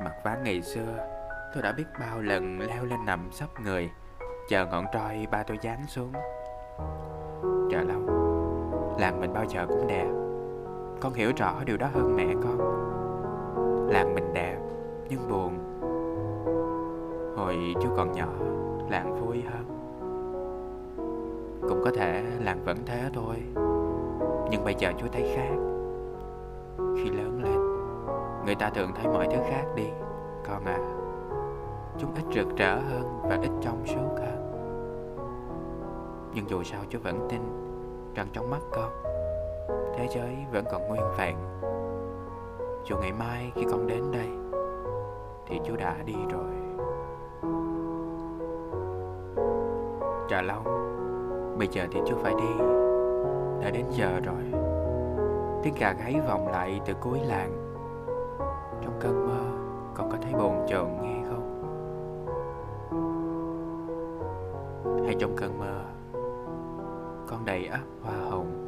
Mặt 0.03 0.13
ván 0.23 0.43
ngày 0.43 0.61
xưa, 0.61 1.07
Tôi 1.53 1.63
đã 1.63 1.71
biết 1.71 1.85
bao 1.99 2.21
lần 2.21 2.59
leo 2.59 2.85
lên 2.85 3.05
nằm 3.05 3.29
sắp 3.31 3.49
người. 3.59 3.91
Chờ 4.47 4.65
ngọn 4.65 4.85
trôi 4.93 5.27
ba 5.31 5.43
tôi 5.43 5.57
dán 5.61 5.87
xuống. 5.87 6.11
Chờ 7.71 7.81
lâu 7.81 8.01
Làng 8.99 9.19
mình 9.19 9.33
bao 9.33 9.45
giờ 9.45 9.65
cũng 9.67 9.87
đẹp. 9.87 10.07
Con 11.01 11.13
hiểu 11.13 11.31
rõ 11.37 11.63
điều 11.65 11.77
đó 11.77 11.87
hơn 11.93 12.15
mẹ 12.15 12.27
con. 12.43 12.57
Làng 13.89 14.15
mình 14.15 14.33
đẹp, 14.33 14.57
Nhưng 15.09 15.29
buồn. 15.29 15.57
Hồi 17.37 17.73
chú 17.81 17.89
còn 17.97 18.11
nhỏ, 18.11 18.29
làng 18.89 19.25
vui 19.25 19.43
hơn. 19.51 19.65
Cũng 21.69 21.81
có 21.83 21.91
thể 21.95 22.23
làng 22.39 22.63
vẫn 22.65 22.77
thế 22.85 23.09
thôi, 23.13 23.35
nhưng 24.51 24.63
bây 24.63 24.75
giờ 24.75 24.91
chú 24.97 25.07
thấy 25.11 25.31
khác. 25.35 25.55
Khi 26.77 27.09
lớn 27.09 27.41
lên, 27.43 27.59
người 28.45 28.55
ta 28.55 28.69
thường 28.69 28.91
thấy 28.95 29.07
mọi 29.07 29.27
thứ 29.31 29.37
khác 29.49 29.65
đi, 29.75 29.87
con 30.47 30.65
à 30.65 30.96
chúng 31.99 32.13
ít 32.15 32.23
rực 32.35 32.57
rỡ 32.57 32.75
hơn 32.75 33.19
và 33.23 33.37
ít 33.41 33.51
trong 33.61 33.85
suốt 33.85 34.17
hơn 34.17 34.47
nhưng 36.37 36.49
dù 36.49 36.63
sao 36.63 36.81
chú 36.89 36.99
vẫn 37.03 37.27
tin 37.29 37.41
rằng 38.15 38.27
trong 38.33 38.49
mắt 38.49 38.59
con, 38.71 38.91
thế 39.95 40.07
giới 40.09 40.35
vẫn 40.51 40.65
còn 40.71 40.87
nguyên 40.87 41.01
vẹn. 41.17 41.37
Dù 42.85 42.97
ngày 42.97 43.11
mai 43.11 43.51
khi 43.55 43.65
con 43.71 43.87
đến 43.87 44.03
đây, 44.11 44.29
thì 45.47 45.59
chú 45.65 45.75
đã 45.75 45.95
đi 46.05 46.15
rồi. 46.29 46.53
Trà 50.29 50.41
long, 50.41 50.63
bây 51.59 51.67
giờ 51.67 51.85
thì 51.91 51.99
chú 52.07 52.15
phải 52.17 52.33
đi. 52.33 52.63
Đã 53.61 53.69
đến 53.69 53.85
giờ 53.89 54.19
rồi. 54.25 54.61
Tiếng 55.63 55.73
gà 55.79 55.93
gáy 55.93 56.15
vọng 56.27 56.47
lại 56.47 56.81
từ 56.85 56.93
cuối 57.01 57.19
làng. 57.19 57.51
Trong 58.81 58.99
cơn 58.99 59.27
mơ, 59.27 59.41
con 59.95 60.11
có 60.11 60.17
thấy 60.21 60.33
bồn 60.33 60.67
chồn 60.67 60.87
nghe. 61.01 61.16
Trong 65.19 65.35
cơn 65.35 65.59
mơ. 65.59 65.83
Con 67.27 67.45
đầy 67.45 67.65
ắp 67.65 67.83
hoa 68.03 68.15
hồng. 68.29 68.63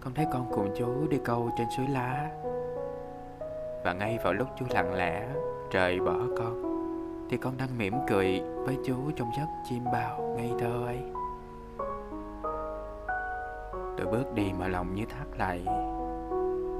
Con 0.00 0.14
thấy 0.14 0.26
con 0.32 0.46
cùng 0.54 0.70
chú 0.76 1.08
đi 1.10 1.18
câu 1.24 1.50
trên 1.58 1.66
suối 1.76 1.86
lá. 1.88 2.30
Và 3.84 3.92
ngay 3.92 4.18
vào 4.24 4.32
lúc 4.32 4.48
chú 4.58 4.66
lặng 4.70 4.94
lẽ, 4.94 5.28
trời 5.70 6.00
bỏ 6.00 6.16
con, 6.38 6.64
thì 7.30 7.36
con 7.36 7.56
đang 7.58 7.78
mỉm 7.78 7.94
cười 8.08 8.40
với 8.40 8.78
chú 8.84 8.96
trong 9.16 9.30
giấc 9.38 9.46
chim 9.68 9.84
bao 9.92 10.20
ngây 10.36 10.52
thơ 10.58 10.84
ấy. 10.86 10.98
Tôi 13.96 14.06
bước 14.06 14.34
đi 14.34 14.52
mà 14.58 14.68
lòng 14.68 14.94
như 14.94 15.04
thắt 15.06 15.38
lại. 15.38 15.64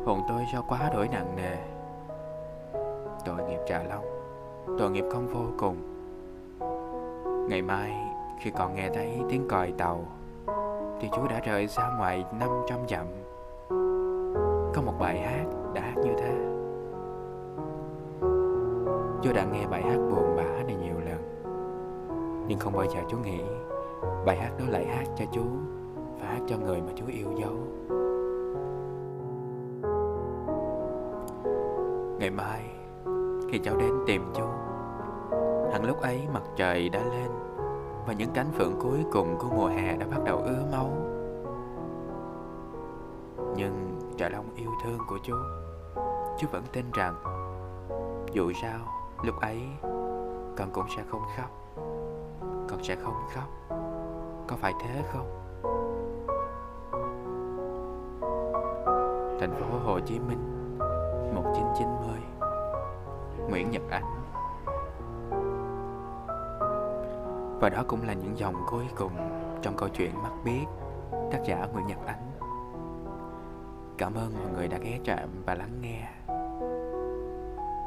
Hồn 0.06 0.20
tôi 0.28 0.42
sao 0.52 0.64
quá 0.68 0.90
đổi 0.94 1.08
nặng 1.08 1.36
nề. 1.36 1.56
Tội 3.24 3.48
nghiệp 3.48 3.60
trà 3.66 3.82
long 3.82 4.14
tội 4.78 4.90
nghiệp 4.90 5.04
con 5.12 5.26
vô 5.26 5.44
cùng. 5.58 5.76
Ngày 7.48 7.62
mai 7.62 8.13
khi 8.44 8.50
còn 8.50 8.74
nghe 8.74 8.90
thấy 8.94 9.20
tiếng 9.28 9.48
còi 9.48 9.72
tàu, 9.78 10.04
thì 11.00 11.08
chú 11.16 11.22
đã 11.30 11.40
rời 11.40 11.68
xa 11.68 11.90
ngoài 11.98 12.24
năm 12.40 12.48
trăm 12.66 12.78
dặm. 12.88 13.06
Có 14.74 14.82
một 14.82 14.92
bài 15.00 15.18
hát 15.18 15.44
đã 15.74 15.80
hát 15.80 15.94
như 15.96 16.10
thế. 16.18 16.34
Chú 19.22 19.32
đã 19.32 19.44
nghe 19.44 19.66
bài 19.66 19.82
hát 19.82 19.96
buồn 20.10 20.36
bã 20.36 20.62
này 20.66 20.76
nhiều 20.76 21.00
lần, 21.04 21.44
nhưng 22.48 22.58
không 22.58 22.72
bao 22.72 22.86
giờ 22.86 23.00
chú 23.08 23.16
nghĩ 23.18 23.40
bài 24.26 24.36
hát 24.36 24.50
đó 24.58 24.64
lại 24.68 24.86
hát 24.86 25.04
cho 25.16 25.24
chú 25.32 25.44
và 26.20 26.26
hát 26.26 26.40
cho 26.46 26.56
người 26.56 26.80
mà 26.80 26.92
chú 26.96 27.04
yêu 27.06 27.32
dấu. 27.36 27.54
Ngày 32.18 32.30
mai, 32.30 32.62
khi 33.50 33.58
cháu 33.58 33.76
đến 33.76 33.92
tìm 34.06 34.22
chú 34.34 34.44
hẳn 35.72 35.84
lúc 35.84 36.00
ấy 36.00 36.20
mặt 36.34 36.42
trời 36.56 36.88
đã 36.88 37.00
lên 37.00 37.30
và 38.06 38.12
những 38.12 38.30
cánh 38.34 38.52
phượng 38.52 38.74
cuối 38.80 39.04
cùng 39.12 39.36
của 39.38 39.48
mùa 39.56 39.66
hè 39.66 39.96
đã 39.96 40.06
bắt 40.10 40.24
đầu 40.24 40.38
ứa 40.38 40.64
máu. 40.72 40.90
Nhưng 43.56 44.00
trà 44.18 44.28
long 44.28 44.54
yêu 44.54 44.70
thương 44.84 44.98
của 45.08 45.18
chú 45.22 45.34
chú 46.38 46.46
vẫn 46.52 46.62
tin 46.72 46.84
rằng 46.92 47.14
dù 48.32 48.52
sao, 48.62 48.78
lúc 49.22 49.40
ấy, 49.40 49.62
con 50.56 50.70
cũng 50.72 50.86
sẽ 50.96 51.02
không 51.10 51.22
khóc. 51.36 51.50
Con 52.68 52.82
sẽ 52.82 52.96
không 52.96 53.14
khóc. 53.34 53.48
Có 54.46 54.56
phải 54.56 54.72
thế 54.82 55.02
không? 55.12 55.40
Thành 59.40 59.54
phố 59.60 59.78
Hồ 59.84 60.00
Chí 60.00 60.18
Minh 60.18 60.78
1990 61.34 62.18
Nguyễn 63.48 63.70
Nhật 63.70 63.82
Ánh. 63.90 64.23
Và 67.64 67.70
đó 67.70 67.84
cũng 67.88 68.06
là 68.06 68.12
những 68.12 68.38
dòng 68.38 68.54
cuối 68.66 68.84
cùng 68.96 69.12
trong 69.62 69.76
câu 69.76 69.88
chuyện 69.88 70.22
Mắt 70.22 70.32
Biết 70.44 70.64
tác 71.32 71.38
giả 71.44 71.66
Nguyễn 71.72 71.86
Nhật 71.86 71.98
Ánh. 72.06 72.30
Cảm 73.98 74.14
ơn 74.14 74.32
mọi 74.38 74.52
người 74.52 74.68
đã 74.68 74.78
ghé 74.78 74.98
trạm 75.04 75.28
và 75.46 75.54
lắng 75.54 75.80
nghe. 75.80 76.08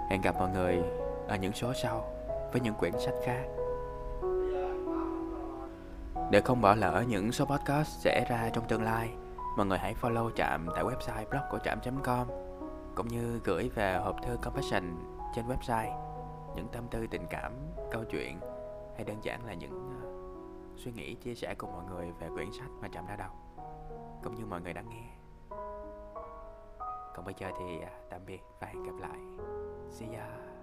Hẹn 0.09 0.21
gặp 0.21 0.35
mọi 0.39 0.49
người 0.49 0.83
ở 1.27 1.35
những 1.35 1.53
số 1.53 1.73
sau 1.73 2.05
với 2.51 2.61
những 2.61 2.73
quyển 2.73 2.93
sách 2.99 3.13
khác. 3.25 3.43
Để 6.31 6.41
không 6.41 6.61
bỏ 6.61 6.75
lỡ 6.75 7.03
những 7.07 7.31
số 7.31 7.45
podcast 7.45 7.89
sẽ 7.99 8.25
ra 8.29 8.49
trong 8.53 8.67
tương 8.67 8.83
lai 8.83 9.09
Mọi 9.57 9.65
người 9.65 9.77
hãy 9.77 9.95
follow 10.01 10.29
Trạm 10.35 10.67
tại 10.75 10.83
website 10.83 11.29
blog 11.29 11.43
của 11.51 11.59
Trạm.com 11.65 12.27
Cũng 12.95 13.07
như 13.07 13.39
gửi 13.43 13.69
về 13.75 13.99
hộp 14.03 14.15
thư 14.25 14.37
Compassion 14.43 14.83
trên 15.35 15.45
website 15.47 15.91
Những 16.55 16.67
tâm 16.67 16.87
tư 16.91 17.07
tình 17.11 17.27
cảm, 17.29 17.51
câu 17.91 18.03
chuyện. 18.11 18.39
Hay 18.97 19.05
đơn 19.05 19.17
giản 19.23 19.45
là 19.45 19.53
những 19.53 19.89
uh, 20.03 20.79
suy 20.79 20.91
nghĩ 20.91 21.15
chia 21.15 21.35
sẻ 21.35 21.55
cùng 21.57 21.71
mọi 21.73 21.85
người 21.85 22.11
về 22.19 22.29
quyển 22.33 22.51
sách 22.51 22.69
mà 22.81 22.87
Trạm 22.87 23.07
đã 23.07 23.15
đọc 23.15 23.31
Cũng 24.23 24.35
như 24.35 24.45
mọi 24.45 24.61
người 24.61 24.73
đã 24.73 24.81
nghe. 24.81 25.09
Còn 27.15 27.25
bây 27.25 27.33
giờ 27.37 27.51
thì 27.59 27.77
uh, 27.77 28.09
tạm 28.09 28.21
biệt 28.25 28.41
và 28.59 28.67
hẹn 28.67 28.83
gặp 28.83 28.95
lại. 28.99 29.19
See 29.89 30.09
ya. 30.17 30.56